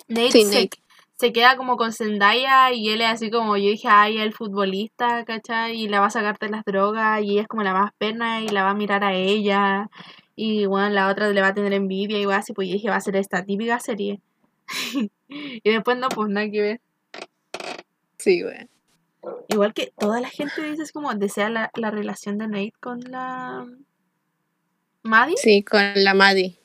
Nate, 0.08 0.32
Sí, 0.32 0.44
se, 0.44 0.62
Nate. 0.64 0.78
se 1.18 1.32
queda 1.32 1.56
como 1.56 1.76
con 1.76 1.92
Zendaya 1.92 2.72
y 2.72 2.88
él 2.88 3.00
es 3.02 3.08
así 3.08 3.30
como, 3.30 3.56
yo 3.56 3.68
dije, 3.70 3.88
ay, 3.88 4.18
el 4.18 4.32
futbolista, 4.32 5.24
¿cachai? 5.24 5.76
Y 5.80 5.88
la 5.88 6.00
va 6.00 6.06
a 6.06 6.10
sacar 6.10 6.38
de 6.38 6.48
las 6.48 6.64
drogas 6.64 7.22
y 7.22 7.32
ella 7.32 7.42
es 7.42 7.48
como 7.48 7.62
la 7.62 7.74
más 7.74 7.92
pena 7.98 8.40
y 8.40 8.48
la 8.48 8.64
va 8.64 8.70
a 8.70 8.74
mirar 8.74 9.04
a 9.04 9.14
ella. 9.14 9.88
Y 10.40 10.66
bueno, 10.66 10.88
la 10.90 11.08
otra 11.08 11.28
le 11.30 11.40
va 11.40 11.48
a 11.48 11.54
tener 11.54 11.72
envidia 11.72 12.16
y 12.16 12.20
igual 12.20 12.38
así, 12.38 12.52
pues 12.52 12.68
yo 12.68 12.74
dije, 12.74 12.88
va 12.88 12.94
a 12.94 13.00
ser 13.00 13.16
esta 13.16 13.44
típica 13.44 13.80
serie. 13.80 14.20
y 15.28 15.68
después 15.68 15.98
no, 15.98 16.08
pues 16.10 16.28
nada 16.28 16.48
que 16.48 16.60
ver. 16.60 16.80
Sí, 18.18 18.44
weá. 18.44 18.68
Igual 19.48 19.74
que 19.74 19.92
toda 19.98 20.20
la 20.20 20.28
gente 20.28 20.62
dice 20.62 20.84
es 20.84 20.92
como 20.92 21.12
desea 21.14 21.48
la, 21.50 21.72
la 21.74 21.90
relación 21.90 22.38
de 22.38 22.46
Nate 22.46 22.72
con 22.78 23.00
la 23.10 23.66
Maddie 25.02 25.34
Sí, 25.38 25.64
con 25.64 25.82
la 25.96 26.14
Maddie. 26.14 26.56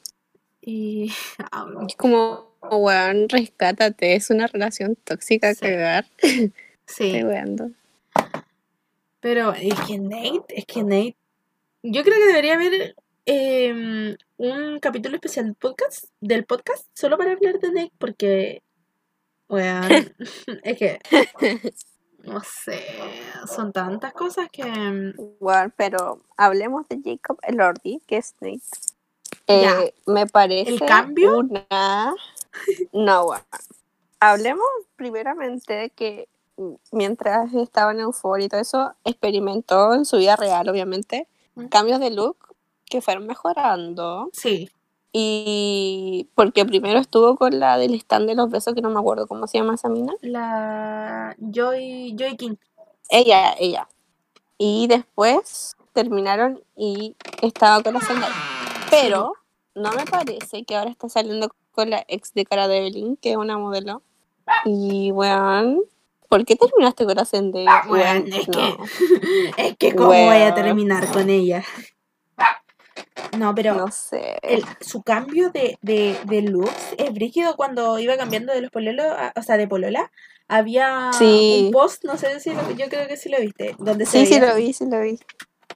y 0.61 1.11
ah, 1.51 1.65
Es 1.89 1.95
como, 1.95 2.51
weón, 2.61 3.27
rescátate. 3.27 4.13
Es 4.15 4.29
una 4.29 4.45
relación 4.45 4.95
tóxica 5.03 5.51
Sí. 5.55 5.61
cagar. 5.61 6.05
sí, 6.21 6.51
Estoy 6.85 7.23
weando. 7.23 7.71
pero 9.19 9.51
es 9.53 9.73
que 9.87 9.97
Nate, 9.97 10.43
es 10.59 10.65
que 10.67 10.83
Nate, 10.83 11.15
yo 11.81 12.03
creo 12.03 12.17
que 12.19 12.27
debería 12.27 12.53
haber 12.53 12.95
em, 13.25 14.15
un 14.37 14.79
capítulo 14.79 15.15
especial 15.15 15.45
del 15.45 15.55
podcast, 15.55 16.05
del 16.19 16.45
podcast 16.45 16.85
solo 16.93 17.17
para 17.17 17.31
hablar 17.31 17.59
de 17.59 17.71
Nate 17.71 17.93
porque 17.97 18.63
weón, 19.49 19.89
es 20.63 20.77
que 20.77 20.99
no 22.23 22.41
sé, 22.41 22.81
son 23.53 23.71
tantas 23.73 24.13
cosas 24.13 24.49
que 24.51 24.61
em, 24.61 25.13
Bueno, 25.39 25.71
pero 25.75 26.21
hablemos 26.37 26.87
de 26.87 27.01
Jacob 27.03 27.37
Elordi, 27.43 28.01
que 28.07 28.17
es. 28.17 28.33
Ya. 29.47 29.81
Eh, 29.81 29.93
me 30.05 30.25
parece 30.25 30.71
¿El 30.71 30.79
cambio? 30.79 31.39
una... 31.39 32.15
No, 32.93 33.25
bueno. 33.25 33.43
Hablemos 34.21 34.65
primeramente 34.95 35.89
que 35.89 36.29
mm, 36.55 36.73
mientras 36.93 37.53
estaba 37.53 37.91
en 37.91 37.99
Euphoria 37.99 38.45
y 38.45 38.49
todo 38.49 38.61
eso, 38.61 38.95
experimentó 39.03 39.93
en 39.93 40.05
su 40.05 40.17
vida 40.17 40.37
real, 40.37 40.69
obviamente, 40.69 41.27
cambios 41.69 41.99
de 41.99 42.09
look 42.09 42.52
que 42.85 43.01
fueron 43.01 43.25
mejorando. 43.27 44.29
sí, 44.33 44.69
Y 45.11 46.29
porque 46.35 46.65
primero 46.65 46.99
estuvo 46.99 47.35
con 47.35 47.59
la 47.59 47.77
del 47.77 47.93
stand 47.95 48.27
de 48.27 48.35
los 48.35 48.49
besos, 48.49 48.73
que 48.73 48.81
no 48.81 48.89
me 48.89 48.99
acuerdo 48.99 49.27
cómo 49.27 49.47
se 49.47 49.57
llama 49.57 49.75
esa 49.75 49.89
mina. 49.89 50.13
la 50.21 51.35
Joy 51.39 52.15
Joy 52.17 52.35
King, 52.37 52.55
Ella, 53.09 53.53
ella. 53.59 53.87
Y 54.57 54.87
después 54.87 55.75
terminaron 55.93 56.63
y 56.75 57.15
estaba 57.41 57.83
con 57.83 57.93
la 57.93 58.01
Zendaya. 58.01 58.33
Pero 58.89 59.33
no 59.75 59.91
me 59.91 60.05
parece 60.05 60.63
que 60.63 60.75
ahora 60.75 60.91
está 60.91 61.09
saliendo 61.09 61.49
con 61.71 61.89
la 61.89 62.03
ex 62.07 62.33
de 62.33 62.45
Cara 62.45 62.67
Delevingne, 62.67 63.17
que 63.21 63.31
es 63.31 63.37
una 63.37 63.57
modelo. 63.57 64.01
Y, 64.65 65.11
weón, 65.11 65.81
¿por 66.29 66.45
qué 66.45 66.55
terminaste 66.55 67.05
con 67.05 67.15
la 67.15 67.25
Zendaya? 67.25 67.83
Weón, 67.87 68.27
es 68.27 68.47
no. 68.47 68.53
que 68.53 68.77
es 69.57 69.77
que 69.77 69.95
cómo 69.95 70.09
voy 70.09 70.41
a 70.41 70.53
terminar 70.53 71.11
con 71.11 71.29
ella. 71.29 71.63
No, 73.37 73.53
pero 73.55 73.75
No 73.75 73.91
sé. 73.91 74.37
el- 74.41 74.63
su 74.81 75.01
cambio 75.03 75.49
de, 75.51 75.77
de, 75.81 76.17
de 76.25 76.41
looks 76.43 76.95
es 76.97 77.13
brígido 77.13 77.55
cuando 77.55 77.99
iba 77.99 78.17
cambiando 78.17 78.53
de 78.53 78.61
los 78.61 78.71
pololos, 78.71 79.05
o 79.35 79.41
sea, 79.41 79.57
de 79.57 79.67
polola. 79.67 80.11
Había 80.47 81.11
Sí. 81.13 81.63
un 81.65 81.71
post, 81.71 82.03
no 82.05 82.17
sé 82.17 82.39
si 82.39 82.53
lo, 82.53 82.69
yo 82.71 82.87
creo 82.89 83.07
que 83.07 83.17
sí 83.17 83.29
lo 83.29 83.39
viste, 83.39 83.75
donde 83.79 84.05
se 84.05 84.19
Sí, 84.19 84.25
sí 84.25 84.39
veía- 84.39 84.49
lo 84.51 84.55
vi, 84.57 84.73
sí 84.73 84.85
lo 84.89 84.99
vi. 85.01 85.19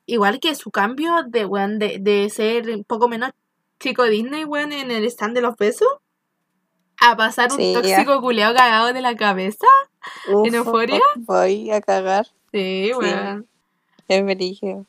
igual 0.06 0.40
que 0.40 0.56
su 0.56 0.72
cambio 0.72 1.24
de, 1.28 1.46
weón, 1.46 1.80
de, 1.80 1.98
de 2.00 2.30
ser 2.30 2.70
un 2.70 2.84
poco 2.84 3.08
menos 3.08 3.32
chico 3.80 4.04
Disney, 4.06 4.44
weón, 4.46 4.72
en 4.72 4.90
el 4.92 5.06
stand 5.06 5.36
de 5.36 5.42
los 5.42 5.56
besos, 5.58 5.88
a 7.00 7.16
pasar 7.16 7.52
un 7.52 7.58
Sí, 7.60 7.74
tóxico 7.74 8.20
culeado 8.22 8.56
cagado 8.56 8.92
de 8.94 9.02
la 9.02 9.16
cabeza. 9.16 9.68
Uf, 10.32 10.52
Euphoria? 10.52 11.02
Voy 11.16 11.70
a 11.72 11.82
cagar. 11.82 12.26
Sí, 12.52 12.92
weón. 12.98 13.48
Es 14.08 14.24
brillo. 14.26 14.86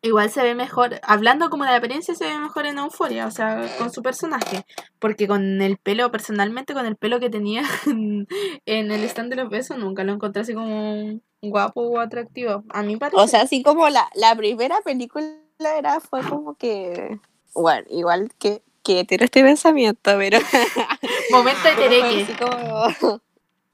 Igual 0.00 0.30
se 0.30 0.42
ve 0.42 0.54
mejor, 0.54 1.00
hablando 1.02 1.50
como 1.50 1.64
de 1.64 1.70
la 1.70 1.78
apariencia, 1.78 2.14
se 2.14 2.24
ve 2.24 2.38
mejor 2.38 2.66
en 2.66 2.78
Euforia, 2.78 3.26
o 3.26 3.32
sea, 3.32 3.66
con 3.78 3.92
su 3.92 4.00
personaje. 4.00 4.64
Porque 5.00 5.26
con 5.26 5.60
el 5.60 5.76
pelo, 5.76 6.10
personalmente, 6.12 6.72
con 6.72 6.86
el 6.86 6.96
pelo 6.96 7.18
que 7.18 7.30
tenía 7.30 7.62
en, 7.86 8.28
en 8.64 8.92
el 8.92 9.02
stand 9.04 9.30
de 9.30 9.36
los 9.36 9.50
besos, 9.50 9.76
nunca 9.76 10.04
lo 10.04 10.12
encontré 10.12 10.42
así 10.42 10.54
como 10.54 11.20
guapo 11.42 11.82
o 11.82 11.98
atractivo. 11.98 12.62
A 12.70 12.82
mí 12.82 12.96
parece. 12.96 13.20
O 13.20 13.26
sea, 13.26 13.42
así 13.42 13.62
como 13.62 13.88
la, 13.88 14.08
la 14.14 14.36
primera 14.36 14.80
película 14.82 15.26
era, 15.58 15.98
fue 16.00 16.22
como 16.22 16.54
que. 16.54 17.18
Bueno, 17.54 17.84
igual 17.90 18.30
que, 18.38 18.62
que 18.84 19.04
tiene 19.04 19.24
este 19.24 19.42
pensamiento, 19.42 20.12
pero. 20.16 20.38
Momento 21.32 21.68
de 21.68 21.74
tereque. 21.76 22.22
así 22.22 22.32
como. 22.34 23.20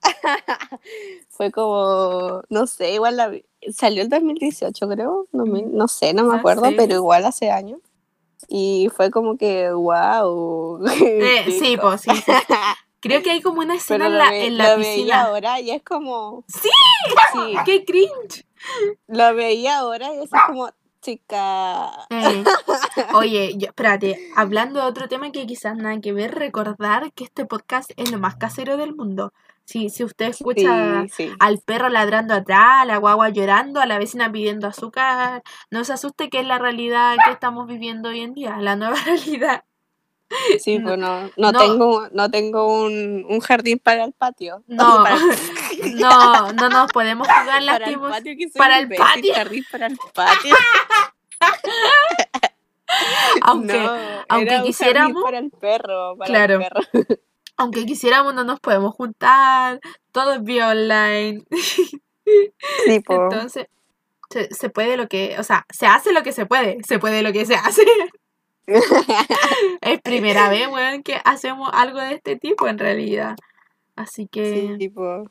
fue 1.28 1.50
como. 1.50 2.42
No 2.48 2.66
sé, 2.66 2.94
igual 2.94 3.16
la 3.16 3.32
salió 3.74 4.02
el 4.02 4.08
2018, 4.08 4.88
creo. 4.88 5.26
No, 5.32 5.44
me- 5.46 5.62
no 5.62 5.88
sé, 5.88 6.14
no 6.14 6.24
me 6.24 6.34
Ah, 6.36 6.38
acuerdo, 6.38 6.66
sí. 6.66 6.74
pero 6.76 6.94
igual 6.94 7.24
hace 7.24 7.50
años. 7.50 7.80
Y 8.48 8.90
fue 8.94 9.10
como 9.10 9.36
que, 9.36 9.70
wow. 9.72 10.84
Eh, 11.02 11.44
sí, 11.58 11.76
pues 11.80 12.02
sí. 12.02 12.10
Creo 13.00 13.22
que 13.22 13.30
hay 13.32 13.42
como 13.42 13.60
una 13.60 13.74
escena 13.74 14.06
en 14.06 14.16
la, 14.18 14.30
ve- 14.30 14.46
en 14.46 14.56
la 14.58 14.76
piscina. 14.76 15.22
ahora 15.24 15.60
y 15.60 15.70
es 15.70 15.82
como. 15.82 16.44
¡Sí! 16.48 16.70
Sí, 17.32 17.54
¡Qué 17.66 17.84
cringe! 17.84 18.46
lo 19.08 19.34
veía 19.34 19.78
ahora 19.80 20.14
y 20.14 20.22
es 20.22 20.30
como, 20.46 20.70
chica. 21.02 21.90
Eh, 22.08 22.44
Oye, 23.14 23.54
yo- 23.58 23.66
espérate, 23.68 24.18
hablando 24.36 24.80
de 24.80 24.86
otro 24.86 25.06
tema 25.08 25.30
que 25.32 25.46
quizás 25.46 25.76
nada 25.76 26.00
que 26.00 26.14
ver, 26.14 26.34
recordar 26.34 27.12
que 27.12 27.24
este 27.24 27.44
podcast 27.44 27.90
es 27.96 28.10
lo 28.10 28.18
más 28.18 28.36
casero 28.36 28.78
del 28.78 28.94
mundo. 28.94 29.34
Si, 29.66 29.88
si 29.88 30.04
usted 30.04 30.26
escucha 30.26 31.02
Sí, 31.04 31.08
sí. 31.28 31.32
al 31.40 31.58
perro 31.58 31.88
ladrando 31.88 32.34
atrás, 32.34 32.82
a 32.82 32.84
la 32.84 32.98
guagua 32.98 33.30
llorando, 33.30 33.80
a 33.80 33.86
la 33.86 33.98
vecina 33.98 34.30
pidiendo 34.30 34.66
azúcar, 34.68 35.42
no 35.70 35.84
se 35.84 35.94
asuste 35.94 36.28
que 36.28 36.40
es 36.40 36.46
la 36.46 36.58
realidad 36.58 37.16
que 37.24 37.32
estamos 37.32 37.66
viviendo 37.66 38.10
hoy 38.10 38.20
en 38.20 38.34
día, 38.34 38.56
la 38.58 38.76
nueva 38.76 38.96
realidad. 39.06 39.64
Sí, 40.58 40.78
No- 40.78 40.88
pues 40.88 40.98
no, 40.98 41.22
no, 41.36 41.52
no. 41.52 41.58
tengo, 41.58 42.08
no 42.12 42.30
tengo 42.30 42.82
un, 42.82 43.24
un 43.28 43.40
jardín 43.40 43.78
para 43.78 44.04
el 44.04 44.12
patio. 44.12 44.62
No, 44.68 45.02
para, 45.02 45.16
no, 45.94 46.52
no 46.52 46.68
nos 46.68 46.92
podemos 46.92 47.26
jugar 47.26 47.46
para 47.66 47.86
el 47.88 47.98
patio, 48.00 48.32
que 48.38 48.48
para 48.56 48.78
el 48.78 48.88
patio. 48.88 49.34
Jardín 49.34 49.64
para 49.70 49.86
el 49.86 49.96
patio. 50.12 50.54
Aunque, 53.42 53.78
no, 53.82 53.92
aunque 54.28 54.62
quisiéramos- 54.62 55.22
para 55.22 55.38
el 55.38 55.50
perro, 55.50 56.16
para 56.16 56.28
Claro. 56.28 56.54
el 56.54 56.60
perro. 56.68 56.80
Aunque 57.56 57.86
quisiéramos, 57.86 58.34
no 58.34 58.44
nos 58.44 58.60
podemos 58.60 58.94
juntar, 58.94 59.80
todo 60.12 60.32
es 60.34 60.42
vía 60.42 60.68
online. 60.68 61.42
Sí. 61.52 62.00
Entonces, 63.08 63.66
se, 64.30 64.48
se 64.52 64.70
puede 64.70 64.96
lo 64.96 65.08
que, 65.08 65.36
o 65.38 65.42
sea, 65.42 65.66
se 65.72 65.86
hace 65.86 66.12
lo 66.12 66.22
que 66.22 66.32
se 66.32 66.46
puede, 66.46 66.78
se 66.86 66.98
puede 66.98 67.22
lo 67.22 67.32
que 67.32 67.46
se 67.46 67.54
hace. 67.54 67.84
es 69.80 70.00
primera 70.02 70.48
vez, 70.48 70.68
weón, 70.68 71.02
que 71.02 71.20
hacemos 71.24 71.70
algo 71.72 72.00
de 72.00 72.14
este 72.14 72.36
tipo 72.36 72.66
en 72.66 72.78
realidad. 72.78 73.36
Así 73.96 74.26
que 74.26 74.76
Sí, 74.78 74.88
pues. 74.88 75.28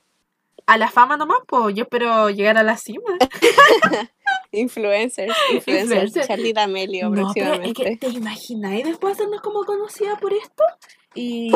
a 0.67 0.77
la 0.77 0.89
fama 0.89 1.17
nomás, 1.17 1.39
pues 1.47 1.75
yo 1.75 1.83
espero 1.83 2.29
llegar 2.29 2.57
a 2.57 2.63
la 2.63 2.77
cima. 2.77 3.09
Influencers, 4.51 5.35
influencers. 5.51 5.91
Influencer. 5.91 6.27
Charlie 6.27 6.53
D'Amelio 6.53 7.09
No, 7.09 7.31
pero 7.33 7.53
es 7.55 7.59
que 7.73 7.73
próximamente. 7.73 7.97
te 7.97 8.07
imagináis 8.09 8.85
después 8.85 9.13
hacernos 9.15 9.41
como 9.41 9.63
conocida 9.63 10.15
por 10.17 10.31
esto. 10.31 10.63
Y 11.15 11.51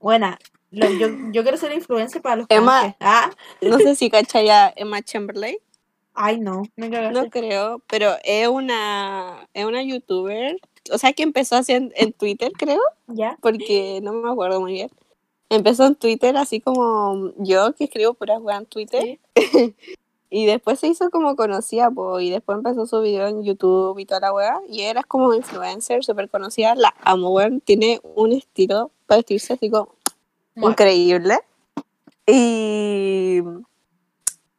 bueno, 0.00 0.36
lo- 0.70 0.90
yo, 0.90 1.08
yo 1.32 1.42
quiero 1.42 1.56
ser 1.56 1.72
influencer 1.72 2.22
para 2.22 2.36
los 2.36 2.46
Emma-. 2.48 2.96
Ah, 3.00 3.30
No 3.60 3.78
sé 3.78 3.94
si 3.94 4.10
cachai 4.10 4.48
a 4.50 4.72
Emma 4.76 5.02
Chamberlain. 5.02 5.56
ay 6.14 6.38
no, 6.40 6.62
me. 6.76 6.88
No 6.88 7.28
creo, 7.30 7.80
pero 7.86 8.14
es 8.24 8.48
una, 8.48 9.48
es 9.54 9.64
una 9.64 9.82
youtuber. 9.82 10.56
O 10.90 10.98
sea, 10.98 11.12
que 11.12 11.22
empezó 11.22 11.56
así 11.56 11.72
en, 11.72 11.92
en 11.94 12.12
Twitter, 12.12 12.50
creo. 12.52 12.80
¿Ya? 13.06 13.36
porque 13.40 14.00
no 14.02 14.12
me 14.12 14.30
acuerdo 14.30 14.60
muy 14.60 14.72
bien. 14.72 14.90
Empezó 15.48 15.84
en 15.86 15.94
Twitter 15.94 16.36
así 16.38 16.60
como 16.60 17.32
yo, 17.36 17.74
que 17.74 17.84
escribo 17.84 18.14
puras 18.14 18.40
weas 18.40 18.60
en 18.60 18.66
Twitter, 18.66 19.18
Sí. 19.36 19.74
y 20.34 20.46
después 20.46 20.80
se 20.80 20.88
hizo 20.88 21.10
como 21.10 21.36
conocida, 21.36 21.90
po, 21.90 22.18
y 22.18 22.30
después 22.30 22.56
empezó 22.56 22.86
su 22.86 23.02
video 23.02 23.26
en 23.26 23.44
YouTube 23.44 23.98
y 23.98 24.06
toda 24.06 24.20
la 24.20 24.32
wea, 24.32 24.60
y 24.66 24.80
era 24.80 25.02
como 25.02 25.34
influencer, 25.34 26.02
súper 26.02 26.30
conocida, 26.30 26.74
la 26.74 26.94
amo, 27.02 27.28
weón, 27.28 27.60
tiene 27.60 28.00
un 28.02 28.32
estilo 28.32 28.90
para 29.06 29.18
vestirse 29.18 29.52
así 29.52 29.68
como 29.68 29.94
Bueno, 30.54 30.70
increíble, 30.70 31.38
y, 32.26 33.42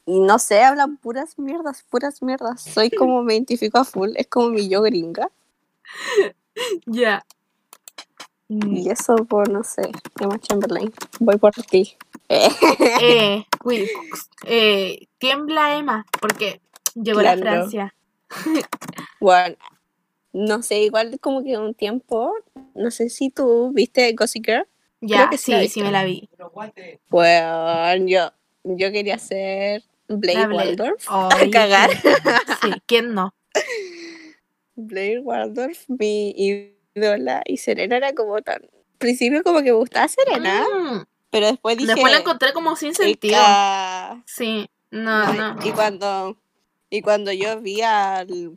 y 0.06 0.20
no 0.20 0.38
sé, 0.38 0.62
hablan 0.62 0.98
puras 0.98 1.40
mierdas, 1.40 1.84
puras 1.90 2.22
mierdas, 2.22 2.62
soy 2.62 2.92
como, 2.92 3.24
me 3.24 3.34
identifico 3.34 3.80
a 3.80 3.84
full, 3.84 4.12
es 4.16 4.28
como 4.28 4.50
mi 4.50 4.70
yo 4.70 4.84
gringa, 4.84 5.32
ya. 6.86 7.26
Mm, 8.48 8.76
y 8.76 8.90
eso, 8.92 9.16
pues, 9.28 9.50
no 9.50 9.64
sé, 9.64 9.92
Emma 10.20 10.38
Chamberlain, 10.38 10.94
voy 11.20 11.38
por 11.38 11.52
ti. 11.54 11.98
Eh. 13.02 13.46
Uy, 13.64 13.90
eh, 14.46 15.08
tiembla 15.18 15.78
Emma, 15.78 16.06
porque 16.20 16.62
llegó 16.96 17.22
la 17.22 17.36
Claro. 17.36 17.42
Francia. 17.70 17.96
Bueno, 19.20 19.56
no 20.32 20.64
sé, 20.64 20.80
igual 20.82 21.20
como 21.20 21.44
que 21.44 21.58
un 21.58 21.74
tiempo, 21.74 22.34
no 22.76 22.90
sé 22.92 23.10
si 23.10 23.30
tú 23.30 23.72
viste 23.74 24.12
Gossip 24.14 24.46
Girl. 24.46 24.68
Ya, 25.02 25.30
que 25.30 25.38
sí 25.38 25.68
sí, 25.68 25.82
me 25.82 25.92
la 25.92 26.06
vi. 26.06 26.30
Bueno, 27.10 27.96
yo, 28.08 28.32
yo 28.64 28.92
quería 28.92 29.18
ser 29.20 29.84
Blair. 30.08 30.48
Waldorf. 30.50 31.06
Ay, 31.10 31.52
cagar. 31.52 31.90
Sí, 32.62 32.72
¿quién 32.86 33.14
no? 33.14 33.34
Blair 34.76 35.20
Waldorf, 35.20 35.84
mi 35.88 36.34
ídola, 36.96 37.44
y 37.46 37.58
Serena 37.58 37.98
era 37.98 38.14
como 38.14 38.42
tan... 38.42 38.64
Al 38.64 38.98
principio 38.98 39.44
como 39.44 39.60
que 39.60 39.66
me 39.66 39.72
gustaba 39.74 40.08
Serena, 40.08 40.64
Mm, 40.64 41.04
pero 41.34 41.48
después 41.48 41.76
dije... 41.78 41.92
Después 41.94 42.14
la 42.14 42.20
encontré 42.20 42.54
como 42.54 42.76
sin 42.76 42.94
sentido. 42.94 43.42
Sí, 44.28 44.70
no, 44.92 45.34
no. 45.34 45.56
Y 45.66 45.72
cuando, 45.72 46.38
y 46.92 47.02
cuando 47.02 47.32
yo 47.34 47.60
vi 47.60 47.82
al... 47.82 48.56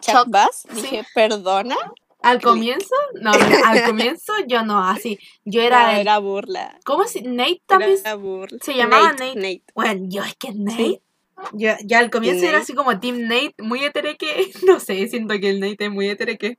Chuck, 0.00 0.24
Bass, 0.28 0.62
sí. 0.72 0.80
dije, 0.80 1.04
perdona, 1.14 1.76
Al 2.22 2.40
comienzo, 2.40 2.94
no, 3.20 3.32
al 3.66 3.84
comienzo 3.84 4.32
yo 4.46 4.62
no, 4.64 4.82
así. 4.82 5.18
Yo 5.44 5.60
era, 5.60 5.82
No, 5.82 5.90
el- 5.90 5.98
era 5.98 6.18
burla. 6.20 6.78
¿Cómo 6.84 7.04
se? 7.04 7.20
Nate 7.22 7.60
también. 7.66 7.98
Era 8.00 8.14
burla. 8.14 8.58
se 8.62 8.74
llamaba 8.74 9.10
Nate. 9.12 9.26
Nate. 9.26 9.36
Nate. 9.36 9.62
Bueno, 9.74 10.06
yo 10.08 10.22
es 10.22 10.36
que 10.36 10.52
Nate. 10.54 11.02
Yo, 11.52 11.70
ya 11.84 12.00
al 12.00 12.10
comienzo 12.10 12.42
era 12.44 12.52
Nate? 12.52 12.62
así 12.62 12.74
como 12.74 12.98
Team 12.98 13.22
Nate, 13.22 13.54
muy 13.58 13.84
hetereque. 13.84 14.50
No 14.66 14.80
sé, 14.80 15.06
siento 15.08 15.38
que 15.38 15.50
el 15.50 15.60
Nate 15.60 15.84
es 15.86 15.90
muy 15.90 16.08
hetereque. 16.08 16.58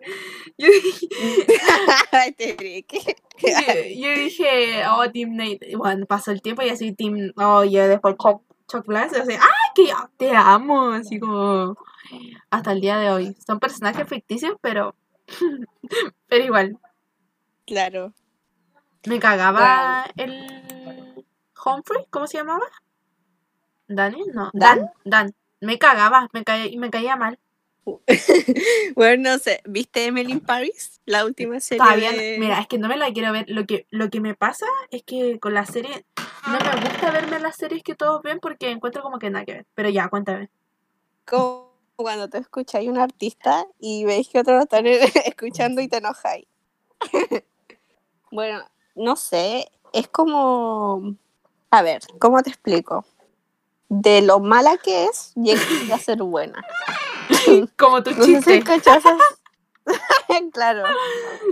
Yo 0.58 0.68
dije, 0.68 1.08
yo, 3.42 3.52
yo 3.96 4.14
dije, 4.16 4.84
oh, 4.90 5.10
Team 5.12 5.36
Nate. 5.36 5.76
Bueno, 5.76 6.06
pasó 6.06 6.32
el 6.32 6.42
tiempo 6.42 6.62
y 6.64 6.70
así 6.70 6.94
Team. 6.94 7.34
Oh, 7.36 7.64
yo 7.64 7.88
después 7.88 8.16
Chuck, 8.22 8.42
Chuck 8.68 8.86
Blass. 8.86 9.14
Así, 9.14 9.34
¡ah, 9.34 9.72
que 9.76 9.92
te 10.18 10.36
amo! 10.36 10.92
Así 10.92 11.20
como. 11.20 11.78
Hasta 12.50 12.72
el 12.72 12.82
día 12.82 12.98
de 12.98 13.12
hoy. 13.12 13.36
Son 13.46 13.60
personajes 13.60 14.08
ficticios, 14.08 14.58
pero. 14.62 14.96
pero 16.28 16.44
igual. 16.44 16.80
Claro. 17.68 18.14
Me 19.06 19.20
cagaba 19.20 20.06
el. 20.16 21.26
Humphrey, 21.66 22.06
¿cómo 22.10 22.26
se 22.26 22.38
llamaba? 22.38 22.66
¿Daniel? 23.90 24.32
No. 24.34 24.50
¿Dan? 24.54 24.90
Dan. 25.04 25.36
Me 25.60 25.78
cagaba, 25.78 26.30
me 26.32 26.46
caía, 26.46 26.68
y 26.68 26.78
me 26.78 26.90
caía 26.90 27.18
mal. 27.18 27.38
Bueno, 28.96 29.32
no 29.32 29.40
sé, 29.40 29.62
¿viste 29.66 30.06
Emily 30.06 30.32
in 30.34 30.40
Paris? 30.40 31.02
La 31.06 31.26
última 31.26 31.60
serie 31.60 31.84
Todavía, 31.84 32.12
de... 32.12 32.38
mira, 32.40 32.60
es 32.60 32.68
que 32.68 32.78
no 32.78 32.88
me 32.88 32.98
la 32.98 33.12
quiero 33.12 33.32
ver. 33.32 33.46
Lo 33.50 33.66
que, 33.66 33.88
lo 33.90 34.10
que 34.10 34.22
me 34.22 34.36
pasa 34.36 34.66
es 34.92 35.04
que 35.04 35.40
con 35.40 35.54
la 35.54 35.66
serie, 35.66 36.06
no 36.46 36.60
me 36.60 36.82
gusta 36.82 37.12
verme 37.12 37.40
las 37.40 37.56
series 37.56 37.84
que 37.84 37.96
todos 37.96 38.22
ven 38.22 38.40
porque 38.40 38.70
encuentro 38.70 39.02
como 39.02 39.20
que 39.20 39.30
nada 39.30 39.46
que 39.46 39.54
ver. 39.54 39.66
Pero 39.74 39.90
ya, 39.90 40.08
cuéntame. 40.10 40.50
Como 41.26 41.70
cuando 41.96 42.30
te 42.30 42.38
escucháis 42.38 42.90
un 42.90 42.98
artista 42.98 43.66
y 43.80 44.06
veis 44.06 44.30
que 44.30 44.40
otros 44.40 44.58
lo 44.58 44.64
están 44.64 44.86
escuchando 45.26 45.82
y 45.82 45.88
te 45.88 45.98
enojáis. 45.98 46.46
bueno, 48.32 48.64
no 48.96 49.16
sé, 49.16 49.70
es 49.94 50.08
como... 50.08 51.16
A 51.72 51.82
ver, 51.82 52.02
¿cómo 52.20 52.42
te 52.42 52.50
explico? 52.50 53.06
De 53.90 54.22
lo 54.22 54.40
mala 54.40 54.78
que 54.78 55.06
es, 55.06 55.34
llega 55.36 55.62
a 55.94 55.98
ser 56.00 56.22
buena. 56.24 56.64
Como 57.78 58.04
tu 58.04 58.12
No 58.16 58.24
chiste. 58.26 58.58
esas- 58.60 59.04
claro, 60.54 60.84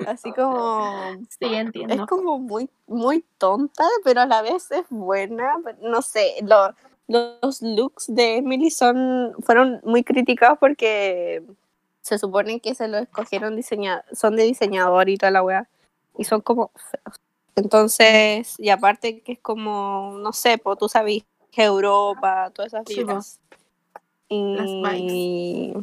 así 0.05 0.31
como... 0.33 1.13
Sí, 1.29 1.45
Es 1.45 1.51
entiendo. 1.53 2.05
como 2.05 2.37
muy, 2.37 2.69
muy 2.85 3.25
tonta, 3.39 3.83
pero 4.03 4.21
a 4.21 4.25
la 4.27 4.43
vez 4.43 4.69
es 4.69 4.83
buena. 4.89 5.55
No 5.81 6.03
sé, 6.03 6.35
lo- 6.43 6.75
los 7.07 7.61
looks 7.63 8.05
de 8.07 8.37
Emily 8.37 8.69
son, 8.69 9.33
fueron 9.39 9.81
muy 9.83 10.03
criticados 10.03 10.59
porque 10.59 11.41
se 12.01 12.19
supone 12.19 12.59
que 12.59 12.75
se 12.75 12.87
lo 12.87 12.97
escogieron 12.99 13.55
diseña, 13.55 14.03
son 14.11 14.35
de 14.35 14.43
diseñador 14.43 15.09
y 15.09 15.17
toda 15.17 15.31
la 15.31 15.41
wea, 15.41 15.67
y 16.17 16.23
son 16.25 16.41
como 16.41 16.69
feos. 16.75 17.19
Entonces, 17.55 18.55
y 18.59 18.69
aparte 18.69 19.21
que 19.21 19.31
es 19.33 19.39
como, 19.39 20.15
no 20.19 20.31
sé, 20.31 20.57
pues 20.59 20.77
tú 20.77 20.87
sabes, 20.87 21.23
Europa, 21.65 22.51
todas 22.53 22.73
esas 22.73 22.85
vibras. 22.85 23.39
Las 24.29 24.69
Y, 24.99 25.73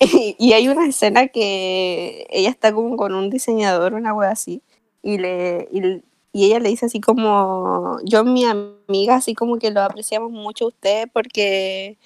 y 0.38 0.52
hay 0.52 0.68
una 0.68 0.86
escena 0.86 1.28
que 1.28 2.26
ella 2.30 2.50
está 2.50 2.72
como 2.72 2.96
con 2.96 3.14
un 3.14 3.30
diseñador, 3.30 3.94
una 3.94 4.12
wea 4.12 4.30
así, 4.30 4.62
y 5.02 5.18
le, 5.18 5.68
y, 5.70 6.02
y 6.32 6.46
ella 6.46 6.58
le 6.58 6.68
dice 6.68 6.86
así 6.86 7.00
como, 7.00 7.98
yo 8.04 8.24
mi 8.24 8.44
amiga, 8.44 9.16
así 9.16 9.34
como 9.34 9.58
que 9.58 9.70
lo 9.70 9.82
apreciamos 9.82 10.30
mucho 10.30 10.66
usted 10.66 11.08
porque 11.12 11.96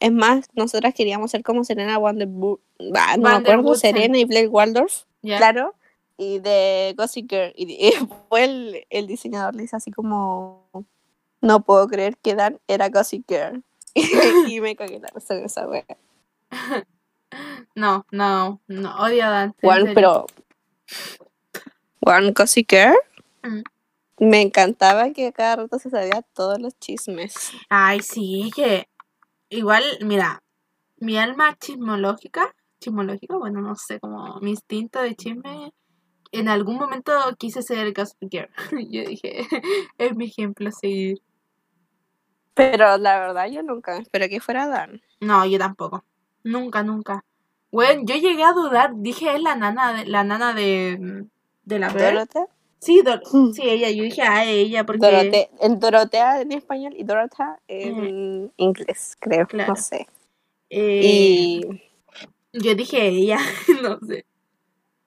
es 0.00 0.12
más, 0.12 0.46
nosotras 0.54 0.94
queríamos 0.94 1.30
ser 1.30 1.42
como 1.42 1.64
Serena 1.64 1.98
Wonder, 1.98 2.28
no 2.28 2.58
me 2.78 3.28
acuerdo, 3.30 3.74
Serena 3.74 4.18
y 4.18 4.24
Blake 4.24 4.48
Waldorf, 4.48 5.04
claro, 5.22 5.74
y 6.16 6.38
de 6.40 6.94
Gossip 6.96 7.30
Girl. 7.30 7.52
Y, 7.56 7.92
fue 8.28 8.44
el, 8.44 8.86
el, 8.90 9.06
diseñador 9.06 9.54
le 9.54 9.62
dice 9.62 9.76
así 9.76 9.90
como, 9.90 10.68
no 11.40 11.62
puedo 11.62 11.86
creer 11.88 12.16
que 12.18 12.34
Dan 12.34 12.60
era 12.68 12.88
Gossip 12.88 13.24
Girl. 13.28 13.62
y 13.94 14.60
me 14.60 14.76
cagué 14.76 15.00
la 15.00 15.08
risa 15.14 15.34
de 15.34 15.44
esa 15.44 15.66
wea. 15.66 15.84
No, 17.74 18.06
no, 18.10 18.60
no, 18.66 18.96
odio 18.96 19.24
a 19.24 19.30
Dan. 19.30 19.54
Juan, 19.60 19.92
pero... 19.94 20.26
Juan 22.00 22.32
Gossip 22.32 22.70
Girl. 22.70 22.96
Mm. 23.42 23.62
Me 24.20 24.42
encantaba 24.42 25.10
que 25.12 25.32
cada 25.32 25.56
rato 25.56 25.78
se 25.78 25.90
sabía 25.90 26.22
todos 26.34 26.60
los 26.60 26.76
chismes. 26.78 27.52
Ay, 27.68 28.00
sí, 28.02 28.50
que 28.54 28.88
igual, 29.48 29.84
mira, 30.00 30.42
mi 30.96 31.18
alma 31.18 31.56
chismológica, 31.58 32.54
chismológica, 32.80 33.36
bueno, 33.36 33.60
no 33.60 33.76
sé, 33.76 34.00
como 34.00 34.40
mi 34.40 34.50
instinto 34.50 35.00
de 35.00 35.14
chisme, 35.14 35.72
en 36.32 36.48
algún 36.48 36.76
momento 36.76 37.12
quise 37.38 37.62
ser 37.62 37.92
Gossip 37.92 38.28
Girl. 38.28 38.50
yo 38.90 39.02
dije, 39.04 39.46
es 39.98 40.16
mi 40.16 40.26
ejemplo 40.26 40.68
a 40.68 40.72
seguir. 40.72 41.22
Pero 42.58 42.98
la 42.98 43.20
verdad 43.20 43.46
yo 43.46 43.62
nunca 43.62 43.96
esperé 43.96 44.28
que 44.28 44.40
fuera 44.40 44.66
Dan. 44.66 45.00
No, 45.20 45.46
yo 45.46 45.58
tampoco. 45.58 46.04
Nunca, 46.42 46.82
nunca. 46.82 47.24
Bueno, 47.70 48.02
yo 48.04 48.16
llegué 48.16 48.42
a 48.42 48.52
dudar, 48.52 48.90
dije 48.96 49.36
es 49.36 49.40
la 49.40 49.54
nana 49.54 49.92
de, 49.92 50.06
la 50.06 50.24
nana 50.24 50.54
de, 50.54 51.26
de 51.62 51.78
la 51.78 51.88
¿Dorotea? 51.90 52.46
Sí, 52.80 53.02
sí, 53.54 53.62
ella, 53.62 53.90
yo 53.90 54.04
dije 54.04 54.22
a 54.22 54.44
ella 54.44 54.84
porque... 54.84 55.00
Dorotea, 55.04 55.48
en 55.60 55.80
Dorotea 55.80 56.40
en 56.42 56.52
español 56.52 56.94
y 56.96 57.02
Dorotea 57.02 57.58
en 57.66 58.52
inglés, 58.56 59.16
creo, 59.18 59.48
no 59.66 59.74
sé. 59.74 60.06
Eh, 60.70 61.00
y... 61.02 61.82
Yo 62.52 62.74
dije 62.76 63.08
ella, 63.08 63.38
no 63.82 63.98
sé. 64.06 64.24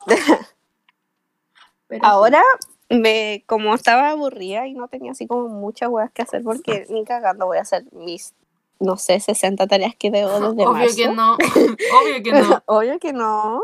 Ahora 2.01 2.41
me, 2.91 3.43
como 3.47 3.73
estaba 3.73 4.09
aburrida 4.09 4.67
y 4.67 4.73
no 4.73 4.87
tenía 4.87 5.11
así 5.11 5.27
como 5.27 5.47
muchas 5.47 5.89
weas 5.89 6.11
que 6.11 6.21
hacer 6.21 6.43
porque 6.43 6.85
ni 6.89 7.03
cagando 7.05 7.45
voy 7.45 7.57
a 7.57 7.61
hacer 7.61 7.85
mis, 7.91 8.33
no 8.79 8.97
sé, 8.97 9.19
60 9.19 9.67
tareas 9.67 9.95
que 9.95 10.11
debo 10.11 10.39
desde 10.53 10.65
Obvio 10.67 10.95
que 10.95 11.09
no, 11.09 11.33
obvio 12.01 12.23
que 12.23 12.31
no. 12.31 12.63
obvio 12.65 12.99
que 12.99 13.13
no. 13.13 13.63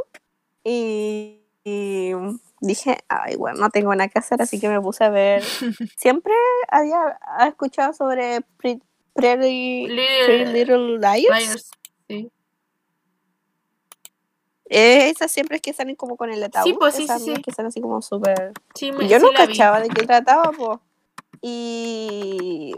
Y, 0.64 1.44
dije, 2.60 2.98
ay, 3.08 3.36
bueno, 3.38 3.60
no 3.60 3.70
tengo 3.70 3.96
nada 3.96 4.10
que 4.10 4.20
hacer, 4.20 4.42
así 4.42 4.60
que 4.60 4.68
me 4.68 4.82
puse 4.82 5.06
a 5.06 5.10
ver. 5.10 5.44
Siempre 5.98 6.34
había 6.70 7.18
escuchado 7.48 7.94
sobre 7.94 8.42
Pretty, 8.58 9.88
Little, 9.88 11.00
Liars. 11.00 11.72
Sí. 12.10 12.30
Eh, 14.70 15.10
esas 15.10 15.32
siempre 15.32 15.58
es 15.58 15.62
que 15.62 15.74
salen 15.74 15.96
como 15.96 16.18
con 16.18 16.30
el 16.30 16.44
ataúd. 16.44 16.66
Sí, 16.66 16.74
pues 16.74 16.96
sí, 16.96 17.04
esas 17.04 17.24
sí, 17.24 17.34
que 17.42 17.52
salen 17.52 17.70
así 17.70 17.82
como 17.82 18.02
súper. 18.02 18.54
Sí, 18.76 18.92
yo 19.08 19.20
no 19.20 19.30
cachaba 19.36 19.80
de 19.80 19.90
qué 19.90 20.06
trataba, 20.06 20.52
pues. 20.52 20.80
Y 21.42 22.76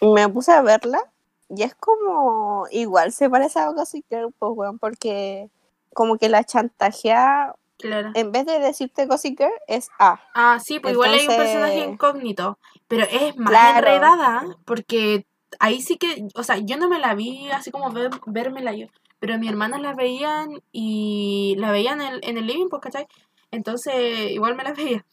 me 0.00 0.28
puse 0.28 0.52
a 0.52 0.62
verla. 0.62 1.00
Y 1.48 1.62
es 1.62 1.74
como. 1.74 2.66
Igual 2.70 3.12
se 3.12 3.28
parece 3.28 3.58
a 3.58 3.70
Gossip 3.70 4.04
Girl, 4.08 4.32
pues, 4.38 4.52
weón, 4.54 4.78
porque 4.78 5.50
como 5.92 6.16
que 6.16 6.28
la 6.28 6.44
chantajea. 6.44 7.54
Claro. 7.76 8.10
En 8.14 8.30
vez 8.30 8.44
de 8.44 8.58
decirte 8.58 9.06
Gossip 9.06 9.38
Girl, 9.38 9.52
es 9.66 9.88
A. 9.98 10.20
Ah, 10.34 10.58
sí, 10.62 10.80
pues 10.80 10.92
igual 10.92 11.14
hay 11.14 11.26
un 11.26 11.36
personaje 11.36 11.78
incógnito. 11.78 12.58
Pero 12.88 13.04
es 13.10 13.36
más 13.36 13.76
enredada, 13.76 14.44
porque 14.64 15.26
ahí 15.58 15.82
sí 15.82 15.96
que. 15.96 16.28
O 16.34 16.44
sea, 16.44 16.58
yo 16.58 16.76
no 16.78 16.88
me 16.88 16.98
la 16.98 17.14
vi 17.14 17.50
así 17.50 17.70
como 17.70 17.90
ver, 17.90 18.10
vérmela 18.26 18.72
yo 18.72 18.86
pero 19.20 19.38
mis 19.38 19.50
hermanas 19.50 19.80
la 19.80 19.94
veían 19.94 20.62
y 20.72 21.54
la 21.58 21.70
veían 21.70 22.00
en 22.00 22.14
el, 22.14 22.20
en 22.22 22.38
el 22.38 22.46
living, 22.46 22.68
pues, 22.68 22.82
¿cachai? 22.82 23.06
Entonces, 23.50 24.30
igual 24.30 24.56
me 24.56 24.64
la 24.64 24.72
veía. 24.74 25.06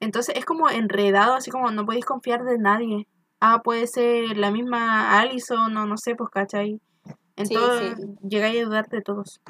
Entonces, 0.00 0.36
es 0.36 0.44
como 0.44 0.68
enredado, 0.68 1.34
así 1.34 1.50
como 1.50 1.70
no 1.70 1.86
podéis 1.86 2.04
confiar 2.04 2.42
de 2.44 2.58
nadie. 2.58 3.06
Ah, 3.40 3.62
puede 3.62 3.86
ser 3.86 4.36
la 4.36 4.50
misma 4.50 5.20
Alison 5.20 5.76
o 5.76 5.86
no 5.86 5.96
sé, 5.96 6.14
pues, 6.14 6.30
¿cachai? 6.30 6.80
Entonces, 7.36 7.98
llegáis 8.26 8.62
a 8.62 8.64
dudar 8.64 8.88
de 8.88 9.02
todos. 9.02 9.40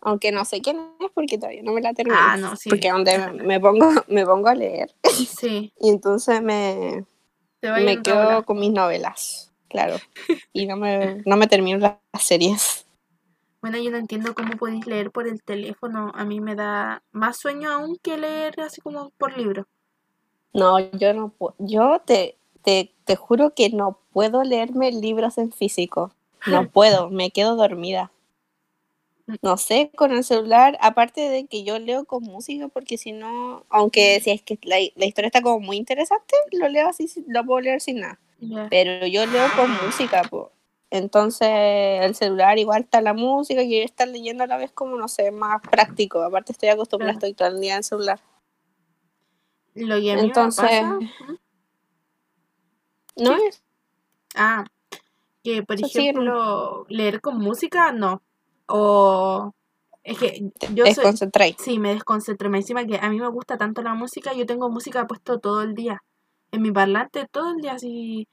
Aunque 0.00 0.30
no 0.30 0.44
sé 0.44 0.60
quién 0.60 0.78
es 1.00 1.10
porque 1.12 1.38
todavía 1.38 1.62
no 1.62 1.72
me 1.72 1.80
la 1.80 1.92
terminé. 1.92 2.16
Ah, 2.18 2.36
no, 2.36 2.54
sí. 2.56 2.70
Porque 2.70 2.90
donde 2.90 3.18
me 3.44 3.58
pongo, 3.60 3.90
me 4.08 4.24
pongo 4.24 4.48
a 4.48 4.54
leer. 4.54 4.94
Sí. 5.02 5.72
y 5.80 5.88
entonces 5.90 6.40
me, 6.40 7.04
me 7.62 8.02
quedo 8.02 8.44
con 8.44 8.60
mis 8.60 8.72
novelas, 8.72 9.52
claro. 9.68 9.96
Y 10.52 10.66
no 10.66 10.76
me, 10.76 11.22
no 11.26 11.36
me 11.36 11.46
termino 11.48 11.78
las 11.78 11.98
series. 12.18 12.87
Bueno, 13.60 13.78
yo 13.78 13.90
no 13.90 13.96
entiendo 13.96 14.34
cómo 14.34 14.56
podéis 14.56 14.86
leer 14.86 15.10
por 15.10 15.26
el 15.26 15.42
teléfono. 15.42 16.12
A 16.14 16.24
mí 16.24 16.40
me 16.40 16.54
da 16.54 17.02
más 17.10 17.38
sueño 17.38 17.70
aún 17.70 17.98
que 18.00 18.16
leer 18.16 18.60
así 18.60 18.80
como 18.80 19.10
por 19.10 19.36
libro. 19.36 19.66
No, 20.52 20.78
yo 20.78 21.12
no 21.12 21.30
puedo. 21.30 21.54
Yo 21.58 22.00
te, 22.04 22.38
te, 22.62 22.94
te 23.04 23.16
juro 23.16 23.54
que 23.54 23.70
no 23.70 24.00
puedo 24.12 24.44
leerme 24.44 24.92
libros 24.92 25.38
en 25.38 25.52
físico. 25.52 26.12
No 26.46 26.68
puedo, 26.70 27.10
me 27.10 27.30
quedo 27.30 27.56
dormida. 27.56 28.12
No 29.42 29.58
sé, 29.58 29.90
con 29.94 30.12
el 30.12 30.24
celular, 30.24 30.78
aparte 30.80 31.28
de 31.28 31.46
que 31.46 31.62
yo 31.62 31.78
leo 31.78 32.06
con 32.06 32.22
música, 32.22 32.68
porque 32.68 32.96
si 32.96 33.12
no, 33.12 33.66
aunque 33.68 34.20
si 34.20 34.30
es 34.30 34.40
que 34.40 34.58
la, 34.62 34.76
la 34.94 35.04
historia 35.04 35.26
está 35.26 35.42
como 35.42 35.60
muy 35.60 35.76
interesante, 35.76 36.34
lo 36.52 36.66
leo 36.68 36.88
así, 36.88 37.10
lo 37.26 37.44
puedo 37.44 37.60
leer 37.60 37.82
sin 37.82 38.00
nada. 38.00 38.18
Pero 38.70 39.06
yo 39.06 39.26
leo 39.26 39.46
con 39.54 39.70
música, 39.84 40.22
pues. 40.30 40.46
Entonces, 40.90 41.48
el 41.50 42.14
celular 42.14 42.58
igual 42.58 42.82
está 42.82 43.02
la 43.02 43.12
música 43.12 43.62
y 43.62 43.76
estar 43.78 44.08
leyendo 44.08 44.44
a 44.44 44.46
la 44.46 44.56
vez 44.56 44.72
como, 44.72 44.96
no 44.96 45.08
sé, 45.08 45.30
más 45.30 45.60
práctico. 45.60 46.22
Aparte 46.22 46.52
estoy 46.52 46.70
acostumbrada, 46.70 47.12
estoy 47.12 47.34
todo 47.34 47.48
el 47.48 47.60
día 47.60 47.76
en 47.76 47.82
celular. 47.82 48.20
Lo 49.74 49.96
Entonces, 49.96 50.82
¿no 53.16 53.34
es? 53.34 53.62
Ah, 54.34 54.64
que 55.44 55.62
por 55.62 55.80
ejemplo, 55.80 56.86
leer 56.88 57.20
con 57.20 57.38
música, 57.38 57.92
no. 57.92 58.22
O 58.66 59.52
es 60.02 60.18
que 60.18 60.50
yo 60.74 60.84
Desconcentré. 60.84 61.54
sí, 61.58 61.78
me 61.78 61.92
desconcentré. 61.92 62.48
Me 62.48 62.58
encima 62.58 62.86
que 62.86 62.98
a 62.98 63.10
mí 63.10 63.20
me 63.20 63.28
gusta 63.28 63.58
tanto 63.58 63.82
la 63.82 63.94
música, 63.94 64.32
yo 64.32 64.46
tengo 64.46 64.70
música 64.70 65.06
puesto 65.06 65.38
todo 65.38 65.62
el 65.62 65.74
día. 65.74 66.02
En 66.50 66.62
mi 66.62 66.72
parlante 66.72 67.26
todo 67.30 67.50
el 67.50 67.60
día 67.60 67.74
así 67.74 68.26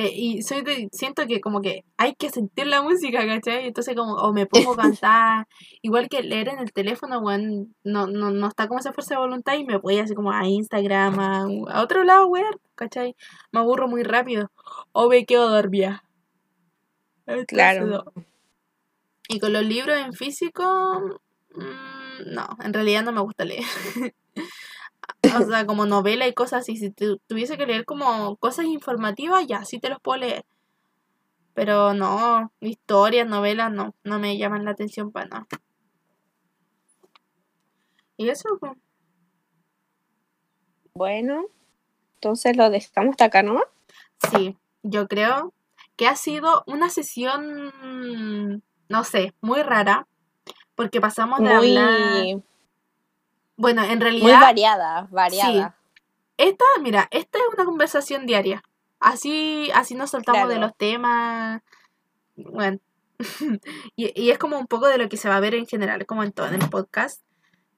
eh, 0.00 0.12
y 0.14 0.42
soy 0.42 0.62
de, 0.62 0.88
siento 0.92 1.26
que 1.26 1.40
como 1.40 1.60
que 1.60 1.84
hay 1.96 2.14
que 2.14 2.30
sentir 2.30 2.68
la 2.68 2.82
música, 2.82 3.26
¿cachai? 3.26 3.66
Entonces 3.66 3.96
como, 3.96 4.14
o 4.14 4.32
me 4.32 4.46
pongo 4.46 4.74
a 4.74 4.76
cantar, 5.02 5.48
igual 5.82 6.08
que 6.08 6.22
leer 6.22 6.50
en 6.50 6.60
el 6.60 6.72
teléfono, 6.72 7.20
bueno, 7.20 7.66
no, 7.82 8.06
no, 8.06 8.30
no 8.30 8.46
está 8.46 8.68
como 8.68 8.78
esa 8.78 8.92
fuerza 8.92 9.16
de 9.16 9.22
voluntad 9.22 9.54
y 9.54 9.64
me 9.64 9.76
voy 9.76 9.98
así 9.98 10.14
como 10.14 10.30
a 10.30 10.46
Instagram, 10.46 11.18
a, 11.18 11.82
otro 11.82 12.04
lado, 12.04 12.28
weón, 12.28 12.60
¿cachai? 12.76 13.16
Me 13.50 13.58
aburro 13.58 13.88
muy 13.88 14.04
rápido. 14.04 14.52
O 14.92 15.08
me 15.08 15.26
quedo 15.26 15.50
dormida. 15.50 16.04
claro. 17.48 18.04
Y 19.28 19.40
con 19.40 19.52
los 19.52 19.64
libros 19.64 19.98
en 19.98 20.12
físico, 20.12 21.18
mm, 21.56 22.34
no, 22.34 22.48
en 22.62 22.72
realidad 22.72 23.02
no 23.02 23.10
me 23.10 23.20
gusta 23.20 23.44
leer. 23.44 23.64
o 25.36 25.46
sea, 25.46 25.66
como 25.66 25.86
novela 25.86 26.26
y 26.26 26.34
cosas 26.34 26.60
así. 26.60 26.76
Si 26.76 26.90
tuviese 26.90 27.56
que 27.56 27.66
leer 27.66 27.84
como 27.84 28.36
cosas 28.36 28.66
informativas, 28.66 29.46
ya, 29.46 29.64
sí 29.64 29.78
te 29.78 29.88
los 29.88 30.00
puedo 30.00 30.18
leer. 30.18 30.44
Pero 31.54 31.94
no, 31.94 32.52
historias, 32.60 33.26
novelas, 33.26 33.72
no, 33.72 33.94
no 34.04 34.18
me 34.18 34.38
llaman 34.38 34.64
la 34.64 34.72
atención 34.72 35.10
para 35.10 35.26
nada. 35.26 35.46
¿Y 38.16 38.28
eso? 38.28 38.48
Pues. 38.60 38.72
Bueno, 40.94 41.46
entonces 42.14 42.56
lo 42.56 42.70
dejamos 42.70 43.12
hasta 43.12 43.26
acá, 43.26 43.42
¿no? 43.42 43.62
Sí, 44.30 44.56
yo 44.82 45.06
creo 45.06 45.52
que 45.96 46.06
ha 46.06 46.16
sido 46.16 46.64
una 46.66 46.90
sesión, 46.90 48.62
no 48.88 49.04
sé, 49.04 49.34
muy 49.40 49.62
rara, 49.62 50.06
porque 50.74 51.00
pasamos 51.00 51.40
de 51.40 51.52
hablar 51.52 52.42
bueno, 53.58 53.82
en 53.82 54.00
realidad. 54.00 54.22
Muy 54.22 54.32
variada, 54.40 55.08
variada. 55.10 55.76
Esta, 56.36 56.64
mira, 56.80 57.08
esta 57.10 57.38
es 57.38 57.44
una 57.52 57.64
conversación 57.64 58.24
diaria. 58.24 58.62
Así, 59.00 59.68
así 59.74 59.96
nos 59.96 60.10
saltamos 60.10 60.48
de 60.48 60.60
los 60.60 60.76
temas. 60.76 61.60
Bueno. 62.36 62.78
y, 63.96 64.30
es 64.30 64.38
como 64.38 64.56
un 64.58 64.68
poco 64.68 64.86
de 64.86 64.96
lo 64.96 65.08
que 65.08 65.16
se 65.16 65.28
va 65.28 65.36
a 65.36 65.40
ver 65.40 65.56
en 65.56 65.66
general, 65.66 66.06
como 66.06 66.22
en 66.22 66.30
todo 66.30 66.46
en 66.46 66.62
el 66.62 66.70
podcast. 66.70 67.20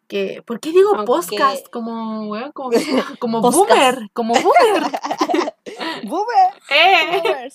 Que, 0.06 0.42
¿Por 0.44 0.60
qué 0.60 0.70
digo 0.70 1.04
podcast? 1.06 1.66
Como, 1.70 2.26
bueno, 2.26 2.52
como, 2.52 2.70
como 3.18 3.40
boomer. 3.40 4.10
Como 4.12 4.34
boomer. 4.34 4.82
boomer. 6.04 6.54
Eh. 6.68 7.48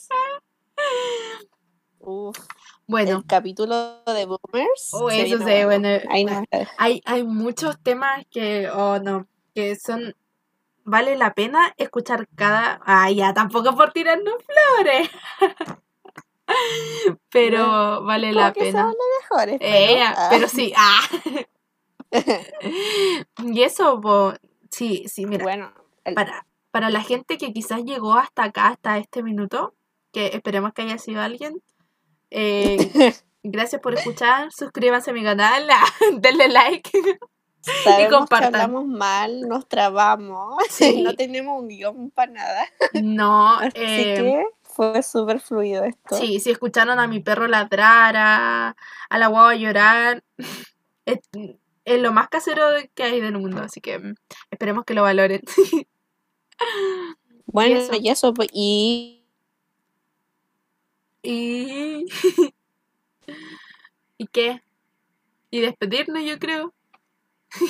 Uf. 2.00 2.40
Bueno. 2.88 3.18
El 3.18 3.26
capítulo 3.26 4.04
de 4.06 4.26
Boomers. 4.26 4.90
Oh, 4.94 5.10
eso 5.10 5.38
sí, 5.40 5.64
bueno. 5.66 5.90
hay, 6.78 7.02
hay 7.06 7.24
muchos 7.24 7.80
temas 7.82 8.26
que, 8.30 8.70
oh 8.70 9.00
no, 9.00 9.28
que 9.56 9.76
son 9.76 10.16
vale 10.84 11.18
la 11.18 11.34
pena 11.34 11.74
escuchar 11.78 12.28
cada... 12.36 12.80
Ah, 12.86 13.10
ya, 13.10 13.34
tampoco 13.34 13.76
por 13.76 13.92
tirarnos 13.92 14.36
flores. 14.46 15.10
pero 17.32 18.04
vale 18.04 18.32
la 18.32 18.54
que 18.54 18.62
pena. 18.62 18.82
son 18.84 18.90
los 18.90 18.98
mejores. 19.22 19.58
pero- 19.60 19.76
Eh, 19.76 20.04
ah. 20.06 20.28
pero 20.30 20.48
sí. 20.48 20.74
Ah. 20.78 21.02
y 23.44 23.64
eso, 23.64 24.00
po, 24.00 24.34
sí, 24.70 25.06
sí, 25.08 25.26
mira. 25.26 25.44
Bueno, 25.44 25.74
el- 26.04 26.14
para, 26.14 26.46
para 26.72 26.90
la 26.92 27.02
gente 27.02 27.38
que 27.38 27.52
quizás 27.52 27.84
llegó 27.84 28.14
hasta 28.14 28.44
acá, 28.44 28.68
hasta 28.68 29.00
este 29.00 29.24
minuto, 29.24 29.74
que 30.12 30.28
esperemos 30.28 30.74
que 30.74 30.84
haya 30.84 31.00
sido 31.00 31.22
alguien, 31.22 31.62
eh, 32.38 33.14
gracias 33.44 33.82
por 33.82 33.94
escuchar, 33.94 34.52
suscríbanse 34.52 35.12
a 35.12 35.14
mi 35.14 35.24
canal, 35.24 35.68
denle 36.20 36.48
like. 36.50 36.92
sabemos 37.84 38.04
que 38.10 38.16
compartan. 38.16 38.56
hablamos 38.56 38.86
mal, 38.86 39.42
nos 39.42 39.68
trabamos, 39.68 40.64
Sí. 40.70 41.02
no 41.02 41.14
tenemos 41.16 41.60
un 41.62 41.68
guion 41.68 42.12
para 42.12 42.32
nada. 42.32 42.66
No, 43.02 43.54
Así 43.56 43.72
eh, 43.76 44.16
que 44.18 44.46
fue 44.64 45.02
súper 45.02 45.40
fluido 45.40 45.84
esto. 45.84 46.16
sí, 46.18 46.40
si 46.40 46.52
escucharon 46.52 47.00
a 47.00 47.08
mi 47.08 47.22
perro 47.22 47.48
ladrar, 47.48 48.16
a, 48.18 48.76
a 49.10 49.18
la 49.18 49.28
guagua 49.28 49.56
llorar, 49.56 50.24
es, 51.06 51.20
es 51.86 52.02
lo 52.02 52.12
más 52.12 52.28
casero 52.30 52.64
que 52.94 53.04
hay 53.04 53.22
del 53.22 53.38
mundo, 53.38 53.62
así 53.62 53.80
que 53.82 53.98
mm, 54.00 54.16
esperemos 54.52 54.86
que 54.86 54.94
lo 54.94 55.04
valoren. 55.04 55.42
Bueno, 57.48 57.78
eso. 57.80 57.94
y 58.00 58.10
eso, 58.10 58.34
pues, 58.34 58.50
y 58.52 59.15
y... 61.26 62.06
¿Y 64.18 64.28
qué? 64.28 64.62
Y 65.52 65.60
despedirnos, 65.62 66.24
yo 66.24 66.40
creo. 66.40 66.74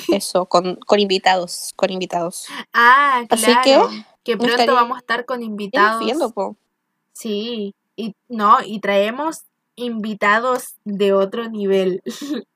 eso, 0.08 0.46
con, 0.46 0.76
con 0.76 1.00
invitados, 1.00 1.72
con 1.76 1.90
invitados. 1.90 2.46
Ah, 2.72 3.24
Así 3.28 3.46
claro. 3.46 3.88
que, 3.88 4.04
que 4.24 4.36
me 4.36 4.52
pronto 4.52 4.74
vamos 4.74 4.96
a 4.96 5.00
estar 5.00 5.24
con 5.24 5.42
invitados. 5.42 6.04
viendo, 6.04 6.30
po. 6.30 6.56
Sí, 7.12 7.74
y 7.96 8.14
no, 8.28 8.58
y 8.64 8.80
traemos 8.80 9.44
invitados 9.74 10.76
de 10.84 11.12
otro 11.12 11.48
nivel. 11.48 12.02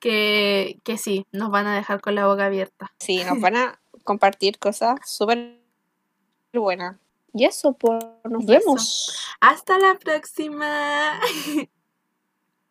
que, 0.00 0.78
que 0.84 0.98
sí, 0.98 1.26
nos 1.32 1.50
van 1.50 1.66
a 1.66 1.74
dejar 1.74 2.00
con 2.00 2.14
la 2.14 2.26
boca 2.26 2.46
abierta. 2.46 2.92
Sí, 2.98 3.22
nos 3.24 3.40
van 3.40 3.56
a 3.56 3.80
compartir 4.04 4.58
cosas 4.58 4.98
súper 5.04 5.58
buenas. 6.52 6.96
Y 7.34 7.44
eso, 7.44 7.72
pues, 7.72 8.04
nos 8.28 8.44
eso. 8.44 8.52
vemos. 8.52 9.16
Hasta 9.40 9.78
la 9.78 9.98
próxima. 9.98 11.18